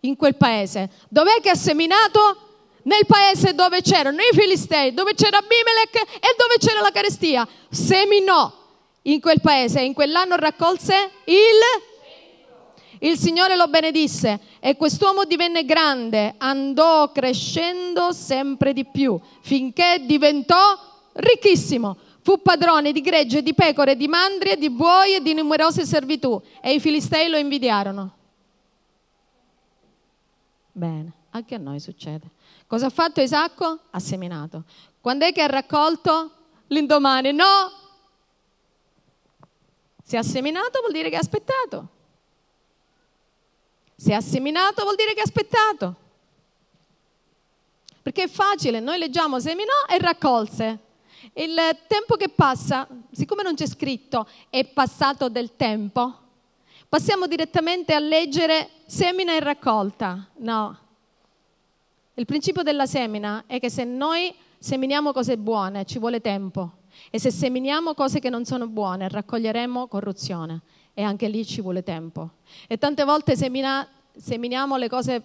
in 0.00 0.16
quel 0.16 0.36
paese. 0.36 0.90
Dov'è 1.08 1.40
che 1.40 1.50
ha 1.50 1.54
seminato? 1.54 2.48
Nel 2.82 3.04
paese 3.06 3.54
dove 3.54 3.82
c'erano 3.82 4.20
i 4.20 4.34
Filistei, 4.34 4.94
dove 4.94 5.12
c'era 5.14 5.38
Abimelech 5.38 5.96
e 5.96 6.34
dove 6.36 6.56
c'era 6.58 6.80
la 6.80 6.90
carestia. 6.90 7.46
Seminò 7.68 8.50
in 9.02 9.20
quel 9.20 9.40
paese. 9.40 9.80
In 9.82 9.92
quell'anno 9.92 10.36
raccolse 10.36 11.10
il 11.24 11.88
il 13.00 13.18
Signore 13.18 13.56
lo 13.56 13.68
benedisse 13.68 14.40
e 14.60 14.76
quest'uomo 14.76 15.24
divenne 15.24 15.64
grande, 15.64 16.34
andò 16.38 17.10
crescendo 17.12 18.12
sempre 18.12 18.72
di 18.72 18.84
più, 18.84 19.18
finché 19.40 20.02
diventò 20.04 20.58
ricchissimo. 21.12 21.96
Fu 22.22 22.42
padrone 22.42 22.92
di 22.92 23.00
gregge, 23.00 23.42
di 23.42 23.54
pecore, 23.54 23.96
di 23.96 24.06
mandrie, 24.06 24.58
di 24.58 24.68
buoi 24.68 25.14
e 25.14 25.22
di 25.22 25.32
numerose 25.32 25.86
servitù 25.86 26.40
e 26.60 26.74
i 26.74 26.80
filistei 26.80 27.30
lo 27.30 27.38
invidiarono. 27.38 28.16
Bene, 30.72 31.12
anche 31.30 31.54
a 31.54 31.58
noi 31.58 31.80
succede. 31.80 32.28
Cosa 32.66 32.86
ha 32.86 32.90
fatto 32.90 33.22
Isacco? 33.22 33.78
Ha 33.90 33.98
seminato. 33.98 34.64
Quando 35.00 35.24
è 35.24 35.32
che 35.32 35.40
ha 35.40 35.46
raccolto? 35.46 36.32
L'indomani. 36.66 37.32
No, 37.32 37.46
se 40.04 40.18
ha 40.18 40.22
seminato 40.22 40.80
vuol 40.80 40.92
dire 40.92 41.08
che 41.08 41.16
ha 41.16 41.20
aspettato. 41.20 41.88
Se 44.00 44.14
ha 44.14 44.22
seminato 44.22 44.82
vuol 44.82 44.94
dire 44.96 45.12
che 45.12 45.20
ha 45.20 45.24
aspettato. 45.24 45.94
Perché 48.00 48.22
è 48.22 48.28
facile, 48.28 48.80
noi 48.80 48.96
leggiamo 48.96 49.38
seminò 49.40 49.74
e 49.86 49.98
raccolse. 49.98 50.78
Il 51.34 51.54
tempo 51.86 52.16
che 52.16 52.30
passa, 52.30 52.88
siccome 53.12 53.42
non 53.42 53.54
c'è 53.54 53.66
scritto 53.66 54.26
è 54.48 54.64
passato 54.64 55.28
del 55.28 55.54
tempo, 55.54 56.16
passiamo 56.88 57.26
direttamente 57.26 57.92
a 57.92 57.98
leggere 57.98 58.70
semina 58.86 59.34
e 59.34 59.40
raccolta. 59.40 60.28
No. 60.36 60.78
Il 62.14 62.24
principio 62.24 62.62
della 62.62 62.86
semina 62.86 63.44
è 63.46 63.60
che 63.60 63.68
se 63.68 63.84
noi 63.84 64.34
seminiamo 64.58 65.12
cose 65.12 65.36
buone 65.36 65.84
ci 65.84 65.98
vuole 65.98 66.22
tempo. 66.22 66.70
E 67.10 67.20
se 67.20 67.30
seminiamo 67.30 67.92
cose 67.92 68.18
che 68.18 68.30
non 68.30 68.46
sono 68.46 68.66
buone, 68.66 69.10
raccoglieremo 69.10 69.88
corruzione. 69.88 70.62
E 70.94 71.02
anche 71.02 71.28
lì 71.28 71.44
ci 71.44 71.60
vuole 71.60 71.82
tempo. 71.82 72.30
E 72.66 72.78
tante 72.78 73.04
volte 73.04 73.36
semina, 73.36 73.86
seminiamo 74.16 74.76
le 74.76 74.88
cose 74.88 75.22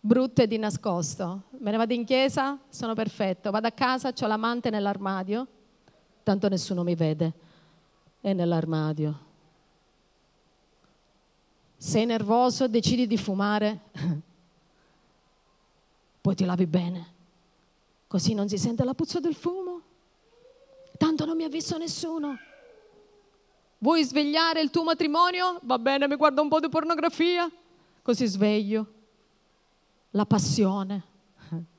brutte 0.00 0.46
di 0.46 0.58
nascosto. 0.58 1.42
Me 1.58 1.70
ne 1.70 1.76
vado 1.76 1.92
in 1.94 2.04
chiesa, 2.04 2.58
sono 2.68 2.94
perfetto. 2.94 3.50
Vado 3.50 3.66
a 3.66 3.72
casa, 3.72 4.12
ho 4.18 4.26
l'amante 4.26 4.70
nell'armadio, 4.70 5.46
tanto 6.22 6.48
nessuno 6.48 6.82
mi 6.82 6.94
vede. 6.94 7.32
È 8.20 8.32
nell'armadio. 8.32 9.24
Sei 11.76 12.06
nervoso, 12.06 12.68
decidi 12.68 13.06
di 13.06 13.16
fumare, 13.16 13.80
poi 16.20 16.34
ti 16.34 16.44
lavi 16.44 16.66
bene. 16.66 17.14
Così 18.06 18.34
non 18.34 18.48
si 18.48 18.58
sente 18.58 18.84
la 18.84 18.94
puzza 18.94 19.20
del 19.20 19.34
fumo 19.34 19.82
tanto 20.96 21.24
non 21.24 21.36
mi 21.36 21.44
ha 21.44 21.48
visto 21.48 21.76
nessuno. 21.78 22.38
Vuoi 23.78 24.04
svegliare 24.04 24.60
il 24.62 24.70
tuo 24.70 24.84
matrimonio? 24.84 25.58
Va 25.62 25.78
bene, 25.78 26.08
mi 26.08 26.16
guardo 26.16 26.40
un 26.40 26.48
po' 26.48 26.60
di 26.60 26.68
pornografia, 26.68 27.50
così 28.02 28.26
sveglio. 28.26 28.86
La 30.10 30.24
passione. 30.24 31.14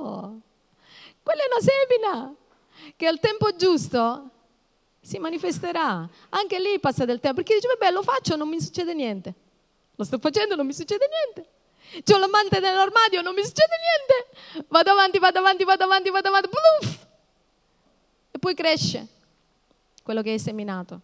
No, 0.00 0.40
quella 1.22 1.42
è 1.42 1.46
una 1.50 1.60
semina 1.60 2.34
che 2.96 3.06
al 3.06 3.20
tempo 3.20 3.54
giusto 3.54 4.30
si 5.00 5.18
manifesterà. 5.18 6.08
Anche 6.30 6.58
lì 6.58 6.78
passa 6.78 7.04
del 7.04 7.20
tempo, 7.20 7.42
perché 7.42 7.54
dice, 7.54 7.68
vabbè, 7.68 7.92
lo 7.92 8.02
faccio, 8.02 8.36
non 8.36 8.48
mi 8.48 8.60
succede 8.60 8.94
niente. 8.94 9.34
Lo 9.96 10.04
sto 10.04 10.18
facendo, 10.18 10.56
non 10.56 10.66
mi 10.66 10.72
succede 10.72 11.08
niente. 11.08 12.02
C'ho 12.04 12.18
l'amante 12.18 12.60
nell'armadio, 12.60 13.20
non 13.20 13.34
mi 13.34 13.44
succede 13.44 13.74
niente. 13.76 14.66
Vado 14.68 14.90
avanti, 14.90 15.18
vado 15.18 15.38
avanti, 15.38 15.64
vado 15.64 15.84
avanti, 15.84 16.10
vado 16.10 16.28
avanti. 16.28 16.48
Puff! 16.48 16.98
poi 18.38 18.54
cresce 18.54 19.06
quello 20.02 20.22
che 20.22 20.30
hai 20.30 20.38
seminato. 20.38 21.00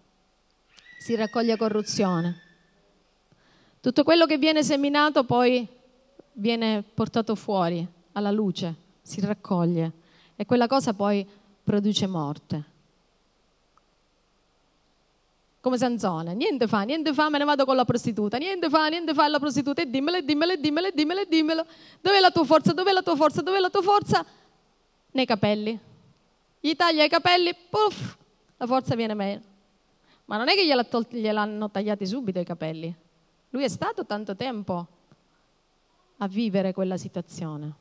Si 0.98 1.14
raccoglie 1.14 1.56
corruzione. 1.56 2.42
Tutto 3.80 4.02
quello 4.02 4.26
che 4.26 4.38
viene 4.38 4.62
seminato 4.62 5.24
poi 5.24 5.66
viene 6.32 6.82
portato 6.82 7.34
fuori 7.34 7.86
alla 8.12 8.30
luce, 8.30 8.74
si 9.02 9.20
raccoglie 9.20 9.92
e 10.34 10.44
quella 10.44 10.66
cosa 10.66 10.92
poi 10.92 11.26
produce 11.62 12.06
morte. 12.06 12.64
Come 15.60 15.78
Sansone, 15.78 16.34
niente 16.34 16.66
fa, 16.66 16.82
niente 16.82 17.12
fa, 17.12 17.28
me 17.28 17.38
ne 17.38 17.44
vado 17.44 17.64
con 17.64 17.76
la 17.76 17.84
prostituta, 17.84 18.38
niente 18.38 18.68
fa, 18.68 18.88
niente 18.88 19.14
fa 19.14 19.28
la 19.28 19.38
prostituta 19.38 19.82
e 19.82 19.90
dimmelo, 19.90 20.20
dimmelo, 20.20 20.56
dimmelo, 20.56 20.90
dimmelo, 20.92 21.24
dimmelo. 21.24 21.66
Dov'è 22.00 22.20
la 22.20 22.30
tua 22.30 22.44
forza? 22.44 22.72
Dov'è 22.72 22.92
la 22.92 23.02
tua 23.02 23.16
forza? 23.16 23.42
Dov'è 23.42 23.58
la 23.58 23.70
tua 23.70 23.82
forza? 23.82 24.24
Nei 25.10 25.26
capelli 25.26 25.94
gli 26.66 26.74
taglia 26.74 27.04
i 27.04 27.08
capelli, 27.08 27.54
puff, 27.70 28.16
la 28.56 28.66
forza 28.66 28.94
viene 28.94 29.14
meno. 29.14 29.42
Ma 30.26 30.36
non 30.36 30.48
è 30.48 30.54
che 30.54 30.66
gliel'hanno 30.66 31.70
tagliati 31.70 32.06
subito 32.06 32.40
i 32.40 32.44
capelli. 32.44 32.94
Lui 33.50 33.62
è 33.62 33.68
stato 33.68 34.04
tanto 34.06 34.34
tempo 34.34 34.86
a 36.18 36.26
vivere 36.26 36.72
quella 36.72 36.96
situazione. 36.96 37.74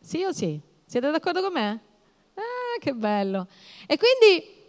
Sì 0.00 0.22
o 0.24 0.32
sì? 0.32 0.60
Siete 0.84 1.10
d'accordo 1.10 1.40
con 1.40 1.52
me? 1.52 1.80
Ah, 2.34 2.78
che 2.78 2.92
bello. 2.92 3.46
E 3.86 3.96
quindi 3.96 4.60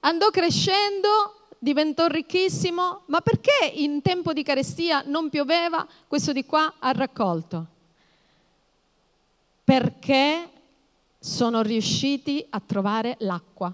andò 0.00 0.28
crescendo, 0.30 1.46
diventò 1.58 2.06
ricchissimo, 2.06 3.02
ma 3.06 3.20
perché 3.20 3.72
in 3.74 4.02
tempo 4.02 4.32
di 4.32 4.42
carestia 4.42 5.02
non 5.06 5.30
pioveva? 5.30 5.86
Questo 6.06 6.32
di 6.32 6.44
qua 6.44 6.74
ha 6.78 6.92
raccolto. 6.92 7.66
Perché 9.64 10.50
sono 11.20 11.60
riusciti 11.60 12.44
a 12.48 12.60
trovare 12.60 13.16
l'acqua. 13.20 13.72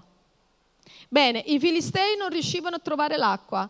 Bene, 1.07 1.39
i 1.39 1.59
filistei 1.59 2.17
non 2.17 2.29
riuscivano 2.29 2.75
a 2.75 2.79
trovare 2.79 3.15
l'acqua. 3.15 3.69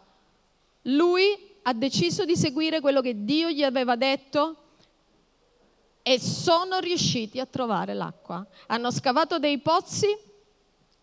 Lui 0.84 1.56
ha 1.62 1.74
deciso 1.74 2.26
di 2.26 2.36
seguire 2.36 2.82
quello 2.82 3.02
che 3.02 3.24
Dio 3.24 3.50
gli 3.50 3.64
aveva 3.64 3.96
detto 3.96 4.56
e 6.02 6.20
sono 6.20 6.80
riusciti 6.80 7.40
a 7.40 7.46
trovare 7.46 7.94
l'acqua. 7.94 8.46
Hanno 8.68 8.90
scavato 8.92 9.38
dei 9.38 9.60
pozzi 9.60 10.08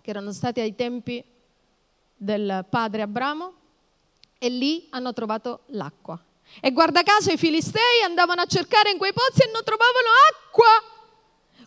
che 0.00 0.10
erano 0.10 0.32
stati 0.32 0.60
ai 0.60 0.74
tempi 0.74 1.22
del 2.16 2.64
padre 2.68 3.02
Abramo 3.02 3.52
e 4.38 4.48
lì 4.48 4.86
hanno 4.90 5.12
trovato 5.12 5.60
l'acqua. 5.66 6.18
E 6.60 6.72
guarda 6.72 7.02
caso 7.02 7.30
i 7.30 7.36
filistei 7.36 8.02
andavano 8.04 8.40
a 8.40 8.46
cercare 8.46 8.90
in 8.90 8.98
quei 8.98 9.12
pozzi 9.12 9.42
e 9.42 9.50
non 9.52 9.62
trovavano 9.62 10.08
acqua. 10.30 10.93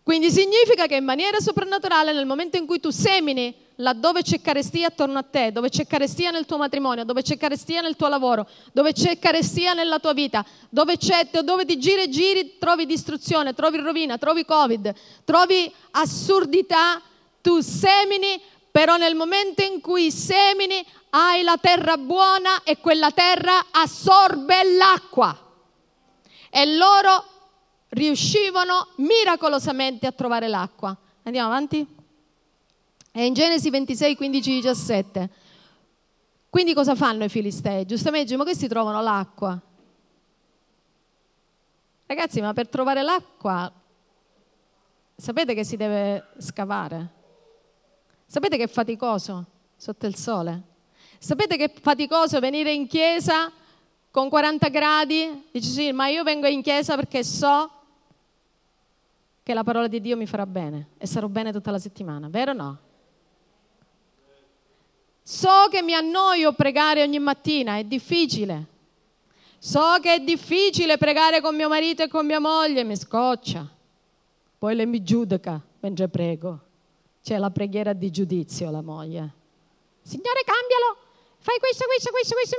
Quindi 0.07 0.31
significa 0.31 0.85
che 0.85 0.95
in 0.95 1.03
maniera 1.03 1.41
soprannaturale 1.41 2.13
nel 2.13 2.25
momento 2.25 2.55
in 2.55 2.65
cui 2.65 2.79
tu 2.79 2.91
semini 2.91 3.53
laddove 3.75 4.21
c'è 4.21 4.39
carestia 4.39 4.87
attorno 4.87 5.19
a 5.19 5.23
te, 5.23 5.51
dove 5.51 5.67
c'è 5.67 5.85
carestia 5.85 6.31
nel 6.31 6.45
tuo 6.45 6.55
matrimonio, 6.55 7.03
dove 7.03 7.23
c'è 7.23 7.35
carestia 7.35 7.81
nel 7.81 7.97
tuo 7.97 8.07
lavoro, 8.07 8.47
dove 8.71 8.93
c'è 8.93 9.19
carestia 9.19 9.73
nella 9.73 9.99
tua 9.99 10.13
vita, 10.13 10.45
dove, 10.69 10.97
dove 11.43 11.65
ti 11.65 11.77
giri 11.77 12.03
e 12.03 12.09
giri 12.09 12.57
trovi 12.57 12.85
distruzione, 12.85 13.53
trovi 13.53 13.79
rovina, 13.79 14.17
trovi 14.17 14.45
covid, 14.45 14.93
trovi 15.25 15.69
assurdità, 15.91 17.01
tu 17.41 17.59
semini, 17.59 18.41
però 18.71 18.95
nel 18.95 19.13
momento 19.13 19.61
in 19.61 19.81
cui 19.81 20.09
semini 20.09 20.85
hai 21.09 21.43
la 21.43 21.57
terra 21.59 21.97
buona 21.97 22.63
e 22.63 22.77
quella 22.77 23.11
terra 23.11 23.65
assorbe 23.71 24.63
l'acqua. 24.77 25.37
E 26.49 26.65
loro 26.77 27.35
riuscivano 27.89 28.89
miracolosamente 28.97 30.07
a 30.07 30.11
trovare 30.11 30.47
l'acqua. 30.47 30.95
Andiamo 31.23 31.47
avanti? 31.47 31.85
È 33.11 33.21
in 33.21 33.33
Genesi 33.33 33.69
26, 33.69 34.15
15, 34.15 34.51
17. 34.51 35.29
Quindi 36.49 36.73
cosa 36.73 36.95
fanno 36.95 37.23
i 37.23 37.29
filistei? 37.29 37.85
Giustamente, 37.85 38.35
ma 38.37 38.43
questi 38.43 38.67
trovano 38.67 39.01
l'acqua. 39.01 39.59
Ragazzi, 42.05 42.41
ma 42.41 42.53
per 42.53 42.69
trovare 42.69 43.03
l'acqua 43.03 43.71
sapete 45.15 45.53
che 45.53 45.63
si 45.63 45.75
deve 45.75 46.27
scavare? 46.37 47.15
Sapete 48.25 48.57
che 48.57 48.63
è 48.63 48.67
faticoso 48.67 49.45
sotto 49.75 50.05
il 50.05 50.15
sole? 50.15 50.61
Sapete 51.19 51.57
che 51.57 51.65
è 51.65 51.73
faticoso 51.73 52.39
venire 52.39 52.71
in 52.71 52.87
chiesa 52.87 53.51
con 54.11 54.29
40 54.29 54.69
gradi? 54.69 55.47
Dici 55.51 55.69
sì, 55.69 55.91
ma 55.91 56.07
io 56.07 56.23
vengo 56.23 56.47
in 56.47 56.61
chiesa 56.61 56.95
perché 56.95 57.23
so 57.23 57.76
che 59.47 59.53
la 59.53 59.63
parola 59.63 59.87
di 59.87 60.01
Dio 60.01 60.17
mi 60.17 60.25
farà 60.25 60.45
bene 60.45 60.89
e 60.97 61.07
sarò 61.07 61.29
bene 61.29 61.53
tutta 61.53 61.71
la 61.71 61.79
settimana, 61.79 62.27
vero 62.27 62.51
o 62.51 62.53
no? 62.53 62.77
So 65.23 65.69
che 65.71 65.81
mi 65.81 65.93
annoio 65.93 66.51
pregare 66.51 67.01
ogni 67.01 67.17
mattina, 67.19 67.77
è 67.77 67.85
difficile. 67.85 68.65
So 69.57 69.99
che 70.01 70.15
è 70.15 70.19
difficile 70.19 70.97
pregare 70.97 71.39
con 71.39 71.55
mio 71.55 71.69
marito 71.69 72.03
e 72.03 72.09
con 72.09 72.25
mia 72.25 72.41
moglie, 72.41 72.83
mi 72.83 72.97
scoccia. 72.97 73.65
Poi 74.57 74.75
lei 74.75 74.85
mi 74.85 75.01
giudica 75.01 75.61
mentre 75.79 76.09
prego. 76.09 76.59
C'è 77.23 77.37
la 77.37 77.49
preghiera 77.49 77.93
di 77.93 78.11
giudizio, 78.11 78.69
la 78.69 78.81
moglie. 78.81 79.31
Signore, 80.01 80.43
cambialo. 80.43 80.97
Fai 81.39 81.57
questo, 81.59 81.85
questo, 81.85 82.11
questo, 82.11 82.35
questo. 82.35 82.57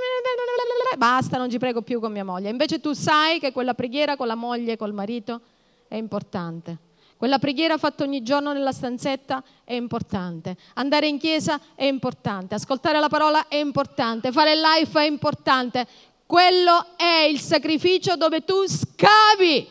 Basta, 0.97 1.37
non 1.37 1.51
ci 1.51 1.59
prego 1.59 1.83
più 1.83 2.01
con 2.01 2.13
mia 2.13 2.25
moglie. 2.25 2.49
Invece 2.49 2.81
tu 2.81 2.95
sai 2.95 3.41
che 3.41 3.53
quella 3.53 3.75
preghiera 3.75 4.17
con 4.17 4.27
la 4.27 4.37
moglie 4.37 4.79
col 4.79 4.95
marito 4.95 5.43
è 5.89 5.97
importante. 5.97 6.87
Quella 7.17 7.41
preghiera 7.41 7.79
fatta 7.79 8.05
ogni 8.05 8.23
giorno 8.23 8.53
nella 8.53 8.71
stanzetta 8.71 9.43
è 9.65 9.73
importante. 9.73 10.57
Andare 10.75 11.09
in 11.09 11.19
chiesa 11.19 11.61
è 11.75 11.85
importante. 11.85 12.55
Ascoltare 12.55 13.01
la 13.01 13.09
parola 13.09 13.49
è 13.49 13.57
importante. 13.57 14.31
Fare 14.31 14.55
life 14.55 15.01
è 15.01 15.05
importante. 15.05 15.85
Quello 16.25 16.97
è 16.97 17.27
il 17.29 17.41
sacrificio 17.41 18.15
dove 18.15 18.45
tu 18.45 18.65
scavi. 18.69 19.67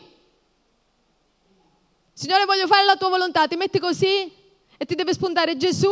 Signore, 2.12 2.44
voglio 2.44 2.66
fare 2.66 2.84
la 2.84 2.96
tua 2.96 3.08
volontà, 3.08 3.46
ti 3.46 3.56
metti 3.56 3.78
così 3.78 4.30
e 4.76 4.84
ti 4.84 4.94
deve 4.94 5.14
spuntare 5.14 5.56
Gesù 5.56 5.88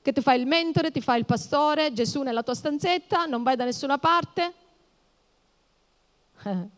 che 0.00 0.12
ti 0.12 0.20
fa 0.20 0.32
il 0.34 0.46
mentore, 0.46 0.92
ti 0.92 1.00
fa 1.00 1.16
il 1.16 1.24
pastore, 1.24 1.92
Gesù 1.92 2.22
nella 2.22 2.44
tua 2.44 2.54
stanzetta, 2.54 3.26
non 3.26 3.42
vai 3.42 3.56
da 3.56 3.64
nessuna 3.64 3.98
parte, 3.98 4.54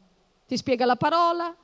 ti 0.49 0.57
spiega 0.57 0.87
la 0.87 0.97
parola, 0.97 1.55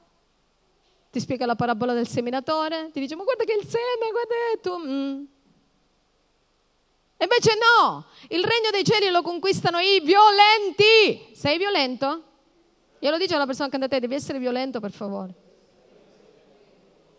ti 1.14 1.20
spiega 1.20 1.46
la 1.46 1.54
parabola 1.54 1.92
del 1.92 2.08
seminatore, 2.08 2.90
ti 2.92 2.98
dice 2.98 3.14
ma 3.14 3.22
guarda 3.22 3.44
che 3.44 3.52
il 3.52 3.64
seme, 3.64 4.10
guarda 4.10 4.34
tu... 4.60 4.76
Mm. 4.84 5.24
Invece 7.18 7.52
no, 7.54 8.06
il 8.30 8.42
regno 8.42 8.70
dei 8.72 8.82
cieli 8.82 9.08
lo 9.10 9.22
conquistano 9.22 9.78
i 9.78 10.00
violenti. 10.00 11.32
Sei 11.32 11.56
violento? 11.56 12.22
Glielo 12.98 13.16
dice 13.16 13.36
alla 13.36 13.46
persona 13.46 13.68
accanto 13.68 13.86
a 13.86 13.88
te, 13.88 14.00
devi 14.00 14.16
essere 14.16 14.40
violento 14.40 14.80
per 14.80 14.90
favore. 14.90 15.34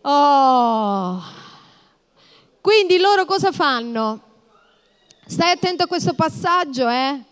Oh. 0.02 1.22
Quindi 2.60 2.98
loro 2.98 3.24
cosa 3.24 3.50
fanno? 3.50 4.22
Stai 5.24 5.52
attento 5.52 5.84
a 5.84 5.86
questo 5.86 6.12
passaggio, 6.12 6.86
eh? 6.86 7.24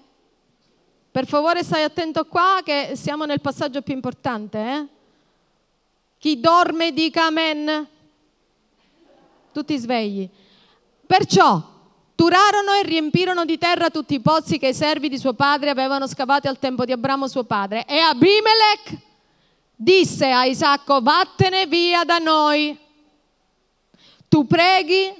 Per 1.11 1.27
favore 1.27 1.63
stai 1.63 1.83
attento 1.83 2.25
qua 2.25 2.61
che 2.65 2.93
siamo 2.95 3.27
nel 3.27 3.43
passaggio 3.43 3.83
più 3.83 3.93
importante, 3.93 4.59
eh? 4.59 4.94
Chi 6.25 6.41
dorme 6.41 6.95
dica 6.95 7.27
amen. 7.27 7.87
Tutti 9.53 9.77
svegli. 9.77 10.27
Perciò 11.07 11.63
Turarono 12.15 12.73
e 12.73 12.83
riempirono 12.83 13.45
di 13.45 13.59
terra 13.59 13.91
tutti 13.91 14.15
i 14.15 14.21
pozzi 14.21 14.57
che 14.57 14.69
i 14.69 14.75
servi 14.75 15.11
di 15.11 15.19
suo 15.19 15.35
padre 15.35 15.69
avevano 15.69 16.07
scavati 16.07 16.47
al 16.47 16.59
tempo 16.59 16.87
di 16.87 16.93
Abramo 16.93 17.29
suo 17.29 17.45
padre. 17.45 17.85
E 17.85 17.99
Abimelech 17.99 18.97
disse 19.77 20.31
a 20.31 20.47
Isacco, 20.47 21.03
vattene 21.03 21.67
via 21.67 22.05
da 22.05 22.17
noi. 22.17 22.75
Tu 24.27 24.47
preghi, 24.47 25.13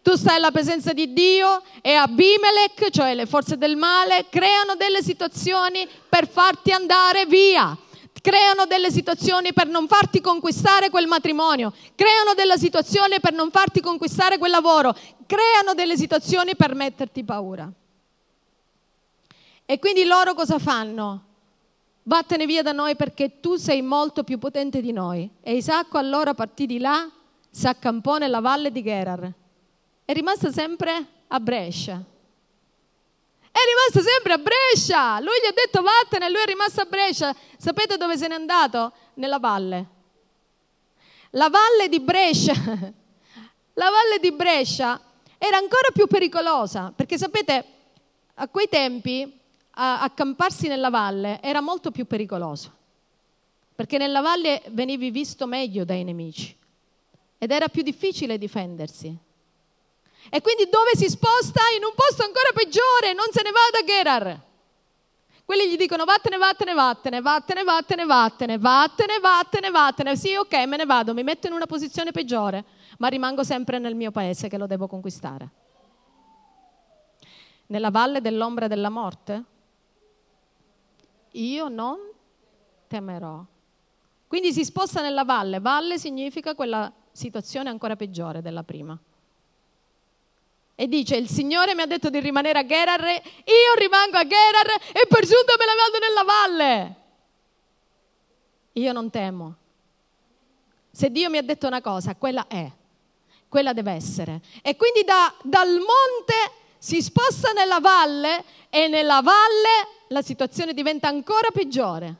tu 0.00 0.14
stai 0.14 0.36
alla 0.36 0.52
presenza 0.52 0.92
di 0.92 1.12
Dio 1.12 1.60
e 1.80 1.94
Abimelech, 1.94 2.88
cioè 2.90 3.16
le 3.16 3.26
forze 3.26 3.58
del 3.58 3.74
male, 3.74 4.26
creano 4.30 4.76
delle 4.76 5.02
situazioni 5.02 5.88
per 6.08 6.28
farti 6.28 6.70
andare 6.70 7.26
via 7.26 7.76
creano 8.22 8.66
delle 8.66 8.90
situazioni 8.90 9.52
per 9.52 9.66
non 9.66 9.88
farti 9.88 10.20
conquistare 10.20 10.88
quel 10.88 11.06
matrimonio, 11.06 11.74
creano 11.94 12.32
delle 12.34 12.56
situazioni 12.56 13.20
per 13.20 13.32
non 13.32 13.50
farti 13.50 13.80
conquistare 13.80 14.38
quel 14.38 14.52
lavoro, 14.52 14.96
creano 15.26 15.74
delle 15.74 15.96
situazioni 15.96 16.56
per 16.56 16.74
metterti 16.74 17.24
paura. 17.24 17.70
E 19.66 19.78
quindi 19.78 20.04
loro 20.04 20.34
cosa 20.34 20.58
fanno? 20.58 21.24
Vattene 22.04 22.46
via 22.46 22.62
da 22.62 22.72
noi 22.72 22.96
perché 22.96 23.40
tu 23.40 23.56
sei 23.56 23.82
molto 23.82 24.22
più 24.22 24.38
potente 24.38 24.80
di 24.80 24.92
noi. 24.92 25.28
E 25.40 25.54
Isacco 25.54 25.98
allora 25.98 26.32
partì 26.32 26.66
di 26.66 26.78
là, 26.78 27.08
si 27.50 27.66
accampò 27.66 28.18
nella 28.18 28.40
valle 28.40 28.70
di 28.70 28.82
Gerar. 28.82 29.32
È 30.04 30.12
rimasto 30.12 30.50
sempre 30.50 31.06
a 31.26 31.40
Brescia. 31.40 32.02
È 33.52 33.58
rimasto 33.58 34.08
sempre 34.08 34.32
a 34.32 34.38
Brescia. 34.38 35.20
Lui 35.20 35.34
gli 35.42 35.46
ha 35.46 35.52
detto 35.52 35.82
vattene, 35.82 36.30
lui 36.30 36.40
è 36.40 36.46
rimasto 36.46 36.80
a 36.80 36.86
Brescia. 36.86 37.36
Sapete 37.58 37.98
dove 37.98 38.16
se 38.16 38.26
n'è 38.26 38.34
andato? 38.34 38.92
Nella 39.14 39.38
valle. 39.38 39.86
La 41.30 41.50
valle 41.50 41.88
di 41.88 42.00
Brescia. 42.00 42.54
La 43.74 43.88
valle 43.88 44.18
di 44.20 44.32
Brescia 44.32 45.00
era 45.38 45.56
ancora 45.56 45.88
più 45.92 46.06
pericolosa, 46.06 46.92
perché 46.94 47.16
sapete, 47.16 47.64
a 48.34 48.48
quei 48.48 48.68
tempi 48.68 49.40
accamparsi 49.70 50.68
nella 50.68 50.90
valle 50.90 51.40
era 51.40 51.60
molto 51.60 51.90
più 51.90 52.06
pericoloso, 52.06 52.70
perché 53.74 53.96
nella 53.96 54.20
valle 54.20 54.62
venivi 54.68 55.10
visto 55.10 55.46
meglio 55.46 55.84
dai 55.84 56.04
nemici 56.04 56.54
ed 57.38 57.50
era 57.50 57.68
più 57.68 57.82
difficile 57.82 58.38
difendersi. 58.38 59.16
E 60.30 60.40
quindi 60.40 60.68
dove 60.68 60.90
si 60.94 61.08
sposta? 61.08 61.60
In 61.76 61.84
un 61.84 61.92
posto 61.94 62.22
ancora 62.22 62.50
peggiore, 62.54 63.12
non 63.14 63.26
se 63.32 63.42
ne 63.42 63.50
va 63.50 63.60
da 63.70 63.84
Gerar. 63.84 64.40
Quelli 65.44 65.68
gli 65.68 65.76
dicono 65.76 66.04
vattene, 66.04 66.38
vattene, 66.38 66.72
vattene, 66.72 67.20
vattene, 67.20 67.64
vattene, 67.64 68.04
vattene, 68.04 68.58
vattene, 68.58 69.18
vattene, 69.20 69.70
vattene. 69.70 70.16
Sì, 70.16 70.34
ok, 70.34 70.54
me 70.66 70.76
ne 70.76 70.86
vado, 70.86 71.12
mi 71.12 71.22
metto 71.22 71.48
in 71.48 71.52
una 71.52 71.66
posizione 71.66 72.12
peggiore, 72.12 72.64
ma 72.98 73.08
rimango 73.08 73.42
sempre 73.42 73.78
nel 73.78 73.94
mio 73.94 74.10
paese 74.10 74.48
che 74.48 74.56
lo 74.56 74.66
devo 74.66 74.86
conquistare. 74.86 75.50
Nella 77.66 77.90
valle 77.90 78.20
dell'ombra 78.20 78.68
della 78.68 78.90
morte? 78.90 79.44
Io 81.32 81.68
non 81.68 81.98
temerò. 82.86 83.44
Quindi 84.28 84.52
si 84.52 84.64
sposta 84.64 85.02
nella 85.02 85.24
valle. 85.24 85.60
Valle 85.60 85.98
significa 85.98 86.54
quella 86.54 86.90
situazione 87.10 87.68
ancora 87.68 87.96
peggiore 87.96 88.40
della 88.40 88.62
prima 88.62 88.98
e 90.74 90.88
dice 90.88 91.16
il 91.16 91.28
Signore 91.28 91.74
mi 91.74 91.82
ha 91.82 91.86
detto 91.86 92.10
di 92.10 92.20
rimanere 92.20 92.58
a 92.58 92.66
Gerar, 92.66 93.02
io 93.02 93.74
rimango 93.78 94.16
a 94.16 94.26
Gerar 94.26 94.66
e 94.92 95.06
per 95.06 95.26
giunta 95.26 95.54
me 95.58 95.64
la 95.64 95.74
vado 95.76 95.98
nella 96.00 96.24
valle. 96.24 96.94
Io 98.74 98.92
non 98.92 99.10
temo. 99.10 99.56
Se 100.90 101.10
Dio 101.10 101.30
mi 101.30 101.38
ha 101.38 101.42
detto 101.42 101.66
una 101.66 101.80
cosa, 101.80 102.14
quella 102.16 102.46
è, 102.46 102.70
quella 103.48 103.72
deve 103.72 103.92
essere. 103.92 104.40
E 104.62 104.76
quindi 104.76 105.04
da, 105.04 105.34
dal 105.42 105.68
monte 105.68 106.60
si 106.78 107.00
sposta 107.02 107.52
nella 107.52 107.78
valle 107.80 108.44
e 108.70 108.88
nella 108.88 109.20
valle 109.20 110.00
la 110.08 110.22
situazione 110.22 110.74
diventa 110.74 111.08
ancora 111.08 111.50
peggiore, 111.52 112.14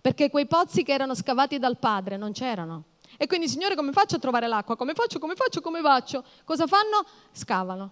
perché 0.00 0.30
quei 0.30 0.46
pozzi 0.46 0.82
che 0.82 0.92
erano 0.92 1.14
scavati 1.14 1.58
dal 1.58 1.78
padre 1.78 2.16
non 2.16 2.32
c'erano. 2.32 2.84
E 3.22 3.28
quindi, 3.28 3.48
Signore, 3.48 3.76
come 3.76 3.92
faccio 3.92 4.16
a 4.16 4.18
trovare 4.18 4.48
l'acqua? 4.48 4.74
Come 4.74 4.94
faccio, 4.94 5.20
come 5.20 5.36
faccio, 5.36 5.60
come 5.60 5.80
faccio? 5.80 6.24
Cosa 6.42 6.66
fanno? 6.66 7.06
Scavano. 7.30 7.90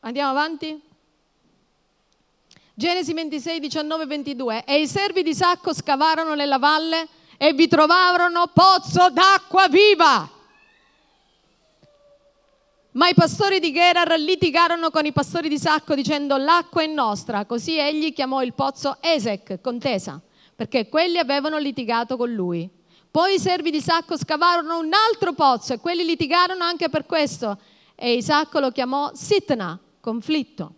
Andiamo 0.00 0.30
avanti? 0.30 0.82
Genesi 2.74 3.12
26, 3.12 3.60
19, 3.60 4.06
22. 4.06 4.64
E 4.64 4.80
i 4.80 4.88
servi 4.88 5.22
di 5.22 5.32
Sacco 5.32 5.72
scavarono 5.72 6.34
nella 6.34 6.58
valle 6.58 7.06
e 7.36 7.52
vi 7.52 7.68
trovarono 7.68 8.50
pozzo 8.52 9.10
d'acqua 9.10 9.68
viva. 9.68 10.28
Ma 12.90 13.08
i 13.08 13.14
pastori 13.14 13.60
di 13.60 13.72
Gerar 13.72 14.18
litigarono 14.18 14.90
con 14.90 15.06
i 15.06 15.12
pastori 15.12 15.48
di 15.48 15.56
Sacco 15.56 15.94
dicendo 15.94 16.36
l'acqua 16.36 16.82
è 16.82 16.88
nostra. 16.88 17.44
Così 17.44 17.78
egli 17.78 18.12
chiamò 18.12 18.42
il 18.42 18.54
pozzo 18.54 18.96
Esec, 18.98 19.60
contesa, 19.60 20.20
perché 20.56 20.88
quelli 20.88 21.18
avevano 21.18 21.58
litigato 21.58 22.16
con 22.16 22.32
lui. 22.32 22.77
Poi 23.10 23.34
i 23.34 23.38
servi 23.38 23.70
di 23.70 23.78
Isacco 23.78 24.16
scavarono 24.16 24.78
un 24.78 24.92
altro 24.92 25.32
pozzo 25.32 25.72
e 25.72 25.78
quelli 25.78 26.04
litigarono 26.04 26.62
anche 26.62 26.88
per 26.88 27.06
questo. 27.06 27.58
E 27.94 28.14
Isacco 28.14 28.60
lo 28.60 28.70
chiamò 28.70 29.10
Sitna, 29.14 29.78
conflitto. 30.00 30.72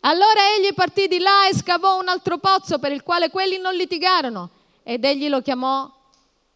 Allora 0.00 0.40
egli 0.56 0.72
partì 0.74 1.06
di 1.08 1.18
là 1.18 1.48
e 1.48 1.54
scavò 1.54 1.98
un 1.98 2.08
altro 2.08 2.38
pozzo 2.38 2.78
per 2.78 2.92
il 2.92 3.02
quale 3.02 3.30
quelli 3.30 3.58
non 3.58 3.74
litigarono. 3.74 4.50
Ed 4.82 5.04
egli 5.04 5.28
lo 5.28 5.42
chiamò 5.42 5.90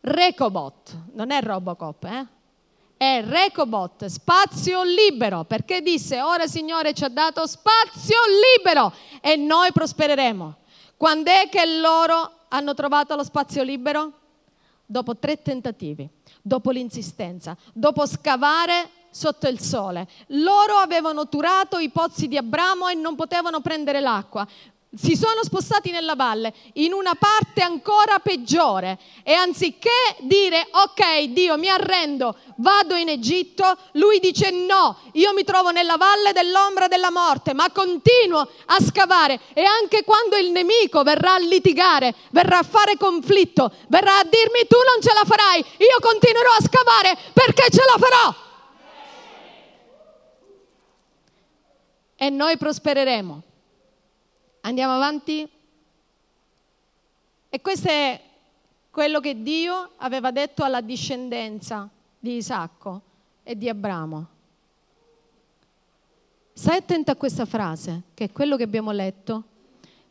Recobot, 0.00 0.96
non 1.12 1.30
è 1.30 1.40
Robocop, 1.42 2.04
eh? 2.04 2.26
è 2.96 3.22
Recobot, 3.24 4.06
spazio 4.06 4.82
libero, 4.82 5.44
perché 5.44 5.82
disse, 5.82 6.22
ora 6.22 6.46
Signore 6.46 6.94
ci 6.94 7.04
ha 7.04 7.08
dato 7.08 7.46
spazio 7.46 8.16
libero 8.56 8.92
e 9.20 9.36
noi 9.36 9.70
prospereremo. 9.72 10.56
Quando 10.96 11.30
è 11.30 11.48
che 11.50 11.78
loro 11.78 12.46
hanno 12.48 12.72
trovato 12.74 13.14
lo 13.14 13.24
spazio 13.24 13.62
libero? 13.62 14.12
Dopo 14.86 15.16
tre 15.16 15.42
tentativi, 15.42 16.08
dopo 16.40 16.70
l'insistenza, 16.70 17.56
dopo 17.72 18.06
scavare 18.06 18.88
sotto 19.10 19.48
il 19.48 19.58
sole. 19.58 20.06
Loro 20.28 20.74
avevano 20.76 21.28
turato 21.28 21.78
i 21.78 21.90
pozzi 21.90 22.28
di 22.28 22.36
Abramo 22.36 22.88
e 22.88 22.94
non 22.94 23.16
potevano 23.16 23.60
prendere 23.60 24.00
l'acqua 24.00 24.46
si 24.96 25.14
sono 25.16 25.42
spostati 25.42 25.90
nella 25.90 26.14
valle 26.14 26.52
in 26.74 26.92
una 26.92 27.14
parte 27.14 27.62
ancora 27.62 28.18
peggiore 28.18 28.98
e 29.22 29.32
anziché 29.32 30.16
dire 30.20 30.66
ok 30.70 31.24
Dio 31.28 31.58
mi 31.58 31.68
arrendo, 31.68 32.36
vado 32.56 32.94
in 32.94 33.08
Egitto, 33.08 33.76
lui 33.92 34.18
dice 34.18 34.50
no, 34.50 34.98
io 35.12 35.32
mi 35.34 35.44
trovo 35.44 35.70
nella 35.70 35.96
valle 35.96 36.32
dell'ombra 36.32 36.88
della 36.88 37.10
morte, 37.10 37.52
ma 37.52 37.70
continuo 37.70 38.40
a 38.40 38.80
scavare 38.80 39.40
e 39.52 39.62
anche 39.62 40.02
quando 40.04 40.36
il 40.36 40.50
nemico 40.50 41.02
verrà 41.02 41.34
a 41.34 41.38
litigare, 41.38 42.14
verrà 42.30 42.58
a 42.58 42.62
fare 42.62 42.96
conflitto, 42.96 43.72
verrà 43.88 44.18
a 44.18 44.24
dirmi 44.24 44.66
tu 44.66 44.76
non 44.76 45.00
ce 45.00 45.12
la 45.12 45.24
farai, 45.24 45.64
io 45.78 45.98
continuerò 46.00 46.50
a 46.50 46.62
scavare 46.62 47.18
perché 47.32 47.70
ce 47.70 47.82
la 47.84 47.96
farò. 47.98 48.34
E 52.18 52.30
noi 52.30 52.56
prospereremo. 52.56 53.45
Andiamo 54.66 54.94
avanti? 54.94 55.48
E 57.48 57.60
questo 57.60 57.86
è 57.86 58.20
quello 58.90 59.20
che 59.20 59.40
Dio 59.40 59.90
aveva 59.98 60.32
detto 60.32 60.64
alla 60.64 60.80
discendenza 60.80 61.88
di 62.18 62.34
Isacco 62.34 63.00
e 63.44 63.56
di 63.56 63.68
Abramo. 63.68 64.26
Stai 66.52 66.78
attento 66.78 67.12
a 67.12 67.14
questa 67.14 67.44
frase, 67.44 68.02
che 68.12 68.24
è 68.24 68.32
quello 68.32 68.56
che 68.56 68.64
abbiamo 68.64 68.90
letto. 68.90 69.44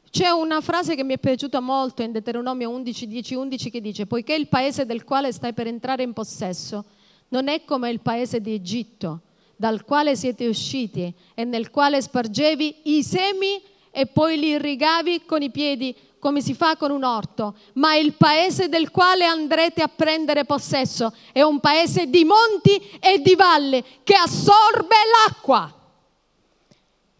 C'è 0.09 0.29
una 0.29 0.61
frase 0.61 0.95
che 0.95 1.03
mi 1.03 1.15
è 1.15 1.17
piaciuta 1.17 1.59
molto 1.59 2.01
in 2.01 2.13
Deuteronomio 2.13 2.69
11, 2.69 3.07
10, 3.07 3.35
11 3.35 3.69
che 3.69 3.81
dice, 3.81 4.05
poiché 4.05 4.35
il 4.35 4.47
paese 4.47 4.85
del 4.85 5.03
quale 5.03 5.33
stai 5.33 5.51
per 5.51 5.67
entrare 5.67 6.03
in 6.03 6.13
possesso 6.13 6.85
non 7.27 7.49
è 7.49 7.65
come 7.65 7.89
il 7.89 7.99
paese 7.99 8.39
di 8.39 8.53
Egitto, 8.53 9.19
dal 9.57 9.83
quale 9.83 10.15
siete 10.15 10.47
usciti 10.47 11.13
e 11.33 11.43
nel 11.43 11.69
quale 11.71 12.01
spargevi 12.01 12.75
i 12.83 13.03
semi 13.03 13.73
e 13.95 14.07
poi 14.07 14.37
li 14.37 14.49
irrigavi 14.49 15.23
con 15.25 15.41
i 15.41 15.49
piedi 15.49 15.95
come 16.19 16.41
si 16.41 16.53
fa 16.53 16.75
con 16.75 16.91
un 16.91 17.03
orto, 17.03 17.55
ma 17.73 17.95
il 17.95 18.13
paese 18.13 18.67
del 18.67 18.91
quale 18.91 19.23
andrete 19.23 19.81
a 19.81 19.87
prendere 19.87 20.43
possesso 20.43 21.15
è 21.31 21.41
un 21.41 21.61
paese 21.61 22.09
di 22.09 22.25
monti 22.25 22.75
e 22.99 23.21
di 23.21 23.35
valli 23.35 23.81
che 24.03 24.15
assorbe 24.15 24.95
l'acqua 25.13 25.73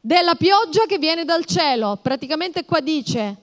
della 0.02 0.36
pioggia 0.36 0.86
che 0.86 0.98
viene 0.98 1.24
dal 1.24 1.46
cielo. 1.46 1.98
Praticamente 2.02 2.66
qua 2.66 2.82
dice 2.82 3.38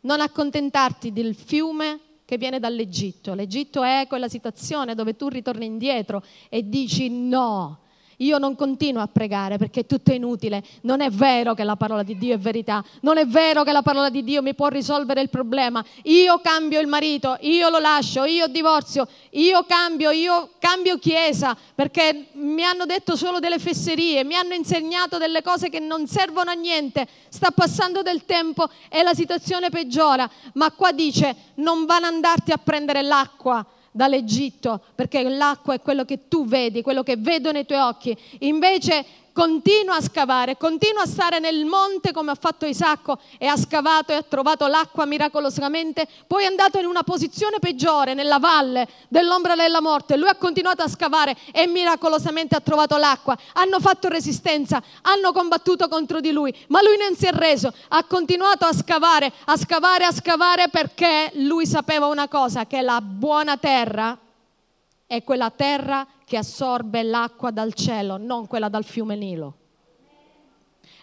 non 0.00 0.20
accontentarti 0.20 1.12
del 1.12 1.34
fiume 1.34 2.00
che 2.26 2.36
viene 2.36 2.58
dall'Egitto. 2.58 3.32
L'Egitto 3.32 3.82
è 3.82 4.06
quella 4.08 4.28
situazione 4.28 4.94
dove 4.94 5.16
tu 5.16 5.28
ritorni 5.28 5.64
indietro 5.64 6.22
e 6.50 6.68
dici 6.68 7.08
no, 7.08 7.83
io 8.18 8.38
non 8.38 8.54
continuo 8.54 9.02
a 9.02 9.08
pregare 9.08 9.58
perché 9.58 9.86
tutto 9.86 10.10
è 10.10 10.14
inutile. 10.14 10.62
Non 10.82 11.00
è 11.00 11.10
vero 11.10 11.54
che 11.54 11.64
la 11.64 11.76
parola 11.76 12.02
di 12.02 12.16
Dio 12.16 12.34
è 12.34 12.38
verità. 12.38 12.84
Non 13.00 13.18
è 13.18 13.26
vero 13.26 13.62
che 13.64 13.72
la 13.72 13.82
parola 13.82 14.10
di 14.10 14.22
Dio 14.22 14.42
mi 14.42 14.54
può 14.54 14.68
risolvere 14.68 15.20
il 15.20 15.30
problema. 15.30 15.84
Io 16.04 16.40
cambio 16.40 16.80
il 16.80 16.86
marito, 16.86 17.36
io 17.40 17.68
lo 17.68 17.78
lascio, 17.78 18.24
io 18.24 18.46
divorzio, 18.46 19.06
io 19.30 19.64
cambio, 19.64 20.10
io 20.10 20.50
cambio 20.58 20.98
chiesa 20.98 21.56
perché 21.74 22.28
mi 22.32 22.64
hanno 22.64 22.86
detto 22.86 23.16
solo 23.16 23.40
delle 23.40 23.58
fesserie, 23.58 24.24
mi 24.24 24.34
hanno 24.34 24.54
insegnato 24.54 25.18
delle 25.18 25.42
cose 25.42 25.68
che 25.68 25.80
non 25.80 26.06
servono 26.06 26.50
a 26.50 26.54
niente. 26.54 27.06
Sta 27.28 27.50
passando 27.50 28.02
del 28.02 28.24
tempo 28.24 28.68
e 28.88 29.02
la 29.02 29.14
situazione 29.14 29.70
peggiora. 29.70 30.28
Ma 30.54 30.70
qua 30.70 30.92
dice 30.92 31.52
non 31.56 31.84
vanno 31.84 32.06
andarti 32.06 32.52
a 32.52 32.58
prendere 32.58 33.02
l'acqua 33.02 33.64
dall'Egitto, 33.94 34.82
perché 34.96 35.22
l'acqua 35.22 35.74
è 35.74 35.80
quello 35.80 36.04
che 36.04 36.26
tu 36.26 36.46
vedi, 36.46 36.82
quello 36.82 37.04
che 37.04 37.16
vedono 37.16 37.58
i 37.58 37.64
tuoi 37.64 37.78
occhi. 37.78 38.16
Invece 38.40 39.04
continua 39.34 39.96
a 39.96 40.00
scavare, 40.00 40.56
continua 40.56 41.02
a 41.02 41.06
stare 41.06 41.40
nel 41.40 41.64
monte 41.64 42.12
come 42.12 42.30
ha 42.30 42.36
fatto 42.36 42.66
Isacco 42.66 43.18
e 43.36 43.46
ha 43.46 43.56
scavato 43.56 44.12
e 44.12 44.14
ha 44.14 44.22
trovato 44.22 44.68
l'acqua 44.68 45.04
miracolosamente, 45.04 46.06
poi 46.28 46.44
è 46.44 46.46
andato 46.46 46.78
in 46.78 46.86
una 46.86 47.02
posizione 47.02 47.58
peggiore, 47.58 48.14
nella 48.14 48.38
valle 48.38 48.88
dell'ombra 49.08 49.56
della 49.56 49.80
morte, 49.80 50.16
lui 50.16 50.28
ha 50.28 50.36
continuato 50.36 50.84
a 50.84 50.88
scavare 50.88 51.36
e 51.52 51.66
miracolosamente 51.66 52.54
ha 52.54 52.60
trovato 52.60 52.96
l'acqua, 52.96 53.36
hanno 53.54 53.80
fatto 53.80 54.08
resistenza, 54.08 54.80
hanno 55.02 55.32
combattuto 55.32 55.88
contro 55.88 56.20
di 56.20 56.30
lui, 56.30 56.54
ma 56.68 56.80
lui 56.80 56.96
non 56.96 57.16
si 57.16 57.26
è 57.26 57.32
reso, 57.32 57.74
ha 57.88 58.04
continuato 58.04 58.64
a 58.66 58.72
scavare, 58.72 59.32
a 59.46 59.56
scavare, 59.56 60.04
a 60.04 60.12
scavare 60.12 60.68
perché 60.68 61.32
lui 61.34 61.66
sapeva 61.66 62.06
una 62.06 62.28
cosa, 62.28 62.66
che 62.66 62.80
la 62.82 63.00
buona 63.00 63.56
terra 63.56 64.16
è 65.06 65.22
quella 65.22 65.50
terra 65.50 66.06
che 66.24 66.36
assorbe 66.36 67.02
l'acqua 67.02 67.50
dal 67.50 67.74
cielo, 67.74 68.16
non 68.16 68.46
quella 68.46 68.68
dal 68.68 68.84
fiume 68.84 69.16
Nilo. 69.16 69.56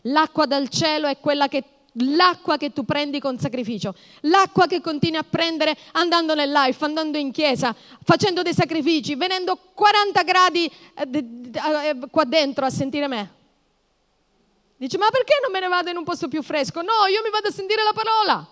L'acqua 0.05 0.45
dal 0.45 0.67
cielo 0.69 1.07
è 1.07 1.19
quella 1.19 1.47
che 1.47 1.63
l'acqua 1.95 2.57
che 2.57 2.71
tu 2.71 2.85
prendi 2.85 3.19
con 3.19 3.37
sacrificio, 3.37 3.93
l'acqua 4.21 4.65
che 4.65 4.79
continui 4.79 5.17
a 5.17 5.23
prendere 5.23 5.77
andando 5.91 6.33
nel 6.33 6.51
life, 6.51 6.83
andando 6.83 7.17
in 7.17 7.31
chiesa, 7.31 7.75
facendo 8.03 8.41
dei 8.41 8.53
sacrifici, 8.53 9.15
venendo 9.15 9.57
40 9.73 10.23
gradi 10.23 10.65
eh, 10.65 11.09
eh, 11.09 11.97
qua 12.09 12.23
dentro 12.23 12.65
a 12.65 12.69
sentire 12.69 13.07
me. 13.07 13.39
Dice, 14.77 14.97
ma 14.97 15.09
perché 15.11 15.33
non 15.43 15.51
me 15.51 15.59
ne 15.59 15.67
vado 15.67 15.89
in 15.89 15.97
un 15.97 16.03
posto 16.03 16.27
più 16.27 16.41
fresco? 16.41 16.81
No, 16.81 17.05
io 17.07 17.21
mi 17.23 17.29
vado 17.29 17.49
a 17.49 17.51
sentire 17.51 17.83
la 17.83 17.93
parola. 17.93 18.47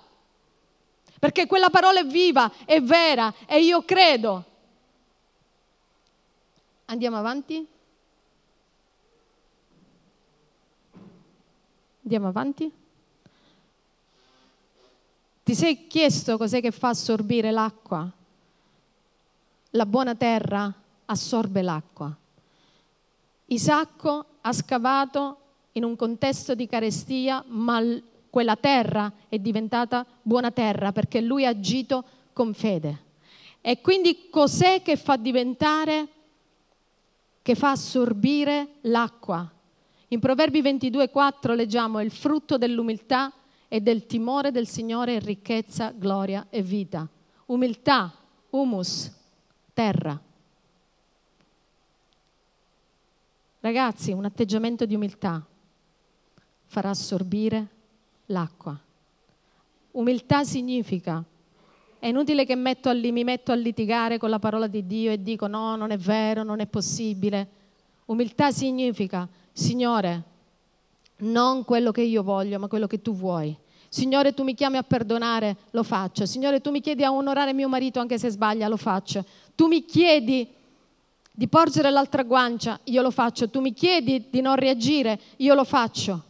Perché 1.17 1.47
quella 1.47 1.69
parola 1.69 1.99
è 1.99 2.05
viva, 2.05 2.51
è 2.65 2.79
vera 2.81 3.33
e 3.47 3.61
io 3.61 3.83
credo 3.83 4.45
Andiamo 6.91 7.17
avanti? 7.17 7.67
Andiamo 12.01 12.27
avanti? 12.27 12.71
Ti 15.43 15.53
sei 15.53 15.85
chiesto 15.85 16.35
cos'è 16.39 16.59
che 16.61 16.71
fa 16.71 16.89
assorbire 16.89 17.51
l'acqua? 17.51 18.11
La 19.71 19.85
buona 19.85 20.15
terra 20.15 20.73
assorbe 21.05 21.61
l'acqua. 21.61 22.11
Isacco 23.45 24.25
ha 24.41 24.51
scavato 24.51 25.37
in 25.73 25.83
un 25.83 25.95
contesto 25.95 26.55
di 26.55 26.65
carestia, 26.65 27.43
ma 27.49 27.83
quella 28.31 28.55
terra 28.55 29.13
è 29.27 29.37
diventata 29.37 30.03
buona 30.23 30.49
terra 30.49 30.91
perché 30.91 31.21
lui 31.21 31.45
ha 31.45 31.49
agito 31.49 32.03
con 32.33 32.55
fede. 32.55 33.03
E 33.61 33.79
quindi 33.79 34.29
cos'è 34.31 34.81
che 34.81 34.97
fa 34.97 35.17
diventare 35.17 36.17
che 37.49 37.55
fa 37.55 37.71
assorbire 37.71 38.75
l'acqua. 38.81 39.51
In 40.09 40.19
Proverbi 40.19 40.61
22,4 40.61 41.55
leggiamo 41.55 41.99
il 41.99 42.11
frutto 42.11 42.59
dell'umiltà 42.59 43.33
e 43.67 43.81
del 43.81 44.05
timore 44.05 44.51
del 44.51 44.67
Signore 44.67 45.15
è 45.15 45.19
ricchezza, 45.19 45.89
gloria 45.89 46.45
e 46.51 46.61
vita. 46.61 47.09
Umiltà, 47.47 48.13
humus, 48.51 49.11
terra. 49.73 50.21
Ragazzi, 53.61 54.11
un 54.11 54.25
atteggiamento 54.25 54.85
di 54.85 54.93
umiltà 54.93 55.43
farà 56.65 56.91
assorbire 56.91 57.67
l'acqua. 58.27 58.79
Umiltà 59.93 60.43
significa 60.43 61.23
è 61.99 62.07
inutile 62.07 62.45
che 62.45 62.55
metto 62.55 62.89
a, 62.89 62.93
mi 62.93 63.23
metto 63.23 63.51
a 63.51 63.55
litigare 63.55 64.17
con 64.17 64.29
la 64.29 64.39
parola 64.39 64.67
di 64.67 64.87
Dio 64.87 65.11
e 65.11 65.21
dico 65.21 65.47
no, 65.47 65.75
non 65.75 65.91
è 65.91 65.97
vero, 65.97 66.43
non 66.43 66.61
è 66.61 66.65
possibile. 66.65 67.47
Umiltà 68.05 68.51
significa, 68.51 69.27
Signore, 69.51 70.23
non 71.17 71.65
quello 71.65 71.91
che 71.91 72.01
io 72.01 72.23
voglio, 72.23 72.57
ma 72.57 72.67
quello 72.67 72.87
che 72.87 73.01
tu 73.01 73.13
vuoi. 73.13 73.55
Signore, 73.89 74.33
tu 74.33 74.43
mi 74.43 74.53
chiami 74.53 74.77
a 74.77 74.83
perdonare, 74.83 75.57
lo 75.71 75.83
faccio. 75.83 76.25
Signore, 76.25 76.61
tu 76.61 76.71
mi 76.71 76.79
chiedi 76.79 77.03
a 77.03 77.11
onorare 77.11 77.53
mio 77.53 77.67
marito 77.67 77.99
anche 77.99 78.17
se 78.17 78.29
sbaglia, 78.29 78.67
lo 78.67 78.77
faccio. 78.77 79.25
Tu 79.55 79.67
mi 79.67 79.83
chiedi 79.83 80.47
di 81.31 81.47
porgere 81.47 81.89
l'altra 81.89 82.23
guancia, 82.23 82.79
io 82.85 83.01
lo 83.01 83.11
faccio. 83.11 83.49
Tu 83.49 83.59
mi 83.59 83.73
chiedi 83.73 84.27
di 84.29 84.41
non 84.41 84.55
reagire, 84.55 85.19
io 85.37 85.53
lo 85.53 85.65
faccio. 85.65 86.23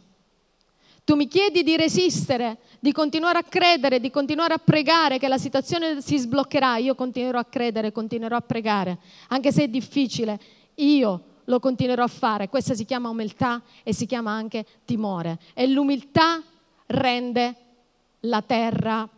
Tu 1.04 1.14
mi 1.14 1.26
chiedi 1.28 1.62
di 1.62 1.76
resistere, 1.76 2.58
di 2.78 2.92
continuare 2.92 3.38
a 3.38 3.42
credere, 3.42 4.00
di 4.00 4.10
continuare 4.10 4.54
a 4.54 4.58
pregare 4.58 5.18
che 5.18 5.28
la 5.28 5.38
situazione 5.38 6.00
si 6.00 6.18
sbloccherà. 6.18 6.76
Io 6.76 6.94
continuerò 6.94 7.38
a 7.38 7.44
credere, 7.44 7.92
continuerò 7.92 8.36
a 8.36 8.42
pregare, 8.42 8.98
anche 9.28 9.52
se 9.52 9.64
è 9.64 9.68
difficile. 9.68 10.38
Io 10.76 11.24
lo 11.44 11.58
continuerò 11.58 12.04
a 12.04 12.08
fare. 12.08 12.48
Questa 12.48 12.74
si 12.74 12.84
chiama 12.84 13.08
umiltà 13.08 13.62
e 13.82 13.92
si 13.92 14.06
chiama 14.06 14.30
anche 14.30 14.64
timore. 14.84 15.38
E 15.54 15.66
l'umiltà 15.66 16.42
rende 16.86 17.54
la 18.20 18.42
terra 18.42 19.08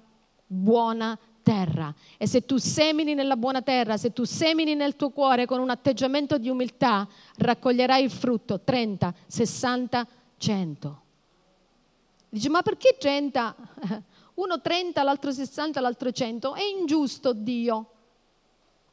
buona 0.47 1.18
terra. 1.43 1.95
E 2.16 2.26
se 2.26 2.45
tu 2.45 2.57
semini 2.57 3.14
nella 3.14 3.37
buona 3.37 3.62
terra, 3.62 3.97
se 3.97 4.12
tu 4.12 4.24
semini 4.24 4.74
nel 4.74 4.97
tuo 4.97 5.11
cuore 5.11 5.47
con 5.47 5.61
un 5.61 5.70
atteggiamento 5.70 6.39
di 6.39 6.49
umiltà, 6.49 7.07
raccoglierai 7.37 8.03
il 8.03 8.11
frutto 8.11 8.61
30, 8.61 9.14
60, 9.26 10.07
100. 10.37 11.01
Dici, 12.33 12.49
ma 12.49 12.62
perché 12.62 12.97
30? 12.99 13.55
Uno 14.41 14.59
30, 14.59 15.03
l'altro 15.03 15.30
60, 15.33 15.83
l'altro 15.83 16.11
100. 16.11 16.55
È 16.55 16.62
ingiusto 16.62 17.35
Dio. 17.35 17.91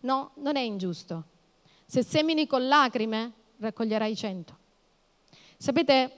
No, 0.01 0.31
non 0.35 0.57
è 0.57 0.59
ingiusto. 0.59 1.23
Se 1.85 2.03
semini 2.03 2.47
con 2.47 2.67
lacrime, 2.67 3.31
raccoglierai 3.59 4.13
100. 4.13 4.57
Sapete, 5.55 6.11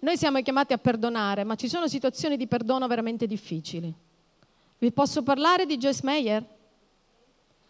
noi 0.00 0.18
siamo 0.18 0.42
chiamati 0.42 0.74
a 0.74 0.78
perdonare, 0.78 1.44
ma 1.44 1.54
ci 1.54 1.70
sono 1.70 1.88
situazioni 1.88 2.36
di 2.36 2.46
perdono 2.46 2.86
veramente 2.86 3.26
difficili. 3.26 3.90
Vi 4.76 4.92
posso 4.92 5.22
parlare 5.22 5.64
di 5.64 5.78
Joyce 5.78 6.00
Meyer? 6.02 6.46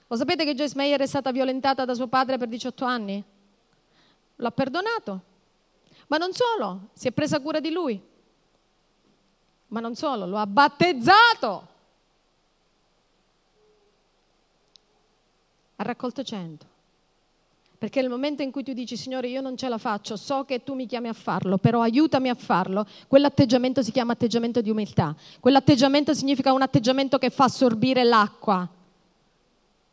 Lo 0.09 0.17
sapete 0.17 0.45
che 0.45 0.57
Joyce 0.57 0.75
Meyer 0.75 0.99
è 0.99 1.07
stata 1.07 1.31
violentata 1.31 1.85
da 1.85 1.95
suo 1.95 2.09
padre 2.09 2.37
per 2.37 2.49
18 2.49 2.85
anni? 2.85 3.23
L'ha 4.35 4.51
perdonato. 4.51 5.31
Ma 6.09 6.17
non 6.17 6.33
solo, 6.33 6.89
si 6.93 7.09
è 7.09 7.13
presa 7.13 7.41
cura 7.41 7.61
di 7.61 7.71
lui. 7.71 8.01
Ma 9.69 9.81
non 9.81 9.95
solo, 9.95 10.27
lo 10.27 10.37
ha 10.37 10.47
battezzato. 10.47 11.69
Ha 15.77 15.83
raccolto 15.83 16.23
100. 16.23 16.67
Perché 17.83 18.01
nel 18.01 18.11
momento 18.11 18.43
in 18.43 18.53
cui 18.53 18.63
tu 18.63 18.73
dici, 18.75 18.97
Signore, 18.97 19.27
io 19.27 19.41
non 19.41 19.57
ce 19.57 19.69
la 19.69 19.79
faccio, 19.79 20.15
so 20.17 20.45
che 20.45 20.63
tu 20.63 20.75
mi 20.75 20.87
chiami 20.87 21.09
a 21.09 21.13
farlo, 21.13 21.59
però 21.59 21.81
aiutami 21.81 22.29
a 22.29 22.35
farlo, 22.35 22.87
quell'atteggiamento 23.09 23.83
si 23.83 23.91
chiama 23.91 24.13
atteggiamento 24.13 24.61
di 24.61 24.71
umiltà. 24.71 25.17
Quell'atteggiamento 25.41 26.15
significa 26.15 26.53
un 26.53 26.63
atteggiamento 26.63 27.19
che 27.19 27.31
fa 27.31 27.45
assorbire 27.45 28.05
l'acqua. 28.05 28.69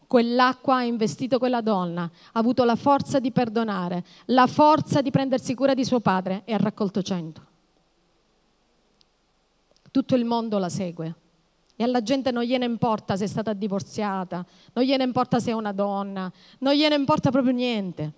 Quell'acqua 0.10 0.78
ha 0.78 0.84
investito 0.84 1.38
quella 1.38 1.62
donna, 1.62 2.02
ha 2.02 2.40
avuto 2.40 2.64
la 2.64 2.76
forza 2.76 3.20
di 3.20 3.30
perdonare, 3.30 4.04
la 4.26 4.48
forza 4.48 5.04
di 5.04 5.12
prendersi 5.12 5.54
cura 5.54 5.76
di 5.76 5.86
suo 5.86 6.00
padre 6.00 6.42
e 6.46 6.54
ha 6.56 6.58
raccolto 6.58 7.04
cento. 7.04 7.46
Tutto 9.92 10.16
il 10.16 10.26
mondo 10.26 10.58
la 10.58 10.70
segue. 10.70 11.14
E 11.76 11.84
alla 11.84 12.02
gente 12.02 12.32
non 12.32 12.42
gliene 12.42 12.66
importa 12.66 13.16
se 13.18 13.26
è 13.26 13.28
stata 13.28 13.54
divorziata, 13.54 14.44
non 14.74 14.84
gliene 14.84 15.04
importa 15.04 15.40
se 15.40 15.52
è 15.52 15.54
una 15.54 15.74
donna, 15.74 16.32
non 16.58 16.74
gliene 16.74 16.96
importa 16.96 17.30
proprio 17.30 17.54
niente. 17.54 18.14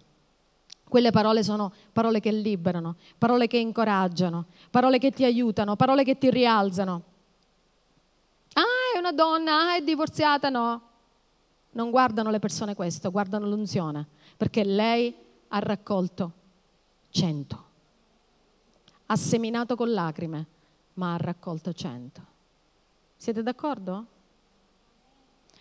Quelle 0.87 1.11
parole 1.11 1.43
sono 1.43 1.73
parole 1.91 2.21
che 2.21 2.31
liberano, 2.31 2.95
parole 3.17 3.47
che 3.47 3.57
incoraggiano, 3.57 4.45
parole 4.69 4.97
che 4.97 5.11
ti 5.11 5.25
aiutano, 5.25 5.75
parole 5.75 6.05
che 6.05 6.17
ti 6.17 6.29
rialzano. 6.29 7.01
Ah, 8.53 8.95
è 8.95 8.97
una 8.97 9.11
donna, 9.11 9.71
ah, 9.71 9.75
è 9.75 9.81
divorziata, 9.81 10.47
no. 10.47 10.83
Non 11.74 11.89
guardano 11.89 12.30
le 12.32 12.39
persone 12.39 12.76
questo, 12.76 13.11
guardano 13.11 13.47
l'unzione, 13.47 14.05
perché 14.36 14.63
lei 14.63 15.13
ha 15.49 15.59
raccolto 15.59 16.32
cento. 17.09 17.65
Ha 19.05 19.15
seminato 19.15 19.76
con 19.76 19.91
lacrime, 19.91 20.45
ma 20.95 21.13
ha 21.13 21.17
raccolto 21.17 21.74
cento. 21.74 22.22
Siete 23.15 23.43
d'accordo? 23.43 24.05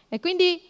E 0.08 0.18
quindi 0.18 0.60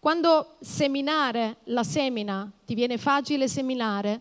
quando 0.00 0.56
seminare 0.60 1.58
la 1.64 1.84
semina 1.84 2.50
ti 2.64 2.74
viene 2.74 2.98
facile 2.98 3.46
seminare, 3.48 4.20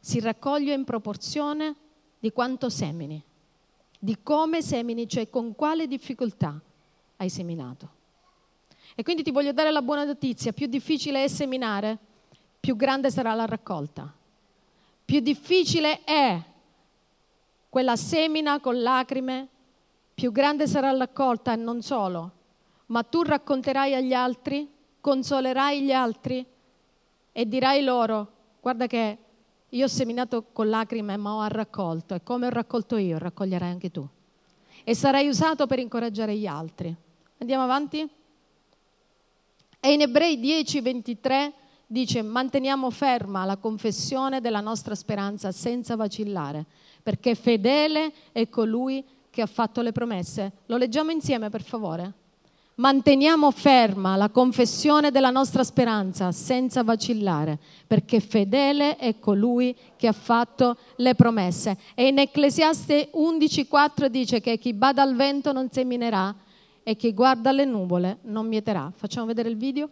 si 0.00 0.20
raccoglie 0.20 0.74
in 0.74 0.84
proporzione 0.84 1.74
di 2.18 2.32
quanto 2.32 2.68
semini, 2.68 3.22
di 3.98 4.22
come 4.22 4.60
semini, 4.60 5.08
cioè 5.08 5.30
con 5.30 5.54
quale 5.54 5.86
difficoltà 5.86 6.60
hai 7.16 7.30
seminato. 7.30 8.02
E 8.94 9.02
quindi 9.02 9.22
ti 9.22 9.30
voglio 9.30 9.52
dare 9.52 9.70
la 9.70 9.82
buona 9.82 10.04
notizia, 10.04 10.52
più 10.52 10.66
difficile 10.66 11.24
è 11.24 11.28
seminare, 11.28 11.98
più 12.60 12.76
grande 12.76 13.10
sarà 13.10 13.34
la 13.34 13.44
raccolta. 13.44 14.12
Più 15.04 15.20
difficile 15.20 16.04
è 16.04 16.40
quella 17.68 17.96
semina 17.96 18.60
con 18.60 18.80
lacrime, 18.80 19.48
più 20.14 20.30
grande 20.30 20.68
sarà 20.68 20.92
l'accolta 20.92 21.52
e 21.52 21.56
non 21.56 21.82
solo, 21.82 22.30
ma 22.86 23.02
tu 23.02 23.22
racconterai 23.22 23.94
agli 23.94 24.12
altri, 24.12 24.70
consolerai 25.00 25.82
gli 25.82 25.92
altri 25.92 26.46
e 27.32 27.48
dirai 27.48 27.82
loro, 27.82 28.28
guarda 28.60 28.86
che 28.86 29.18
io 29.68 29.84
ho 29.84 29.88
seminato 29.88 30.44
con 30.52 30.68
lacrime 30.68 31.16
ma 31.16 31.34
ho 31.34 31.46
raccolto 31.48 32.14
e 32.14 32.22
come 32.22 32.46
ho 32.46 32.50
raccolto 32.50 32.96
io 32.96 33.18
raccoglierai 33.18 33.70
anche 33.70 33.90
tu. 33.90 34.06
E 34.84 34.94
sarai 34.94 35.26
usato 35.26 35.66
per 35.66 35.80
incoraggiare 35.80 36.36
gli 36.36 36.46
altri. 36.46 36.94
Andiamo 37.38 37.64
avanti? 37.64 38.08
E 39.84 39.92
in 39.92 40.00
Ebrei 40.00 40.40
10, 40.40 40.80
23 40.80 41.52
dice 41.86 42.22
manteniamo 42.22 42.88
ferma 42.88 43.44
la 43.44 43.58
confessione 43.58 44.40
della 44.40 44.60
nostra 44.60 44.94
speranza 44.94 45.52
senza 45.52 45.94
vacillare, 45.94 46.64
perché 47.02 47.34
fedele 47.34 48.10
è 48.32 48.48
colui 48.48 49.04
che 49.28 49.42
ha 49.42 49.46
fatto 49.46 49.82
le 49.82 49.92
promesse. 49.92 50.52
Lo 50.68 50.78
leggiamo 50.78 51.10
insieme, 51.10 51.50
per 51.50 51.62
favore. 51.62 52.12
Manteniamo 52.76 53.50
ferma 53.50 54.16
la 54.16 54.30
confessione 54.30 55.10
della 55.10 55.28
nostra 55.28 55.62
speranza 55.62 56.32
senza 56.32 56.82
vacillare, 56.82 57.58
perché 57.86 58.20
fedele 58.20 58.96
è 58.96 59.18
colui 59.18 59.76
che 59.96 60.06
ha 60.06 60.12
fatto 60.12 60.78
le 60.96 61.14
promesse. 61.14 61.76
E 61.94 62.06
in 62.06 62.18
Ecclesiaste 62.18 63.10
11:4 63.12 64.08
dice 64.08 64.40
che 64.40 64.56
chi 64.56 64.72
bada 64.72 65.02
al 65.02 65.14
vento 65.14 65.52
non 65.52 65.68
seminerà 65.70 66.34
e 66.84 66.94
chi 66.94 67.12
guarda 67.14 67.50
le 67.50 67.64
nuvole 67.64 68.18
non 68.24 68.46
mieterà. 68.46 68.92
Facciamo 68.94 69.26
vedere 69.26 69.48
il 69.48 69.56
video? 69.56 69.90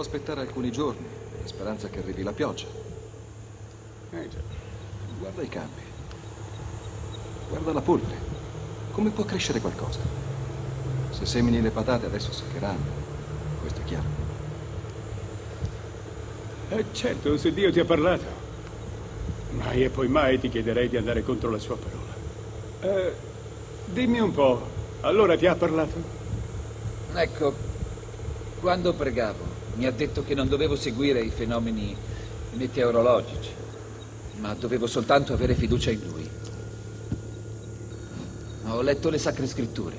Potremmo 0.00 0.16
aspettare 0.16 0.40
alcuni 0.40 0.70
giorni, 0.72 1.06
in 1.42 1.46
speranza 1.46 1.88
che 1.88 1.98
arrivi 1.98 2.22
la 2.22 2.32
pioggia. 2.32 2.64
Eh 4.12 4.28
già. 4.30 4.38
Guarda 5.18 5.42
i 5.42 5.48
campi. 5.48 5.82
Guarda 7.48 7.72
la 7.72 7.80
polvere. 7.80 8.18
Come 8.92 9.10
può 9.10 9.24
crescere 9.24 9.60
qualcosa? 9.60 9.98
Se 11.10 11.26
semini 11.26 11.60
le 11.60 11.70
patate 11.70 12.06
adesso 12.06 12.32
seccheranno. 12.32 12.78
Questo 13.60 13.80
è 13.80 13.84
chiaro. 13.84 14.08
Eh 16.70 16.84
certo, 16.92 17.36
se 17.36 17.52
Dio 17.52 17.70
ti 17.70 17.80
ha 17.80 17.84
parlato. 17.84 18.24
Mai 19.50 19.84
e 19.84 19.90
poi 19.90 20.08
mai 20.08 20.40
ti 20.40 20.48
chiederei 20.48 20.88
di 20.88 20.96
andare 20.96 21.22
contro 21.22 21.50
la 21.50 21.58
sua 21.58 21.76
parola. 21.76 22.96
Eh, 22.96 23.12
dimmi 23.84 24.20
un 24.20 24.32
po', 24.32 24.62
allora 25.02 25.36
ti 25.36 25.46
ha 25.46 25.54
parlato? 25.54 26.02
Ecco, 27.14 27.54
quando 28.60 28.94
pregavo, 28.94 29.59
mi 29.80 29.86
ha 29.86 29.92
detto 29.92 30.22
che 30.22 30.34
non 30.34 30.46
dovevo 30.46 30.76
seguire 30.76 31.22
i 31.22 31.30
fenomeni 31.30 31.96
meteorologici, 32.52 33.48
ma 34.36 34.52
dovevo 34.52 34.86
soltanto 34.86 35.32
avere 35.32 35.54
fiducia 35.54 35.90
in 35.90 36.00
lui. 36.06 36.28
Ho 38.66 38.82
letto 38.82 39.08
le 39.08 39.16
sacre 39.16 39.46
scritture. 39.46 39.96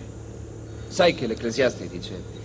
Sai 0.88 1.16
che 1.16 1.26
l'Ecclesiaste 1.26 1.88
dice 1.88 2.40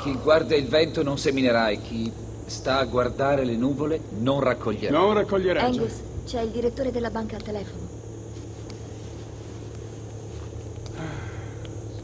chi 0.00 0.14
guarda 0.22 0.54
il 0.56 0.68
vento 0.68 1.02
non 1.02 1.18
seminerà 1.18 1.68
e 1.68 1.82
chi 1.82 2.10
sta 2.46 2.78
a 2.78 2.84
guardare 2.86 3.44
le 3.44 3.56
nuvole 3.56 4.00
non 4.16 4.40
raccoglierà. 4.40 4.96
Non 4.96 5.12
raccoglierà. 5.12 5.64
Angus, 5.64 6.00
c'è 6.24 6.40
il 6.40 6.50
direttore 6.50 6.90
della 6.90 7.10
banca 7.10 7.36
al 7.36 7.42
telefono. 7.42 7.88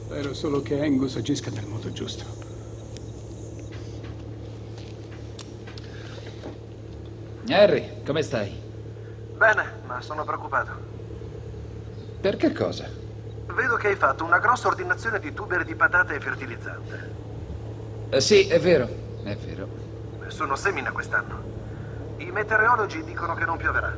Spero 0.05 0.35
solo 0.35 0.61
che 0.61 0.83
Angus 0.83 1.17
agisca 1.17 1.49
nel 1.49 1.65
modo 1.65 1.91
giusto. 1.93 2.43
Harry, 7.53 8.03
come 8.05 8.23
stai? 8.23 8.51
Bene, 9.37 9.65
ma 9.87 10.01
sono 10.01 10.25
preoccupato. 10.25 10.71
Per 12.21 12.37
che 12.37 12.53
cosa? 12.53 12.89
Vedo 13.47 13.77
che 13.77 13.89
hai 13.89 13.97
fatto 13.97 14.25
una 14.25 14.39
grossa 14.39 14.69
ordinazione 14.69 15.19
di 15.19 15.35
tuberi 15.35 15.65
di 15.65 15.75
patate 15.75 16.15
e 16.15 16.21
fertilizzante. 16.21 17.11
Eh, 18.11 18.21
sì, 18.21 18.47
è 18.47 18.59
vero, 18.59 18.89
è 19.25 19.37
vero. 19.37 19.69
Sono 20.29 20.57
semina 20.57 20.93
quest'anno. 20.93 21.51
I 22.19 22.31
meteorologi 22.31 23.03
dicono 23.05 23.35
che 23.35 23.45
non 23.45 23.59
pioverà. 23.59 23.95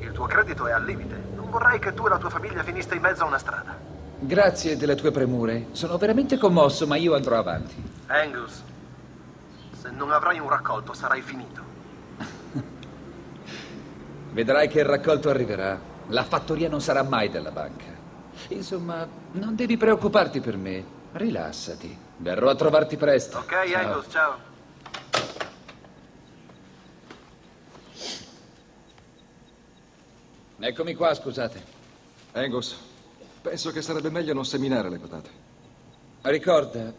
Il 0.00 0.12
tuo 0.12 0.26
credito 0.26 0.66
è 0.66 0.72
al 0.72 0.84
limite. 0.84 1.14
Non 1.34 1.48
vorrei 1.48 1.78
che 1.78 1.94
tu 1.94 2.06
e 2.06 2.10
la 2.10 2.18
tua 2.18 2.30
famiglia 2.30 2.62
finiste 2.62 2.96
in 2.96 3.00
mezzo 3.00 3.22
a 3.22 3.26
una 3.26 3.38
strada. 3.38 3.78
Grazie 4.18 4.76
delle 4.76 4.94
tue 4.94 5.10
premure. 5.10 5.68
Sono 5.72 5.96
veramente 5.96 6.36
commosso, 6.36 6.86
ma 6.86 6.96
io 6.96 7.14
andrò 7.14 7.38
avanti. 7.38 7.82
Angus, 8.08 8.62
se 9.72 9.90
non 9.90 10.10
avrai 10.10 10.38
un 10.38 10.48
raccolto 10.48 10.92
sarai 10.92 11.22
finito. 11.22 11.75
Vedrai 14.36 14.68
che 14.68 14.80
il 14.80 14.84
raccolto 14.84 15.30
arriverà. 15.30 15.80
La 16.08 16.22
fattoria 16.22 16.68
non 16.68 16.82
sarà 16.82 17.02
mai 17.02 17.30
della 17.30 17.50
banca. 17.50 17.86
Insomma, 18.48 19.08
non 19.32 19.56
devi 19.56 19.78
preoccuparti 19.78 20.40
per 20.40 20.58
me. 20.58 20.84
Rilassati. 21.12 21.96
Verrò 22.18 22.50
a 22.50 22.54
trovarti 22.54 22.98
presto. 22.98 23.38
Ok, 23.38 23.66
Ciao. 23.66 23.80
Angus, 23.80 24.06
ciao. 24.10 24.38
Eccomi 30.58 30.94
qua, 30.94 31.14
scusate. 31.14 31.64
Angus, 32.32 32.76
penso 33.40 33.72
che 33.72 33.80
sarebbe 33.80 34.10
meglio 34.10 34.34
non 34.34 34.44
seminare 34.44 34.90
le 34.90 34.98
patate. 34.98 35.30
Ricorda, 36.20 36.92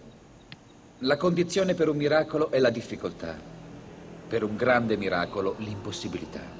la 0.98 1.18
condizione 1.18 1.76
per 1.76 1.88
un 1.88 1.98
miracolo 1.98 2.50
è 2.50 2.58
la 2.58 2.72
difficoltà. 2.72 3.36
Per 4.28 4.42
un 4.42 4.56
grande 4.56 4.98
miracolo, 4.98 5.54
l'impossibilità. 5.60 6.57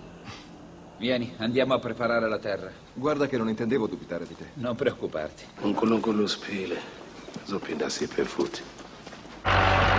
Vieni, 0.98 1.32
andiamo 1.38 1.76
a 1.76 1.80
preparare 1.80 2.28
la 2.28 2.40
terra. 2.40 2.72
Guarda 2.94 3.28
che 3.28 3.38
non 3.38 3.50
intendevo 3.50 3.86
dubitare 3.86 4.26
di 4.26 4.36
te. 4.36 4.50
Non 4.56 4.76
preoccuparti. 4.76 5.44
unkulunkulu 5.62 6.26
siphile 6.26 6.80
zophinda 7.44 7.88
siphe 7.88 8.26
futhi 8.26 8.62
Non 9.60 9.74
piove 9.76 9.97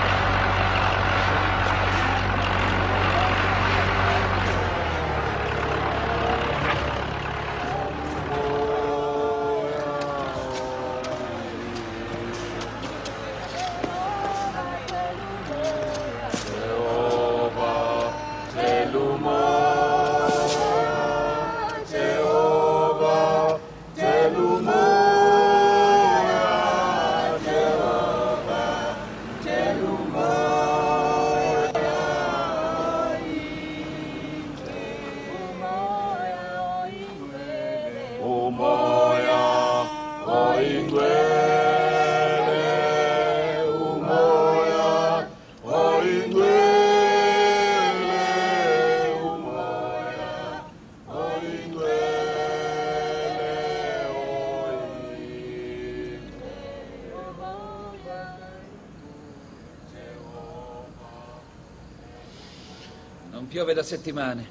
settimane. 63.89 64.47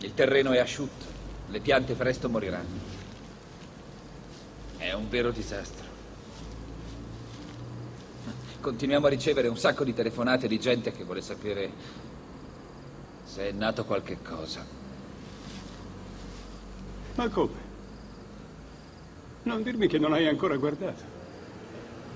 Il 0.00 0.14
terreno 0.14 0.50
è 0.52 0.58
asciutto. 0.58 1.04
Le 1.48 1.60
piante 1.60 1.94
presto 1.94 2.28
moriranno. 2.28 2.96
È 4.78 4.92
un 4.92 5.08
vero 5.08 5.30
disastro. 5.30 5.86
Continuiamo 8.60 9.06
a 9.06 9.10
ricevere 9.10 9.48
un 9.48 9.56
sacco 9.56 9.84
di 9.84 9.94
telefonate 9.94 10.48
di 10.48 10.58
gente 10.58 10.90
che 10.90 11.04
vuole 11.04 11.20
sapere 11.20 11.70
se 13.24 13.48
è 13.48 13.52
nato 13.52 13.84
qualche 13.84 14.18
cosa. 14.22 14.64
Ma 17.14 17.28
come? 17.28 17.66
Non 19.44 19.62
dirmi 19.62 19.86
che 19.86 19.98
non 19.98 20.12
hai 20.12 20.26
ancora 20.26 20.56
guardato. 20.56 21.16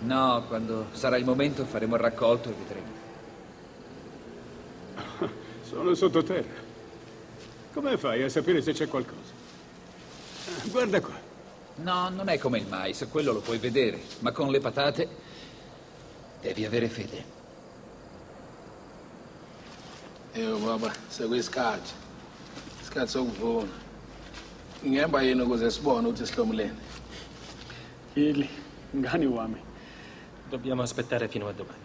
No, 0.00 0.44
quando 0.48 0.86
sarà 0.92 1.16
il 1.16 1.24
momento 1.24 1.64
faremo 1.64 1.94
il 1.94 2.00
raccolto 2.00 2.48
e 2.48 2.54
vedremo. 2.54 2.90
Sono 5.62 5.94
sottoterra. 5.94 6.61
Come 7.72 7.96
fai 7.96 8.22
a 8.22 8.28
sapere 8.28 8.60
se 8.60 8.72
c'è 8.72 8.86
qualcosa? 8.88 9.32
Ah, 10.48 10.68
Guarda 10.70 11.00
qua. 11.00 11.18
No, 11.76 12.08
non 12.10 12.28
è 12.28 12.38
come 12.38 12.58
il 12.58 12.66
mais, 12.68 13.06
quello 13.10 13.32
lo 13.32 13.40
puoi 13.40 13.58
vedere, 13.58 13.98
ma 14.20 14.30
con 14.30 14.50
le 14.50 14.60
patate 14.60 15.08
devi 16.40 16.64
avere 16.64 16.88
fede. 16.88 17.40
eyo 20.34 20.56
baba 20.58 20.90
sekwesikhathi 21.08 21.92
isikhathi 22.80 23.10
sokuvuna 23.12 23.72
ngingemba 24.82 25.20
yini 25.22 25.42
ukuze 25.42 25.70
sibone 25.70 26.08
ukuthi 26.08 26.26
sihlomulene 26.26 26.80
Ili, 28.14 28.48
ngani 28.96 29.26
wami, 29.26 29.60
Dobbiamo 30.48 30.82
aspettare 30.82 31.28
fino 31.28 31.48
a 31.48 31.52
domani. 31.52 31.84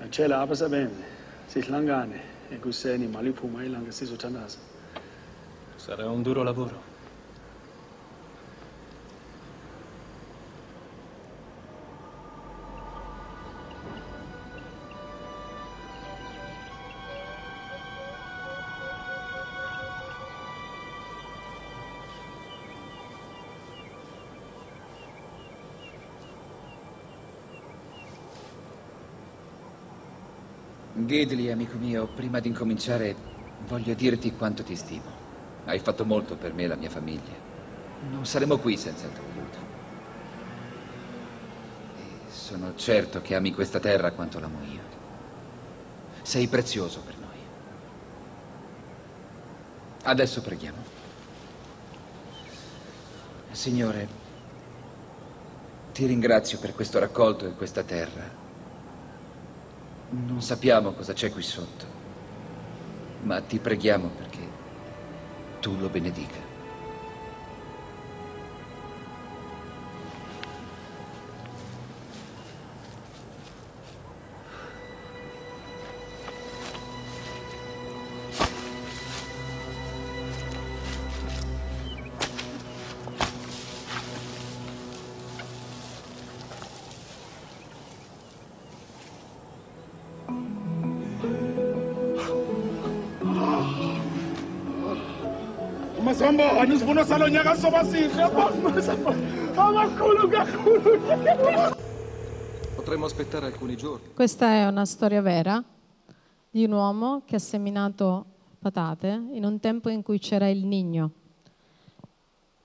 natshela 0.00 0.40
abasebenzi 0.40 1.02
sihlangane 1.46 2.20
ekuseni 2.50 3.06
maliphuma 3.08 3.64
ilanga 3.64 3.90
sizothandaza. 3.92 4.58
Sarà 5.80 6.10
un 6.10 6.20
duro 6.20 6.42
lavoro. 6.42 6.78
Ghidli, 30.92 31.50
amico 31.50 31.78
mio, 31.78 32.06
prima 32.06 32.38
di 32.38 32.48
incominciare 32.48 33.16
voglio 33.66 33.94
dirti 33.94 34.30
quanto 34.32 34.62
ti 34.62 34.76
stimo. 34.76 35.19
Hai 35.64 35.78
fatto 35.78 36.04
molto 36.04 36.36
per 36.36 36.52
me 36.52 36.64
e 36.64 36.66
la 36.66 36.76
mia 36.76 36.90
famiglia. 36.90 37.48
Non 38.10 38.24
saremmo 38.24 38.58
qui 38.58 38.76
senza 38.76 39.06
il 39.06 39.12
tuo 39.12 39.24
aiuto. 39.24 39.58
E 41.96 42.30
sono 42.32 42.74
certo 42.76 43.20
che 43.20 43.34
ami 43.34 43.52
questa 43.52 43.78
terra 43.78 44.12
quanto 44.12 44.40
l'amo 44.40 44.58
io. 44.64 44.80
Sei 46.22 46.46
prezioso 46.46 47.00
per 47.00 47.14
noi. 47.18 47.38
Adesso 50.02 50.40
preghiamo. 50.40 50.98
Signore, 53.52 54.08
ti 55.92 56.06
ringrazio 56.06 56.58
per 56.58 56.74
questo 56.74 56.98
raccolto 56.98 57.46
e 57.46 57.54
questa 57.54 57.82
terra. 57.82 58.38
Non 60.10 60.40
sappiamo 60.40 60.92
cosa 60.92 61.12
c'è 61.12 61.30
qui 61.30 61.42
sotto, 61.42 61.84
ma 63.22 63.40
ti 63.42 63.58
preghiamo 63.58 64.08
perché 64.08 64.48
tu 65.60 65.76
lo 65.76 65.90
benedica. 65.90 66.49
Isivuno 96.90 97.04
salo 97.04 97.28
nyaka 97.28 97.54
soba 97.54 97.84
sihle 97.84 98.22
amakhulu 99.54 100.28
kakhulu 100.28 100.90
Potremmo 102.74 103.04
aspettare 103.06 103.46
alcuni 103.46 103.76
giorni. 103.76 104.08
Questa 104.14 104.48
è 104.48 104.66
una 104.66 104.84
storia 104.84 105.20
vera 105.20 105.62
di 106.50 106.64
un 106.64 106.72
uomo 106.72 107.22
che 107.24 107.36
ha 107.36 107.38
seminato 107.38 108.24
patate 108.58 109.08
in 109.32 109.44
un 109.44 109.60
tempo 109.60 109.88
in 109.88 110.02
cui 110.02 110.18
c'era 110.18 110.48
il 110.48 110.64
nigno. 110.64 111.10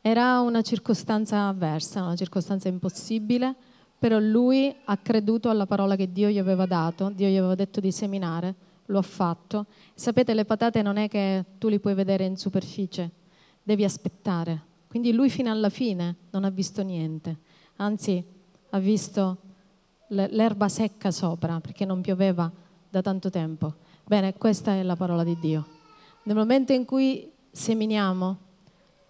Era 0.01 0.39
una 0.39 0.61
circostanza 0.61 1.47
avversa, 1.47 2.01
una 2.01 2.15
circostanza 2.15 2.67
impossibile, 2.67 3.53
però 3.99 4.17
lui 4.19 4.75
ha 4.85 4.97
creduto 4.97 5.49
alla 5.49 5.65
parola 5.65 5.95
che 5.95 6.11
Dio 6.11 6.29
gli 6.29 6.39
aveva 6.39 6.65
dato, 6.65 7.09
Dio 7.09 7.27
gli 7.27 7.37
aveva 7.37 7.55
detto 7.55 7.79
di 7.79 7.91
seminare, 7.91 8.55
lo 8.87 8.99
ha 8.99 9.03
fatto. 9.03 9.65
Sapete, 9.93 10.33
le 10.33 10.45
patate 10.45 10.81
non 10.81 10.97
è 10.97 11.07
che 11.09 11.43
tu 11.59 11.67
li 11.67 11.79
puoi 11.79 11.93
vedere 11.93 12.25
in 12.25 12.37
superficie, 12.37 13.11
devi 13.65 13.83
aspettare. 13.83 14.61
Quindi 14.87 15.11
lui 15.11 15.29
fino 15.29 15.51
alla 15.51 15.69
fine 15.69 16.15
non 16.29 16.43
ha 16.45 16.49
visto 16.49 16.83
niente, 16.83 17.37
anzi 17.77 18.23
ha 18.69 18.79
visto 18.79 19.37
l'erba 20.09 20.69
secca 20.69 21.09
sopra 21.09 21.59
perché 21.59 21.83
non 21.83 22.01
pioveva 22.01 22.49
da 22.89 23.01
tanto 23.01 23.29
tempo. 23.29 23.73
Bene, 24.05 24.35
questa 24.35 24.73
è 24.73 24.83
la 24.83 24.95
parola 24.95 25.23
di 25.23 25.37
Dio. 25.39 25.65
Nel 26.23 26.35
momento 26.35 26.73
in 26.73 26.85
cui 26.85 27.29
seminiamo, 27.51 28.37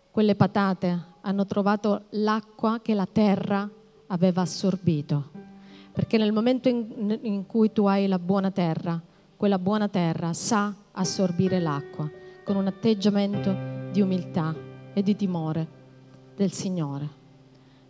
quelle 0.10 0.36
patate 0.36 1.04
hanno 1.22 1.46
trovato 1.46 2.06
l'acqua 2.12 2.80
che 2.82 2.94
la 2.94 3.06
terra 3.06 3.70
aveva 4.08 4.42
assorbito. 4.42 5.32
Perché 5.92 6.18
nel 6.18 6.32
momento 6.32 6.70
in, 6.70 7.20
in 7.24 7.46
cui 7.46 7.74
tu 7.74 7.86
hai 7.86 8.08
la 8.08 8.20
buona 8.20 8.52
terra, 8.52 9.00
quella 9.36 9.60
buona 9.60 9.90
terra 9.90 10.32
sa 10.34 10.74
assorbire 10.94 11.60
l'acqua 11.60 12.10
con 12.44 12.56
un 12.56 12.68
atteggiamento 12.68 13.75
di 13.96 14.02
umiltà 14.02 14.54
e 14.94 15.02
di 15.02 15.16
timore 15.16 15.68
del 16.36 16.52
Signore. 16.52 17.08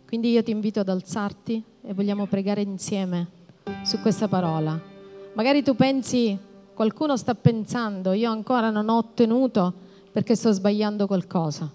Quindi 0.06 0.30
io 0.30 0.42
ti 0.44 0.52
invito 0.52 0.78
ad 0.78 0.88
alzarti 0.88 1.60
e 1.82 1.94
vogliamo 1.94 2.26
pregare 2.26 2.60
insieme 2.60 3.26
su 3.82 3.98
questa 3.98 4.28
parola. 4.28 4.80
Magari 5.34 5.64
tu 5.64 5.74
pensi, 5.74 6.38
qualcuno 6.74 7.16
sta 7.16 7.34
pensando, 7.34 8.12
io 8.12 8.30
ancora 8.30 8.70
non 8.70 8.88
ho 8.88 8.98
ottenuto 8.98 9.72
perché 10.12 10.36
sto 10.36 10.52
sbagliando 10.52 11.08
qualcosa. 11.08 11.68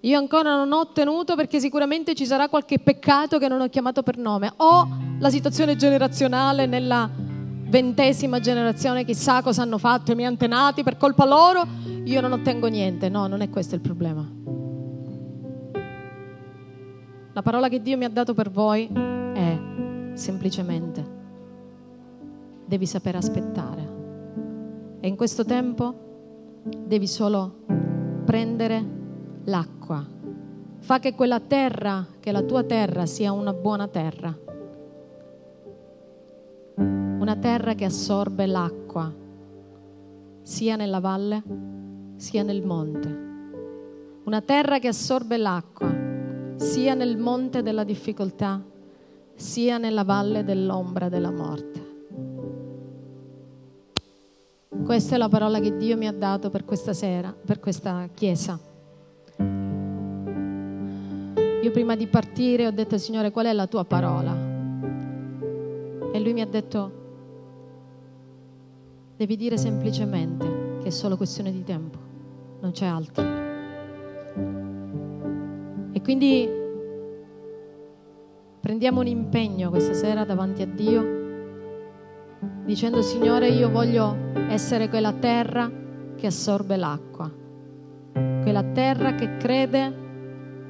Io 0.00 0.16
ancora 0.16 0.56
non 0.56 0.72
ho 0.72 0.80
ottenuto 0.80 1.34
perché 1.36 1.60
sicuramente 1.60 2.14
ci 2.14 2.24
sarà 2.24 2.48
qualche 2.48 2.78
peccato 2.78 3.38
che 3.38 3.48
non 3.48 3.60
ho 3.60 3.68
chiamato 3.68 4.02
per 4.02 4.16
nome. 4.16 4.50
O 4.56 4.88
la 5.18 5.28
situazione 5.28 5.76
generazionale 5.76 6.64
nella 6.64 7.10
ventesima 7.68 8.40
generazione, 8.40 9.04
chissà 9.04 9.42
cosa 9.42 9.62
hanno 9.62 9.78
fatto 9.78 10.12
i 10.12 10.14
miei 10.14 10.28
antenati 10.28 10.82
per 10.82 10.96
colpa 10.96 11.24
loro, 11.24 11.66
io 12.04 12.20
non 12.20 12.32
ottengo 12.32 12.68
niente. 12.68 13.08
No, 13.08 13.26
non 13.26 13.40
è 13.40 13.50
questo 13.50 13.74
il 13.74 13.80
problema. 13.80 14.28
La 17.32 17.42
parola 17.42 17.68
che 17.68 17.82
Dio 17.82 17.96
mi 17.98 18.04
ha 18.04 18.08
dato 18.08 18.32
per 18.32 18.50
voi 18.50 18.88
è 19.34 19.58
semplicemente, 20.14 21.06
devi 22.64 22.86
sapere 22.86 23.18
aspettare. 23.18 23.94
E 25.00 25.08
in 25.08 25.16
questo 25.16 25.44
tempo 25.44 26.62
devi 26.64 27.06
solo 27.06 27.64
prendere 28.24 28.84
l'acqua. 29.44 30.04
Fa 30.78 30.98
che 30.98 31.14
quella 31.14 31.40
terra, 31.40 32.06
che 32.20 32.32
la 32.32 32.42
tua 32.42 32.62
terra 32.62 33.06
sia 33.06 33.32
una 33.32 33.52
buona 33.52 33.88
terra. 33.88 34.45
Una 37.26 37.38
terra 37.38 37.74
che 37.74 37.84
assorbe 37.84 38.46
l'acqua, 38.46 39.12
sia 40.42 40.76
nella 40.76 41.00
valle, 41.00 41.42
sia 42.14 42.44
nel 42.44 42.64
monte. 42.64 43.08
Una 44.22 44.40
terra 44.42 44.78
che 44.78 44.86
assorbe 44.86 45.36
l'acqua 45.36 45.92
sia 46.54 46.94
nel 46.94 47.16
monte 47.16 47.62
della 47.62 47.82
difficoltà, 47.82 48.62
sia 49.34 49.76
nella 49.76 50.04
valle 50.04 50.44
dell'ombra 50.44 51.08
della 51.08 51.32
morte. 51.32 51.86
Questa 54.84 55.16
è 55.16 55.18
la 55.18 55.28
parola 55.28 55.58
che 55.58 55.76
Dio 55.76 55.96
mi 55.96 56.06
ha 56.06 56.12
dato 56.12 56.48
per 56.48 56.64
questa 56.64 56.92
sera, 56.92 57.34
per 57.34 57.58
questa 57.58 58.08
chiesa. 58.14 58.56
Io 61.60 61.70
prima 61.72 61.96
di 61.96 62.06
partire 62.06 62.68
ho 62.68 62.70
detto, 62.70 62.96
Signore, 62.98 63.32
qual 63.32 63.46
è 63.46 63.52
la 63.52 63.66
tua 63.66 63.84
parola? 63.84 64.32
E 66.12 66.20
lui 66.20 66.32
mi 66.32 66.40
ha 66.40 66.46
detto, 66.46 67.02
devi 69.16 69.36
dire 69.36 69.56
semplicemente 69.56 70.78
che 70.82 70.88
è 70.88 70.90
solo 70.90 71.16
questione 71.16 71.50
di 71.50 71.64
tempo, 71.64 71.98
non 72.60 72.70
c'è 72.72 72.84
altro. 72.84 73.24
E 75.92 76.02
quindi 76.02 76.48
prendiamo 78.60 79.00
un 79.00 79.06
impegno 79.06 79.70
questa 79.70 79.94
sera 79.94 80.24
davanti 80.24 80.60
a 80.60 80.66
Dio, 80.66 81.24
dicendo 82.64 83.00
Signore 83.00 83.48
io 83.48 83.70
voglio 83.70 84.14
essere 84.48 84.90
quella 84.90 85.14
terra 85.14 85.70
che 86.14 86.26
assorbe 86.26 86.76
l'acqua, 86.76 87.32
quella 88.12 88.62
terra 88.62 89.14
che 89.14 89.38
crede 89.38 90.04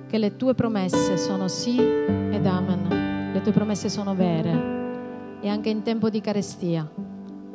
che 0.07 0.18
le 0.18 0.36
tue 0.36 0.55
promesse 0.55 1.16
sono 1.16 1.49
sì 1.49 1.80
ed 1.80 2.47
amen, 2.47 3.32
le 3.32 3.40
tue 3.40 3.51
promesse 3.51 3.88
sono 3.88 4.14
vere 4.14 4.74
e 5.40 5.49
anche 5.49 5.68
in 5.68 5.82
tempo 5.82 6.09
di 6.09 6.20
carestia 6.20 6.88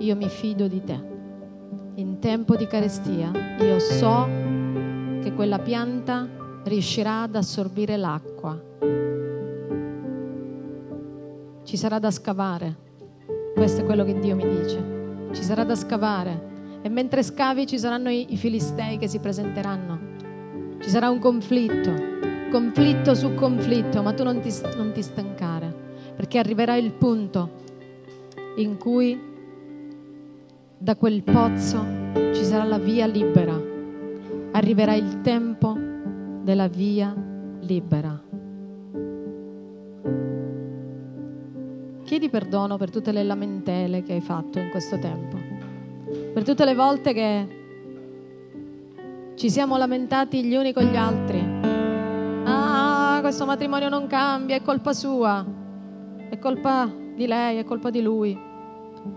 io 0.02 0.16
mi 0.16 0.28
fido 0.30 0.68
di 0.68 0.84
te. 0.84 1.00
In 1.96 2.20
tempo 2.20 2.56
di 2.56 2.66
carestia 2.66 3.32
io 3.60 3.80
so 3.80 4.28
che 5.22 5.32
quella 5.34 5.60
pianta 5.60 6.28
riuscirà 6.64 7.24
ad 7.24 7.36
assorbire 7.36 7.98
l'acqua. 7.98 8.60
Ci 11.64 11.78
sarà 11.78 12.00
da 12.00 12.10
scavare. 12.10 12.90
Questo 13.54 13.82
è 13.82 13.86
quello 13.86 14.04
che 14.04 14.18
Dio 14.20 14.36
mi 14.36 14.48
dice. 14.48 15.30
Ci 15.32 15.44
sarà 15.44 15.64
da 15.64 15.76
scavare. 15.76 16.50
E 16.82 16.90
mentre 16.90 17.22
scavi 17.22 17.68
ci 17.68 17.78
saranno 17.78 18.10
i, 18.10 18.34
i 18.34 18.38
filistei 18.38 18.98
che 18.98 19.08
si 19.08 19.20
presenteranno. 19.20 20.00
Ci 20.80 20.90
sarà 20.90 21.10
un 21.12 21.20
conflitto, 21.20 21.94
conflitto 22.50 23.14
su 23.14 23.36
conflitto, 23.36 24.02
ma 24.02 24.14
tu 24.14 24.24
non 24.24 24.40
ti, 24.40 24.52
non 24.76 24.92
ti 24.94 25.04
stancare, 25.04 25.72
perché 26.16 26.40
arriverà 26.40 26.76
il 26.76 26.92
punto 26.92 27.60
in 28.56 28.78
cui 28.78 29.30
da 30.82 30.96
quel 30.96 31.22
pozzo 31.22 31.86
ci 32.34 32.44
sarà 32.44 32.64
la 32.64 32.80
via 32.80 33.06
libera. 33.06 33.56
Arriverà 34.54 34.96
il 34.96 35.22
tempo 35.22 35.78
della 36.42 36.68
via 36.68 37.14
libera. 37.60 38.20
Chiedi 42.04 42.30
perdono 42.30 42.78
per 42.78 42.90
tutte 42.90 43.12
le 43.12 43.24
lamentele 43.24 44.02
che 44.02 44.14
hai 44.14 44.22
fatto 44.22 44.58
in 44.58 44.70
questo 44.72 44.98
tempo, 44.98 45.38
per 46.34 46.44
tutte 46.44 46.66
le 46.66 46.74
volte 46.74 47.14
che 47.14 47.48
ci 49.36 49.52
siamo 49.52 49.78
lamentati 49.78 50.44
gli 50.44 50.56
uni 50.56 50.74
con 50.74 50.84
gli 50.84 50.98
altri. 50.98 51.60
Ah, 52.44 53.20
questo 53.22 53.46
matrimonio 53.46 53.88
non 53.88 54.08
cambia, 54.08 54.56
è 54.56 54.62
colpa 54.64 54.94
sua, 54.94 55.46
è 56.28 56.40
colpa 56.40 56.92
di 57.16 57.28
lei, 57.28 57.60
è 57.60 57.64
colpa 57.64 57.92
di 57.92 58.02
lui. 58.02 58.50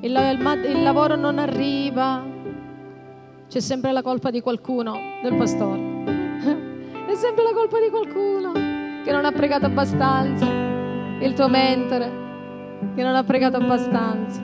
Il, 0.01 0.11
il, 0.11 0.65
il 0.71 0.83
lavoro 0.83 1.17
non 1.17 1.39
arriva, 1.39 2.25
c'è 3.49 3.61
sempre 3.61 3.93
la 3.93 4.03
colpa 4.03 4.31
di 4.31 4.41
qualcuno, 4.41 4.95
del 5.23 5.35
pastore. 5.37 5.93
È 7.07 7.15
sempre 7.15 7.45
la 7.45 7.53
colpa 7.53 7.79
di 7.81 7.91
qualcuno 7.91 8.53
che 9.05 9.13
non 9.13 9.25
ha 9.25 9.33
pregato 9.33 9.67
abbastanza, 9.67 10.47
il 10.47 11.33
tuo 11.35 11.49
mentore 11.49 12.23
che 12.95 13.03
non 13.03 13.15
ha 13.15 13.23
pregato 13.25 13.57
abbastanza. 13.57 14.41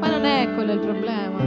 Ma 0.00 0.08
non 0.10 0.24
è 0.24 0.52
quello 0.54 0.72
il 0.72 0.80
problema. 0.80 1.38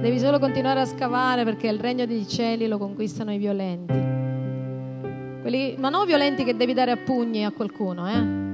Devi 0.00 0.18
solo 0.18 0.38
continuare 0.38 0.80
a 0.80 0.84
scavare 0.84 1.44
perché 1.44 1.68
il 1.68 1.78
regno 1.78 2.06
dei 2.06 2.26
cieli 2.26 2.66
lo 2.66 2.78
conquistano 2.78 3.32
i 3.32 3.38
violenti. 3.38 3.98
Quelli, 5.42 5.76
ma 5.78 5.88
non 5.88 6.06
violenti 6.06 6.44
che 6.44 6.56
devi 6.56 6.74
dare 6.74 6.90
a 6.90 6.96
pugni 6.96 7.44
a 7.44 7.50
qualcuno, 7.50 8.08
eh? 8.08 8.49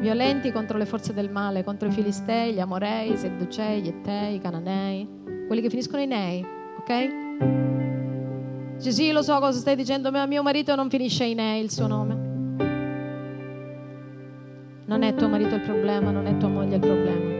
Violenti 0.00 0.50
contro 0.50 0.78
le 0.78 0.86
forze 0.86 1.12
del 1.12 1.30
male, 1.30 1.62
contro 1.62 1.86
i 1.86 1.90
filistei, 1.90 2.54
gli 2.54 2.58
amorei, 2.58 3.12
i 3.12 3.16
sedducei, 3.18 3.82
gli 3.82 3.88
ettei, 3.88 4.36
i 4.36 4.38
cananei, 4.38 5.06
quelli 5.46 5.60
che 5.60 5.68
finiscono 5.68 6.00
in 6.00 6.12
ei, 6.12 6.42
ok? 6.78 8.76
Dice 8.76 8.92
sì, 8.92 9.12
lo 9.12 9.20
so 9.20 9.38
cosa 9.38 9.58
stai 9.58 9.76
dicendo, 9.76 10.10
ma 10.10 10.24
mio 10.24 10.42
marito 10.42 10.74
non 10.74 10.88
finisce 10.88 11.24
in 11.24 11.38
E 11.38 11.60
il 11.60 11.70
suo 11.70 11.86
nome. 11.86 12.14
Non 14.86 15.02
è 15.02 15.14
tuo 15.14 15.28
marito 15.28 15.56
il 15.56 15.60
problema, 15.60 16.10
non 16.10 16.26
è 16.26 16.34
tua 16.38 16.48
moglie 16.48 16.76
il 16.76 16.80
problema. 16.80 17.38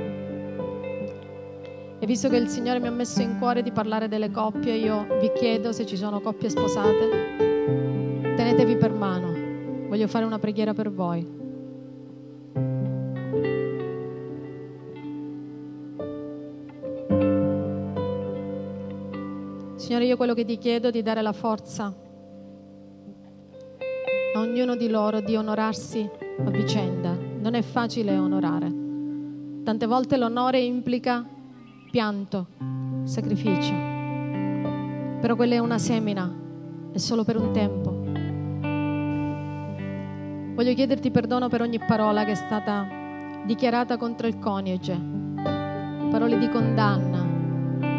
E 1.99 2.07
visto 2.07 2.29
che 2.29 2.37
il 2.37 2.49
Signore 2.49 2.79
mi 2.79 2.89
ha 2.89 2.93
messo 2.93 3.23
in 3.23 3.39
cuore 3.39 3.63
di 3.63 3.73
parlare 3.73 4.07
delle 4.07 4.31
coppie, 4.31 4.75
io 4.75 5.07
vi 5.19 5.33
chiedo 5.35 5.73
se 5.73 5.87
ci 5.87 5.97
sono 5.97 6.21
coppie 6.21 6.51
sposate, 6.51 7.09
tenetevi 8.37 8.77
per 8.77 8.93
mano. 8.93 9.33
Voglio 9.89 10.09
fare 10.09 10.27
una 10.27 10.39
preghiera 10.39 10.75
per 10.75 10.93
voi. 10.93 11.40
Signore, 19.91 20.07
io 20.07 20.17
quello 20.17 20.35
che 20.35 20.45
ti 20.45 20.57
chiedo 20.57 20.87
è 20.87 20.91
di 20.93 21.03
dare 21.03 21.21
la 21.21 21.33
forza 21.33 21.93
a 24.35 24.39
ognuno 24.39 24.77
di 24.77 24.89
loro 24.89 25.21
di 25.21 25.35
onorarsi 25.35 26.09
a 26.39 26.49
vicenda. 26.49 27.11
Non 27.11 27.55
è 27.55 27.63
facile 27.63 28.17
onorare. 28.17 28.73
Tante 29.65 29.87
volte 29.87 30.17
l'onore 30.17 30.61
implica 30.61 31.27
pianto, 31.91 32.47
sacrificio. 33.03 33.73
Però 35.21 35.35
quella 35.35 35.57
è 35.57 35.59
una 35.59 35.79
semina, 35.79 36.33
è 36.93 36.99
solo 36.99 37.25
per 37.25 37.37
un 37.37 37.51
tempo. 37.51 37.91
Voglio 40.55 40.73
chiederti 40.73 41.11
perdono 41.11 41.49
per 41.49 41.63
ogni 41.63 41.81
parola 41.81 42.25
che 42.25 42.31
è 42.31 42.37
stata 42.37 42.87
dichiarata 43.45 43.97
contro 43.97 44.29
il 44.29 44.39
coniuge, 44.39 44.97
parole 46.13 46.39
di 46.39 46.49
condanna, 46.49 47.27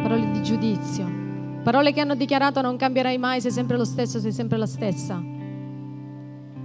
parole 0.01 0.31
di 0.31 0.41
giudizio 0.41 1.19
Parole 1.64 1.93
che 1.93 2.01
hanno 2.01 2.16
dichiarato 2.16 2.62
non 2.62 2.76
cambierai 2.76 3.20
mai, 3.20 3.39
sei 3.39 3.51
sempre 3.51 3.78
lo 3.78 3.86
stesso, 3.86 4.20
sei 4.20 4.32
sempre 4.32 4.57
la 4.57 4.66
stessa. 4.66 5.22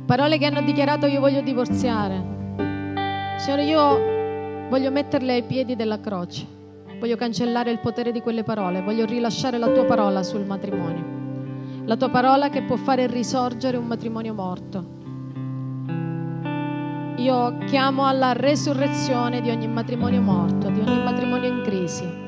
Parole 0.07 0.39
che 0.39 0.47
hanno 0.47 0.63
dichiarato 0.63 1.07
io 1.07 1.21
voglio 1.21 1.43
divorziare. 1.43 2.35
Signore, 3.37 3.65
io 3.65 4.69
voglio 4.71 4.91
metterle 4.91 5.35
ai 5.35 5.43
piedi 5.43 5.77
della 5.77 6.01
croce. 6.01 6.47
Voglio 6.99 7.17
cancellare 7.17 7.71
il 7.71 7.81
potere 7.81 8.11
di 8.11 8.23
quelle 8.23 8.43
parole. 8.43 8.81
Voglio 8.81 9.05
rilasciare 9.05 9.59
la 9.59 9.69
tua 9.69 9.85
parola 9.85 10.23
sul 10.23 10.47
matrimonio. 10.47 11.85
La 11.85 11.97
tua 11.97 12.09
parola 12.09 12.49
che 12.49 12.63
può 12.63 12.77
fare 12.77 13.07
risorgere 13.07 13.77
un 13.77 13.87
matrimonio 13.87 14.33
morto. 14.33 14.95
Io 17.17 17.59
chiamo 17.67 18.07
alla 18.07 18.33
resurrezione 18.33 19.43
di 19.43 19.51
ogni 19.51 19.69
matrimonio 19.69 20.23
morto, 20.23 20.71
di 20.71 20.81
ogni 20.81 21.03
matrimonio 21.03 21.49
in 21.49 21.63
crisi. 21.63 22.25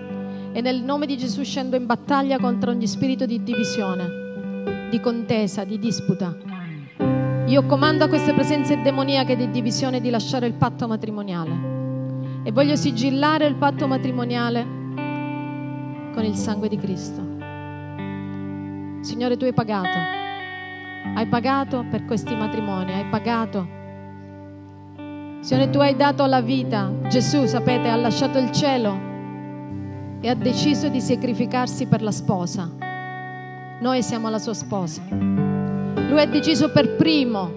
E 0.58 0.60
nel 0.60 0.82
nome 0.82 1.06
di 1.06 1.16
Gesù 1.16 1.44
scendo 1.44 1.76
in 1.76 1.86
battaglia 1.86 2.36
contro 2.40 2.72
ogni 2.72 2.88
spirito 2.88 3.26
di 3.26 3.44
divisione, 3.44 4.88
di 4.90 4.98
contesa, 4.98 5.62
di 5.62 5.78
disputa. 5.78 6.36
Io 7.46 7.64
comando 7.66 8.02
a 8.02 8.08
queste 8.08 8.34
presenze 8.34 8.82
demoniache 8.82 9.36
di 9.36 9.52
divisione 9.52 10.00
di 10.00 10.10
lasciare 10.10 10.48
il 10.48 10.54
patto 10.54 10.88
matrimoniale. 10.88 12.42
E 12.42 12.50
voglio 12.50 12.74
sigillare 12.74 13.46
il 13.46 13.54
patto 13.54 13.86
matrimoniale 13.86 14.66
con 16.12 16.24
il 16.24 16.34
sangue 16.34 16.68
di 16.68 16.76
Cristo. 16.76 17.22
Signore, 19.02 19.36
tu 19.36 19.44
hai 19.44 19.52
pagato. 19.52 19.96
Hai 21.14 21.26
pagato 21.28 21.84
per 21.88 22.04
questi 22.04 22.34
matrimoni, 22.34 22.94
hai 22.94 23.04
pagato. 23.04 23.68
Signore, 25.38 25.70
tu 25.70 25.78
hai 25.78 25.94
dato 25.94 26.26
la 26.26 26.40
vita. 26.40 26.90
Gesù, 27.06 27.46
sapete, 27.46 27.88
ha 27.88 27.94
lasciato 27.94 28.38
il 28.38 28.50
cielo 28.50 29.07
e 30.20 30.28
ha 30.28 30.34
deciso 30.34 30.88
di 30.88 31.00
sacrificarsi 31.00 31.86
per 31.86 32.02
la 32.02 32.10
sposa. 32.10 32.68
Noi 33.80 34.02
siamo 34.02 34.28
la 34.28 34.38
sua 34.38 34.54
sposa. 34.54 35.02
Lui 35.10 36.20
ha 36.20 36.26
deciso 36.26 36.70
per 36.70 36.96
primo, 36.96 37.50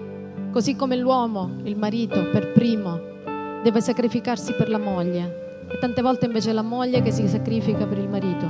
così 0.52 0.76
come 0.76 0.96
l'uomo, 0.96 1.50
il 1.64 1.76
marito, 1.76 2.30
per 2.30 2.52
primo, 2.52 3.00
deve 3.62 3.80
sacrificarsi 3.80 4.54
per 4.54 4.68
la 4.68 4.78
moglie. 4.78 5.66
E 5.68 5.78
tante 5.78 6.02
volte 6.02 6.26
invece 6.26 6.50
è 6.50 6.52
la 6.52 6.62
moglie 6.62 7.02
che 7.02 7.10
si 7.10 7.26
sacrifica 7.26 7.86
per 7.86 7.98
il 7.98 8.08
marito. 8.08 8.46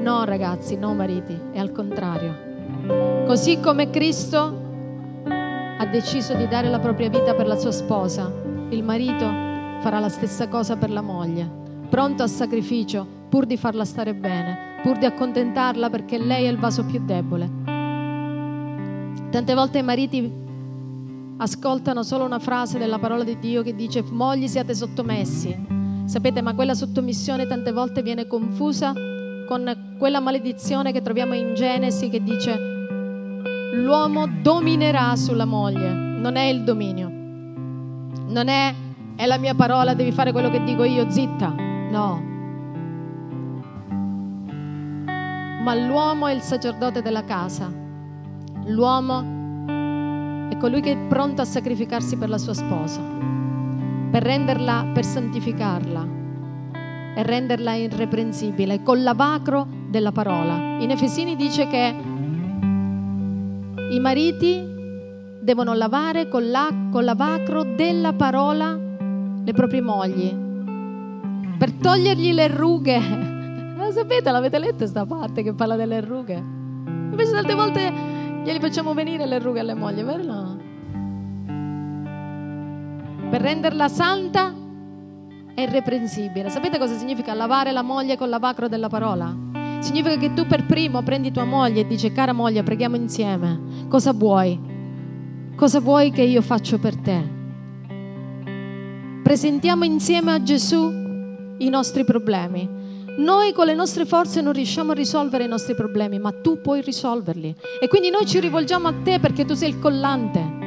No, 0.00 0.24
ragazzi, 0.24 0.76
no, 0.76 0.94
mariti, 0.94 1.38
è 1.52 1.58
al 1.58 1.72
contrario. 1.72 3.24
Così 3.26 3.58
come 3.60 3.88
Cristo 3.90 4.64
ha 5.78 5.86
deciso 5.86 6.34
di 6.34 6.46
dare 6.48 6.68
la 6.68 6.78
propria 6.78 7.08
vita 7.08 7.34
per 7.34 7.46
la 7.46 7.56
sua 7.56 7.70
sposa, 7.70 8.30
il 8.70 8.82
marito 8.82 9.24
farà 9.80 9.98
la 9.98 10.08
stessa 10.08 10.48
cosa 10.48 10.76
per 10.76 10.90
la 10.90 11.02
moglie, 11.02 11.48
pronto 11.88 12.22
al 12.22 12.28
sacrificio 12.28 13.15
pur 13.36 13.44
di 13.44 13.58
farla 13.58 13.84
stare 13.84 14.14
bene, 14.14 14.80
pur 14.82 14.96
di 14.96 15.04
accontentarla 15.04 15.90
perché 15.90 16.16
lei 16.16 16.46
è 16.46 16.48
il 16.48 16.56
vaso 16.56 16.86
più 16.86 17.04
debole. 17.04 17.50
Tante 19.28 19.52
volte 19.52 19.76
i 19.76 19.82
mariti 19.82 20.32
ascoltano 21.36 22.02
solo 22.02 22.24
una 22.24 22.38
frase 22.38 22.78
della 22.78 22.98
parola 22.98 23.24
di 23.24 23.38
Dio 23.38 23.62
che 23.62 23.74
dice 23.74 24.02
mogli 24.08 24.48
siate 24.48 24.74
sottomessi. 24.74 25.54
Sapete, 26.06 26.40
ma 26.40 26.54
quella 26.54 26.72
sottomissione 26.72 27.46
tante 27.46 27.72
volte 27.72 28.00
viene 28.00 28.26
confusa 28.26 28.94
con 29.46 29.96
quella 29.98 30.20
maledizione 30.20 30.90
che 30.90 31.02
troviamo 31.02 31.34
in 31.34 31.52
Genesi 31.52 32.08
che 32.08 32.22
dice 32.22 32.58
l'uomo 33.74 34.28
dominerà 34.40 35.14
sulla 35.14 35.44
moglie, 35.44 35.92
non 35.92 36.36
è 36.36 36.44
il 36.44 36.64
dominio, 36.64 37.10
non 38.28 38.48
è 38.48 38.74
è 39.14 39.26
la 39.26 39.36
mia 39.36 39.54
parola, 39.54 39.92
devi 39.92 40.12
fare 40.12 40.32
quello 40.32 40.48
che 40.48 40.64
dico 40.64 40.84
io, 40.84 41.10
zitta. 41.10 41.54
No. 41.90 42.35
Ma 45.66 45.74
l'uomo 45.74 46.28
è 46.28 46.32
il 46.32 46.42
sacerdote 46.42 47.02
della 47.02 47.24
casa. 47.24 47.68
L'uomo 48.66 49.18
è 50.48 50.56
colui 50.58 50.80
che 50.80 50.92
è 50.92 50.96
pronto 51.08 51.42
a 51.42 51.44
sacrificarsi 51.44 52.16
per 52.16 52.28
la 52.28 52.38
sua 52.38 52.54
sposa, 52.54 53.00
per 54.12 54.22
renderla, 54.22 54.86
per 54.94 55.04
santificarla 55.04 56.06
e 57.16 57.22
renderla 57.24 57.74
irreprensibile 57.74 58.84
col 58.84 59.02
lavacro 59.02 59.66
della 59.88 60.12
parola. 60.12 60.76
In 60.78 60.92
Efesini 60.92 61.34
dice 61.34 61.66
che 61.66 61.96
i 63.90 63.98
mariti 63.98 64.64
devono 65.40 65.74
lavare 65.74 66.28
col, 66.28 66.48
la, 66.48 66.68
col 66.92 67.02
lavacro 67.02 67.64
della 67.64 68.12
parola 68.12 68.78
le 69.44 69.52
proprie 69.52 69.80
mogli 69.80 70.32
per 71.58 71.72
togliergli 71.72 72.32
le 72.32 72.46
rughe. 72.46 73.35
Sapete, 73.96 74.30
l'avete 74.30 74.58
letta 74.58 74.76
questa 74.76 75.06
parte 75.06 75.42
che 75.42 75.54
parla 75.54 75.74
delle 75.74 76.02
rughe? 76.02 76.34
Invece 76.34 77.32
tante 77.32 77.54
volte 77.54 77.90
glieli 78.44 78.60
facciamo 78.60 78.92
venire 78.92 79.24
le 79.24 79.38
rughe 79.38 79.60
alle 79.60 79.72
mogli, 79.72 80.02
vero 80.02 80.22
no? 80.22 80.58
Per 83.30 83.40
renderla 83.40 83.88
santa 83.88 84.52
e 85.54 85.62
irreprensibile. 85.62 86.50
Sapete 86.50 86.76
cosa 86.76 86.94
significa 86.94 87.32
lavare 87.32 87.72
la 87.72 87.80
moglie 87.80 88.18
con 88.18 88.28
lavacro 88.28 88.68
della 88.68 88.88
parola? 88.88 89.34
Significa 89.78 90.18
che 90.18 90.34
tu 90.34 90.46
per 90.46 90.66
primo 90.66 91.02
prendi 91.02 91.32
tua 91.32 91.44
moglie 91.44 91.80
e 91.80 91.86
dici, 91.86 92.12
cara 92.12 92.34
moglie, 92.34 92.62
preghiamo 92.62 92.96
insieme. 92.96 93.86
Cosa 93.88 94.12
vuoi? 94.12 94.60
Cosa 95.56 95.80
vuoi 95.80 96.10
che 96.10 96.20
io 96.20 96.42
faccio 96.42 96.78
per 96.78 96.96
te? 96.96 97.32
presentiamo 99.22 99.84
insieme 99.84 100.34
a 100.34 100.42
Gesù 100.42 100.88
i 101.58 101.68
nostri 101.68 102.04
problemi. 102.04 102.76
Noi 103.16 103.52
con 103.52 103.66
le 103.66 103.74
nostre 103.74 104.04
forze 104.04 104.40
non 104.40 104.52
riusciamo 104.52 104.92
a 104.92 104.94
risolvere 104.94 105.44
i 105.44 105.48
nostri 105.48 105.74
problemi, 105.74 106.18
ma 106.18 106.32
tu 106.32 106.60
puoi 106.60 106.82
risolverli. 106.82 107.54
E 107.80 107.88
quindi 107.88 108.10
noi 108.10 108.26
ci 108.26 108.40
rivolgiamo 108.40 108.88
a 108.88 108.94
te 109.02 109.18
perché 109.18 109.44
tu 109.44 109.54
sei 109.54 109.70
il 109.70 109.78
collante. 109.78 110.64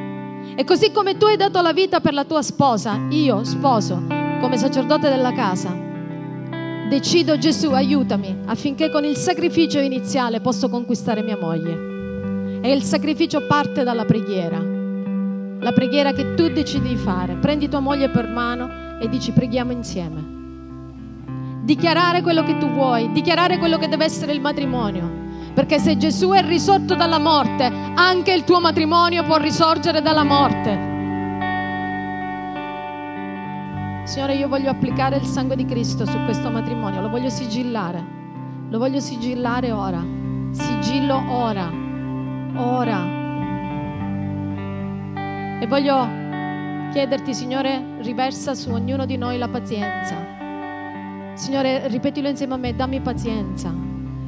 E 0.56 0.64
così 0.64 0.90
come 0.90 1.16
tu 1.16 1.26
hai 1.26 1.36
dato 1.36 1.60
la 1.62 1.72
vita 1.72 2.00
per 2.00 2.12
la 2.12 2.24
tua 2.24 2.42
sposa, 2.42 3.06
io, 3.10 3.44
sposo, 3.44 4.02
come 4.40 4.56
sacerdote 4.56 5.08
della 5.08 5.32
casa, 5.32 5.70
decido 6.88 7.38
Gesù, 7.38 7.70
aiutami 7.70 8.42
affinché 8.46 8.90
con 8.90 9.04
il 9.04 9.16
sacrificio 9.16 9.78
iniziale 9.78 10.40
posso 10.40 10.68
conquistare 10.68 11.22
mia 11.22 11.38
moglie. 11.38 12.60
E 12.62 12.72
il 12.72 12.82
sacrificio 12.82 13.46
parte 13.46 13.84
dalla 13.84 14.04
preghiera 14.04 14.78
la 15.60 15.72
preghiera 15.72 16.12
che 16.12 16.34
tu 16.34 16.48
decidi 16.48 16.88
di 16.88 16.96
fare. 16.96 17.34
Prendi 17.34 17.68
tua 17.68 17.80
moglie 17.80 18.08
per 18.08 18.26
mano 18.26 18.98
e 18.98 19.08
dici 19.08 19.30
preghiamo 19.30 19.72
insieme. 19.72 20.39
Dichiarare 21.70 22.20
quello 22.20 22.42
che 22.42 22.58
tu 22.58 22.68
vuoi, 22.68 23.12
dichiarare 23.12 23.56
quello 23.58 23.78
che 23.78 23.86
deve 23.86 24.04
essere 24.04 24.32
il 24.32 24.40
matrimonio. 24.40 25.08
Perché 25.54 25.78
se 25.78 25.96
Gesù 25.96 26.30
è 26.30 26.44
risorto 26.44 26.96
dalla 26.96 27.20
morte, 27.20 27.70
anche 27.94 28.32
il 28.32 28.42
tuo 28.42 28.58
matrimonio 28.58 29.22
può 29.22 29.36
risorgere 29.36 30.02
dalla 30.02 30.24
morte. 30.24 30.88
Signore, 34.02 34.34
io 34.34 34.48
voglio 34.48 34.68
applicare 34.68 35.18
il 35.18 35.24
sangue 35.24 35.54
di 35.54 35.64
Cristo 35.64 36.04
su 36.06 36.18
questo 36.24 36.50
matrimonio, 36.50 37.02
lo 37.02 37.08
voglio 37.08 37.28
sigillare. 37.28 38.04
Lo 38.68 38.78
voglio 38.78 38.98
sigillare 38.98 39.70
ora. 39.70 40.04
Sigillo 40.50 41.22
ora. 41.28 41.70
Ora 42.56 43.18
e 45.60 45.66
voglio 45.68 46.90
chiederti, 46.90 47.32
Signore, 47.32 47.98
riversa 48.00 48.56
su 48.56 48.70
ognuno 48.70 49.06
di 49.06 49.16
noi 49.16 49.38
la 49.38 49.46
pazienza. 49.46 50.39
Signore, 51.40 51.88
ripetilo 51.88 52.28
insieme 52.28 52.52
a 52.52 52.58
me, 52.58 52.76
dammi 52.76 53.00
pazienza. 53.00 53.72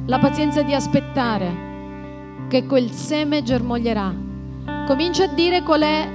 La 0.07 0.17
pazienza 0.17 0.63
di 0.63 0.73
aspettare 0.73 2.47
che 2.49 2.65
quel 2.65 2.89
seme 2.89 3.43
germoglierà. 3.43 4.11
Comincia 4.87 5.25
a 5.25 5.27
dire 5.27 5.61
qual 5.61 5.81
è. 5.81 6.09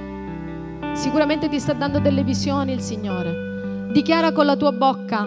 Sicuramente 0.91 1.47
ti 1.47 1.57
sta 1.57 1.71
dando 1.71 1.99
delle 1.99 2.21
visioni 2.21 2.73
il 2.73 2.81
Signore. 2.81 3.91
Dichiara 3.93 4.33
con 4.33 4.45
la 4.45 4.57
tua 4.57 4.73
bocca 4.73 5.25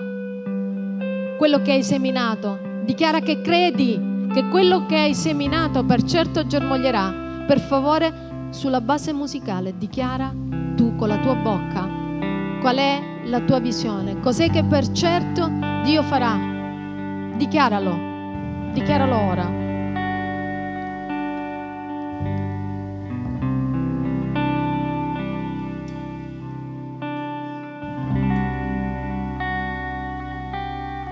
quello 1.38 1.62
che 1.62 1.72
hai 1.72 1.82
seminato. 1.82 2.58
Dichiara 2.84 3.20
che 3.20 3.40
credi 3.40 4.28
che 4.30 4.50
quello 4.50 4.84
che 4.84 4.98
hai 4.98 5.14
seminato 5.14 5.84
per 5.84 6.02
certo 6.02 6.46
germoglierà. 6.46 7.44
Per 7.46 7.58
favore, 7.58 8.48
sulla 8.50 8.82
base 8.82 9.14
musicale 9.14 9.72
dichiara 9.78 10.34
tu 10.76 10.94
con 10.96 11.08
la 11.08 11.16
tua 11.16 11.34
bocca 11.34 12.01
qual 12.62 12.76
è 12.76 13.02
la 13.24 13.40
tua 13.40 13.58
visione, 13.58 14.20
cos'è 14.20 14.48
che 14.48 14.62
per 14.62 14.88
certo 14.92 15.50
Dio 15.82 16.04
farà. 16.04 16.38
Dichiaralo, 17.34 18.70
dichiaralo 18.72 19.16
ora. 19.16 19.60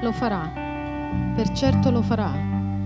Lo 0.02 0.12
farà, 0.12 0.52
per 1.34 1.50
certo 1.50 1.90
lo 1.90 2.02
farà, 2.02 2.30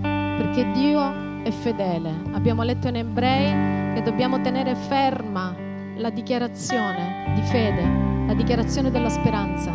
perché 0.01 0.71
Dio 0.71 1.43
è 1.43 1.51
fedele. 1.51 2.11
Abbiamo 2.31 2.63
letto 2.63 2.87
in 2.87 2.95
Ebrei 2.95 3.93
che 3.93 4.01
dobbiamo 4.01 4.41
tenere 4.41 4.73
ferma 4.73 5.53
la 5.97 6.09
dichiarazione 6.09 7.31
di 7.35 7.41
fede, 7.43 8.04
la 8.27 8.33
dichiarazione 8.33 8.91
della 8.91 9.09
speranza, 9.09 9.71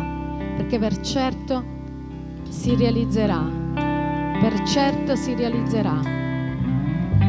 perché 0.57 0.77
per 0.77 0.99
certo 1.01 1.63
si 2.49 2.75
realizzerà, 2.75 3.41
per 4.39 4.63
certo 4.63 5.15
si 5.15 5.33
realizzerà. 5.35 5.99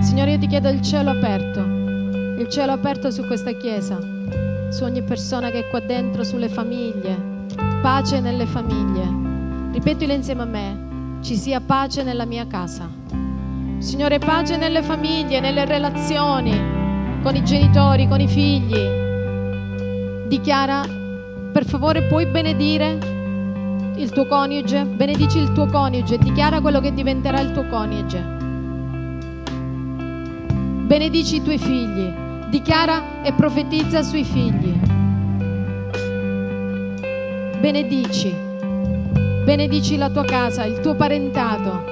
Signore, 0.01 0.32
io 0.32 0.39
ti 0.39 0.47
chiedo 0.49 0.69
il 0.69 0.81
cielo 0.82 1.11
aperto, 1.11 1.61
il 1.61 2.49
cielo 2.49 2.73
aperto 2.73 3.11
su 3.11 3.24
questa 3.27 3.53
chiesa. 3.53 3.99
su 4.73 4.85
ogni 4.85 5.03
persona 5.03 5.51
che 5.51 5.66
è 5.66 5.69
qua 5.69 5.81
dentro, 5.81 6.24
sulle 6.24 6.49
famiglie. 6.49 7.15
Pace 7.82 8.20
nelle 8.20 8.47
famiglie. 8.47 9.70
Ripetilo 9.70 10.15
insieme 10.15 10.43
a 10.43 10.47
me. 10.47 11.19
Ci 11.20 11.36
sia 11.36 11.61
pace 11.61 12.03
nella 12.03 12.24
mia 12.24 12.47
casa. 12.47 12.89
Signore, 13.78 14.19
pace 14.19 14.57
nelle 14.57 14.82
famiglie, 14.82 15.40
nelle 15.40 15.66
relazioni, 15.66 16.59
con 17.23 17.36
i 17.36 17.44
genitori, 17.44 18.09
con 18.09 18.20
i 18.20 18.28
figli. 18.28 18.81
Dichiara, 20.28 20.82
per 21.53 21.66
favore, 21.66 22.05
puoi 22.05 22.24
benedire 22.27 22.99
il 23.97 24.11
tuo 24.11 24.27
coniuge? 24.27 24.85
Benedici 24.85 25.39
il 25.39 25.53
tuo 25.53 25.66
coniuge, 25.66 26.16
dichiara 26.16 26.62
quello 26.62 26.81
che 26.81 26.95
diventerà 26.95 27.41
il 27.41 27.53
tuo 27.53 27.66
coniuge. 27.66 28.19
Benedici 30.87 31.37
i 31.37 31.43
tuoi 31.43 31.59
figli, 31.59 32.11
dichiara 32.49 33.23
e 33.23 33.35
profetizza 33.35 34.03
sui 34.03 34.24
figli. 34.24 34.73
Benedici, 37.61 38.35
benedici 39.45 39.97
la 39.99 40.09
tua 40.09 40.24
casa, 40.24 40.65
il 40.65 40.81
tuo 40.81 40.95
parentato. 40.95 41.85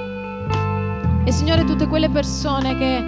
E 1.23 1.31
Signore, 1.31 1.65
tutte 1.65 1.87
quelle 1.87 2.09
persone 2.09 2.77
che 2.77 2.99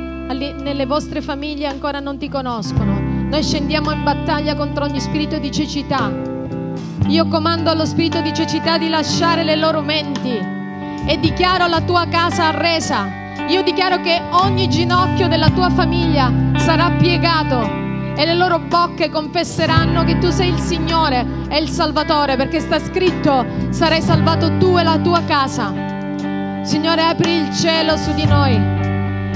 nelle 0.62 0.86
vostre 0.86 1.22
famiglie 1.22 1.66
ancora 1.66 2.00
non 2.00 2.18
ti 2.20 2.30
conoscono, 2.30 3.00
noi 3.00 3.44
scendiamo 3.44 3.92
in 3.92 4.04
battaglia 4.04 4.56
contro 4.56 4.86
ogni 4.86 5.00
spirito 5.00 5.40
di 5.40 5.52
cecità. 5.52 6.33
Io 7.08 7.28
comando 7.28 7.70
allo 7.70 7.86
spirito 7.86 8.22
di 8.22 8.34
cecità 8.34 8.78
di 8.78 8.90
lasciare 8.90 9.44
le 9.44 9.56
loro 9.56 9.82
menti 9.82 10.38
e 11.06 11.20
dichiaro 11.20 11.68
la 11.68 11.82
tua 11.82 12.08
casa 12.08 12.52
resa 12.52 13.22
io 13.48 13.62
dichiaro 13.62 14.00
che 14.02 14.22
ogni 14.32 14.70
ginocchio 14.70 15.28
della 15.28 15.50
tua 15.50 15.70
famiglia 15.70 16.32
sarà 16.56 16.92
piegato 16.92 17.62
e 18.16 18.26
le 18.26 18.34
loro 18.36 18.60
bocche 18.60 19.10
confesseranno 19.10 20.04
che 20.04 20.18
tu 20.18 20.30
sei 20.30 20.50
il 20.50 20.60
Signore 20.60 21.26
e 21.50 21.58
il 21.58 21.68
Salvatore, 21.68 22.38
perché 22.38 22.60
sta 22.60 22.80
scritto, 22.80 23.46
sarai 23.70 24.02
salvato 24.02 24.58
tu 24.58 24.78
e 24.78 24.84
la 24.84 24.98
tua 24.98 25.24
casa. 25.26 25.74
Signore, 26.62 27.02
apri 27.02 27.32
il 27.32 27.54
cielo 27.54 27.98
su 27.98 28.14
di 28.14 28.26
noi 28.26 28.83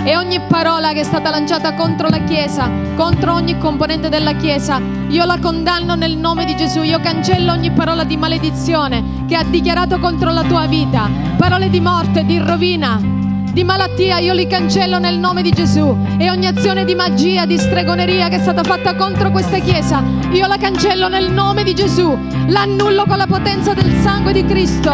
e 0.03 0.15
ogni 0.15 0.39
parola 0.47 0.93
che 0.93 1.01
è 1.01 1.03
stata 1.03 1.29
lanciata 1.29 1.73
contro 1.73 2.07
la 2.09 2.19
Chiesa, 2.19 2.69
contro 2.95 3.33
ogni 3.33 3.57
componente 3.57 4.09
della 4.09 4.33
Chiesa, 4.33 4.81
io 5.09 5.25
la 5.25 5.37
condanno 5.39 5.95
nel 5.95 6.17
nome 6.17 6.45
di 6.45 6.55
Gesù, 6.55 6.81
io 6.81 6.99
cancello 6.99 7.51
ogni 7.51 7.71
parola 7.71 8.03
di 8.03 8.17
maledizione 8.17 9.25
che 9.27 9.35
ha 9.35 9.43
dichiarato 9.43 9.99
contro 9.99 10.31
la 10.31 10.43
tua 10.43 10.65
vita, 10.67 11.09
parole 11.37 11.69
di 11.69 11.79
morte, 11.79 12.25
di 12.25 12.37
rovina, 12.37 13.15
di 13.57 13.63
malattia 13.63 14.19
io 14.19 14.33
li 14.33 14.45
cancello 14.45 14.99
nel 14.99 15.17
nome 15.17 15.41
di 15.41 15.51
Gesù 15.51 15.97
e 16.19 16.29
ogni 16.29 16.45
azione 16.45 16.85
di 16.85 16.93
magia, 16.93 17.47
di 17.47 17.57
stregoneria 17.57 18.27
che 18.27 18.35
è 18.35 18.39
stata 18.39 18.61
fatta 18.61 18.95
contro 18.95 19.31
questa 19.31 19.57
chiesa, 19.57 20.03
io 20.31 20.45
la 20.45 20.57
cancello 20.57 21.07
nel 21.07 21.31
nome 21.31 21.63
di 21.63 21.73
Gesù, 21.73 22.15
l'annullo 22.47 23.05
con 23.07 23.17
la 23.17 23.25
potenza 23.25 23.73
del 23.73 23.91
sangue 24.01 24.31
di 24.31 24.45
Cristo. 24.45 24.93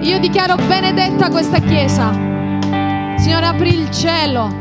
Io 0.00 0.18
dichiaro 0.18 0.56
benedetta 0.66 1.30
questa 1.30 1.60
chiesa. 1.60 2.23
Signore, 3.24 3.46
apri 3.46 3.74
il 3.74 3.90
cielo, 3.90 4.54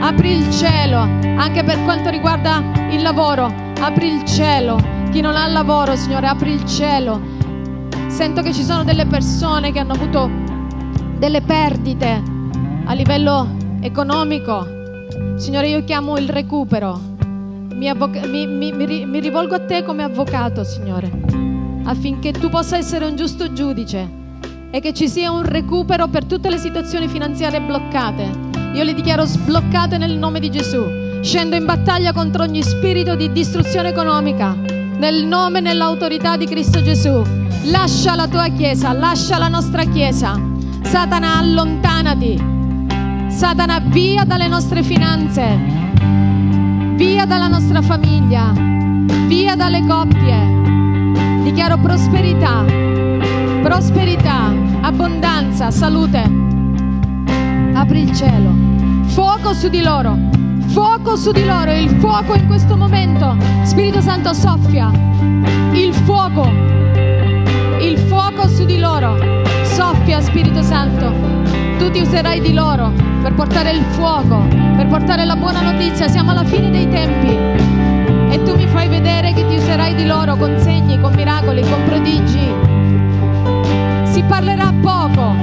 apri 0.00 0.30
il 0.30 0.50
cielo, 0.50 1.00
anche 1.36 1.62
per 1.64 1.84
quanto 1.84 2.08
riguarda 2.08 2.62
il 2.88 3.02
lavoro, 3.02 3.52
apri 3.78 4.10
il 4.10 4.24
cielo. 4.24 4.78
Chi 5.12 5.20
non 5.20 5.36
ha 5.36 5.46
lavoro, 5.46 5.94
Signore, 5.96 6.26
apri 6.26 6.52
il 6.52 6.64
cielo. 6.64 7.20
Sento 8.06 8.40
che 8.40 8.54
ci 8.54 8.62
sono 8.62 8.84
delle 8.84 9.04
persone 9.04 9.70
che 9.70 9.80
hanno 9.80 9.92
avuto 9.92 10.30
delle 11.18 11.42
perdite 11.42 12.22
a 12.86 12.94
livello 12.94 13.54
economico. 13.82 14.66
Signore, 15.36 15.68
io 15.68 15.84
chiamo 15.84 16.16
il 16.16 16.30
recupero. 16.30 16.98
Mi, 17.74 17.90
avvoca- 17.90 18.26
mi, 18.26 18.46
mi, 18.46 18.72
mi 18.72 19.20
rivolgo 19.20 19.56
a 19.56 19.60
te 19.60 19.82
come 19.84 20.02
avvocato, 20.02 20.64
Signore, 20.64 21.10
affinché 21.84 22.32
tu 22.32 22.48
possa 22.48 22.78
essere 22.78 23.04
un 23.04 23.14
giusto 23.14 23.52
giudice 23.52 24.24
e 24.70 24.80
che 24.80 24.92
ci 24.92 25.08
sia 25.08 25.30
un 25.30 25.42
recupero 25.42 26.08
per 26.08 26.24
tutte 26.24 26.50
le 26.50 26.58
situazioni 26.58 27.08
finanziarie 27.08 27.60
bloccate. 27.60 28.30
Io 28.74 28.84
le 28.84 28.94
dichiaro 28.94 29.24
sbloccate 29.24 29.98
nel 29.98 30.16
nome 30.16 30.40
di 30.40 30.50
Gesù. 30.50 30.84
Scendo 31.22 31.56
in 31.56 31.64
battaglia 31.64 32.12
contro 32.12 32.42
ogni 32.42 32.62
spirito 32.62 33.14
di 33.16 33.32
distruzione 33.32 33.88
economica, 33.88 34.54
nel 34.54 35.24
nome 35.24 35.58
e 35.58 35.62
nell'autorità 35.62 36.36
di 36.36 36.46
Cristo 36.46 36.82
Gesù. 36.82 37.22
Lascia 37.64 38.14
la 38.14 38.28
tua 38.28 38.48
Chiesa, 38.48 38.92
lascia 38.92 39.38
la 39.38 39.48
nostra 39.48 39.84
Chiesa 39.84 40.54
Satana, 40.86 41.38
allontanati. 41.38 42.36
Satana, 43.28 43.80
via 43.80 44.24
dalle 44.24 44.46
nostre 44.46 44.82
finanze, 44.84 45.58
via 46.94 47.26
dalla 47.26 47.48
nostra 47.48 47.82
famiglia, 47.82 48.52
via 49.26 49.56
dalle 49.56 49.84
coppie. 49.84 51.42
Dichiaro 51.42 51.76
prosperità, 51.78 52.64
prosperità, 53.66 54.52
abbondanza, 54.82 55.72
salute. 55.72 56.22
Apri 57.74 58.02
il 58.02 58.14
cielo, 58.14 58.52
fuoco 59.06 59.54
su 59.54 59.68
di 59.68 59.82
loro, 59.82 60.16
fuoco 60.68 61.16
su 61.16 61.32
di 61.32 61.44
loro, 61.44 61.72
il 61.72 61.90
fuoco 61.98 62.34
in 62.34 62.46
questo 62.46 62.76
momento. 62.76 63.36
Spirito 63.64 64.00
Santo 64.00 64.32
soffia, 64.34 64.88
il 65.72 65.92
fuoco, 65.92 66.48
il 67.80 67.98
fuoco 68.06 68.46
su 68.46 68.64
di 68.64 68.78
loro 68.78 69.16
Soffia 69.64 70.20
Spirito 70.20 70.62
Santo, 70.62 71.12
tu 71.78 71.90
ti 71.90 72.02
userai 72.02 72.40
di 72.40 72.54
loro 72.54 72.92
per 73.20 73.34
portare 73.34 73.72
il 73.72 73.82
fuoco, 73.90 74.46
per 74.76 74.86
portare 74.86 75.24
la 75.24 75.34
buona 75.34 75.72
notizia. 75.72 76.06
Siamo 76.06 76.30
alla 76.30 76.44
fine 76.44 76.70
dei 76.70 76.88
tempi 76.88 78.32
e 78.32 78.40
tu 78.44 78.54
mi 78.54 78.68
fai 78.68 78.86
vedere 78.86 79.32
che 79.32 79.44
ti 79.44 79.56
userai 79.56 79.96
di 79.96 80.06
loro 80.06 80.36
con 80.36 80.56
segni, 80.60 81.00
con 81.00 81.12
miracoli, 81.14 81.62
con 81.62 81.82
prodigi. 81.84 82.75
Si 84.16 84.22
parlerà 84.22 84.72
poco 84.80 85.34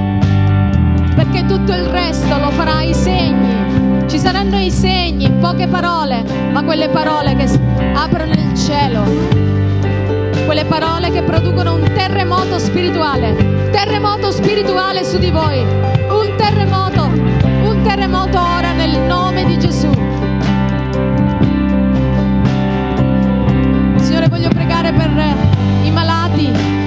perché 1.14 1.46
tutto 1.46 1.72
il 1.72 1.84
resto 1.84 2.36
lo 2.40 2.50
farà 2.50 2.82
i 2.82 2.92
segni. 2.92 4.08
Ci 4.08 4.18
saranno 4.18 4.58
i 4.58 4.68
segni, 4.68 5.30
poche 5.30 5.68
parole, 5.68 6.24
ma 6.50 6.64
quelle 6.64 6.88
parole 6.88 7.36
che 7.36 7.48
aprono 7.94 8.32
il 8.32 8.52
cielo 8.56 9.04
quelle 10.44 10.64
parole 10.64 11.12
che 11.12 11.22
producono 11.22 11.74
un 11.74 11.88
terremoto 11.94 12.58
spirituale, 12.58 13.70
terremoto 13.70 14.32
spirituale 14.32 15.04
su 15.04 15.18
di 15.18 15.30
voi, 15.30 15.60
un 15.60 16.34
terremoto, 16.36 17.04
un 17.04 17.80
terremoto 17.84 18.40
ora 18.40 18.72
nel 18.72 18.98
nome 19.02 19.44
di 19.44 19.56
Gesù. 19.56 19.88
Signore, 24.00 24.26
voglio 24.28 24.48
pregare 24.48 24.92
per 24.92 25.10
i 25.84 25.90
malati. 25.92 26.83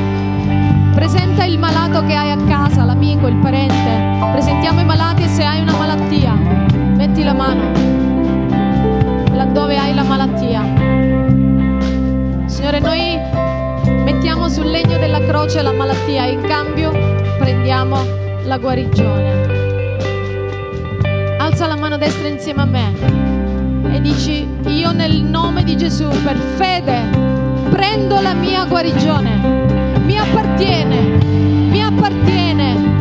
Presenta 1.10 1.46
il 1.46 1.58
malato 1.58 2.06
che 2.06 2.14
hai 2.16 2.32
a 2.32 2.38
casa, 2.50 2.84
l'amico, 2.84 3.28
il 3.28 3.38
parente. 3.38 4.30
Presentiamo 4.34 4.82
i 4.82 4.84
malati 4.84 5.26
se 5.30 5.42
hai 5.42 5.62
una 5.62 5.72
malattia, 5.78 6.34
metti 6.34 7.24
la 7.24 7.32
mano 7.32 7.72
laddove 9.34 9.78
hai 9.78 9.94
la 9.94 10.04
malattia. 10.04 10.62
Signore, 12.46 12.80
noi 12.82 13.18
mettiamo 14.04 14.50
sul 14.50 14.66
legno 14.66 14.98
della 14.98 15.22
croce 15.22 15.62
la 15.62 15.72
malattia 15.72 16.26
e 16.26 16.32
in 16.32 16.42
cambio 16.42 16.92
prendiamo 17.40 18.04
la 18.44 18.58
guarigione. 18.58 19.46
Alza 21.38 21.68
la 21.68 21.78
mano 21.78 21.98
destra 21.98 22.28
insieme 22.28 22.64
a 22.64 22.66
me 22.66 22.94
e 23.94 24.02
dici, 24.02 24.46
io 24.66 24.92
nel 24.92 25.22
nome 25.22 25.64
di 25.64 25.78
Gesù, 25.78 26.10
per 26.26 26.36
fede, 26.36 27.00
prendo 27.70 28.20
la 28.20 28.34
mia 28.34 28.66
guarigione. 28.66 29.57
Mi 30.18 30.24
appartiene, 30.24 31.00
mi 31.70 31.80
appartiene 31.80 32.97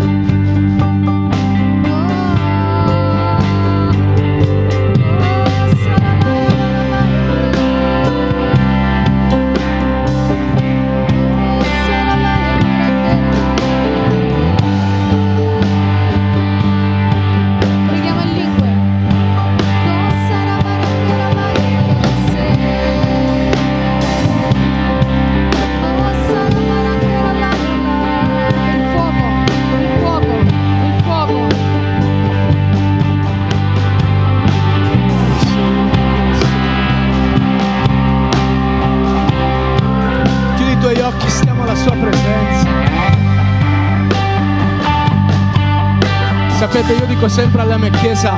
sempre 47.36 47.60
alla 47.60 47.76
mia 47.76 47.90
chiesa, 47.90 48.32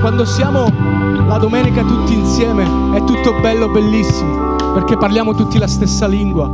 quando 0.00 0.24
siamo 0.24 0.72
la 1.28 1.36
domenica 1.36 1.82
tutti 1.82 2.14
insieme 2.14 2.64
è 2.94 3.04
tutto 3.04 3.38
bello, 3.42 3.68
bellissimo, 3.68 4.56
perché 4.72 4.96
parliamo 4.96 5.34
tutti 5.34 5.58
la 5.58 5.66
stessa 5.66 6.06
lingua. 6.06 6.50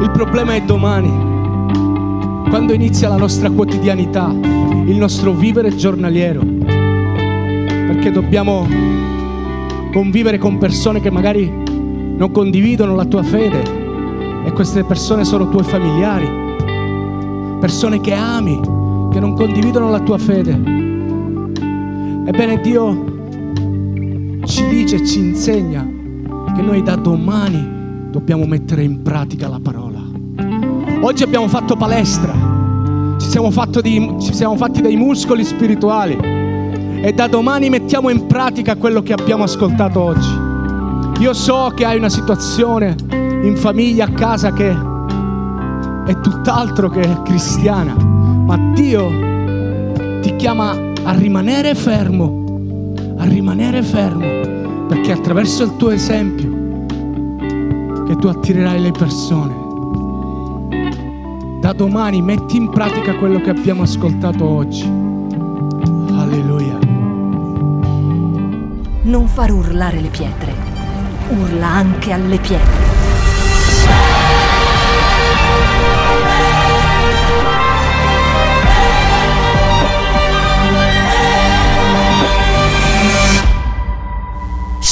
Il 0.00 0.10
problema 0.12 0.56
è 0.56 0.62
domani, 0.62 2.48
quando 2.48 2.72
inizia 2.72 3.08
la 3.08 3.18
nostra 3.18 3.48
quotidianità, 3.50 4.34
il 4.34 4.96
nostro 4.96 5.30
vivere 5.30 5.76
giornaliero, 5.76 6.40
perché 7.86 8.10
dobbiamo 8.10 8.66
convivere 9.92 10.38
con 10.38 10.58
persone 10.58 11.00
che 11.00 11.12
magari 11.12 11.48
non 12.16 12.32
condividono 12.32 12.96
la 12.96 13.04
tua 13.04 13.22
fede 13.22 13.62
e 14.44 14.50
queste 14.50 14.82
persone 14.82 15.24
sono 15.24 15.48
tuoi 15.48 15.62
familiari, 15.62 16.28
persone 17.60 18.00
che 18.00 18.12
ami, 18.12 18.78
che 19.10 19.20
non 19.20 19.34
condividono 19.34 19.90
la 19.90 20.00
tua 20.00 20.18
fede. 20.18 20.52
Ebbene 22.26 22.60
Dio 22.60 23.18
ci 24.44 24.66
dice 24.68 25.04
ci 25.04 25.18
insegna 25.18 25.86
che 26.54 26.62
noi 26.62 26.82
da 26.82 26.96
domani 26.96 28.08
dobbiamo 28.10 28.44
mettere 28.44 28.82
in 28.82 29.02
pratica 29.02 29.48
la 29.48 29.60
parola. 29.60 30.00
Oggi 31.02 31.22
abbiamo 31.22 31.48
fatto 31.48 31.76
palestra, 31.76 32.32
ci 33.18 33.28
siamo, 33.28 33.50
di, 33.82 34.16
ci 34.20 34.34
siamo 34.34 34.56
fatti 34.56 34.80
dei 34.80 34.96
muscoli 34.96 35.44
spirituali 35.44 36.16
e 37.02 37.12
da 37.14 37.26
domani 37.26 37.70
mettiamo 37.70 38.10
in 38.10 38.26
pratica 38.26 38.76
quello 38.76 39.02
che 39.02 39.12
abbiamo 39.12 39.44
ascoltato 39.44 40.00
oggi. 40.00 40.48
Io 41.20 41.32
so 41.32 41.72
che 41.74 41.84
hai 41.84 41.96
una 41.96 42.08
situazione 42.08 42.94
in 43.42 43.56
famiglia, 43.56 44.04
a 44.06 44.10
casa 44.10 44.52
che 44.52 44.76
è 46.06 46.20
tutt'altro 46.20 46.88
che 46.88 47.22
cristiana, 47.24 47.94
Dio 48.90 50.18
ti 50.20 50.34
chiama 50.34 50.72
a 51.04 51.12
rimanere 51.12 51.76
fermo, 51.76 52.92
a 53.18 53.24
rimanere 53.24 53.84
fermo, 53.84 54.86
perché 54.88 55.12
attraverso 55.12 55.62
il 55.62 55.76
tuo 55.76 55.90
esempio 55.90 56.86
che 58.04 58.16
tu 58.16 58.26
attirerai 58.26 58.80
le 58.80 58.90
persone 58.90 59.54
da 61.60 61.72
domani 61.72 62.20
metti 62.20 62.56
in 62.56 62.68
pratica 62.68 63.14
quello 63.14 63.40
che 63.40 63.50
abbiamo 63.50 63.82
ascoltato 63.82 64.44
oggi. 64.44 64.82
Alleluia. 64.82 66.76
Non 69.02 69.28
far 69.28 69.52
urlare 69.52 70.00
le 70.00 70.08
pietre, 70.08 70.52
urla 71.28 71.68
anche 71.68 72.10
alle 72.10 72.38
pietre. 72.38 72.89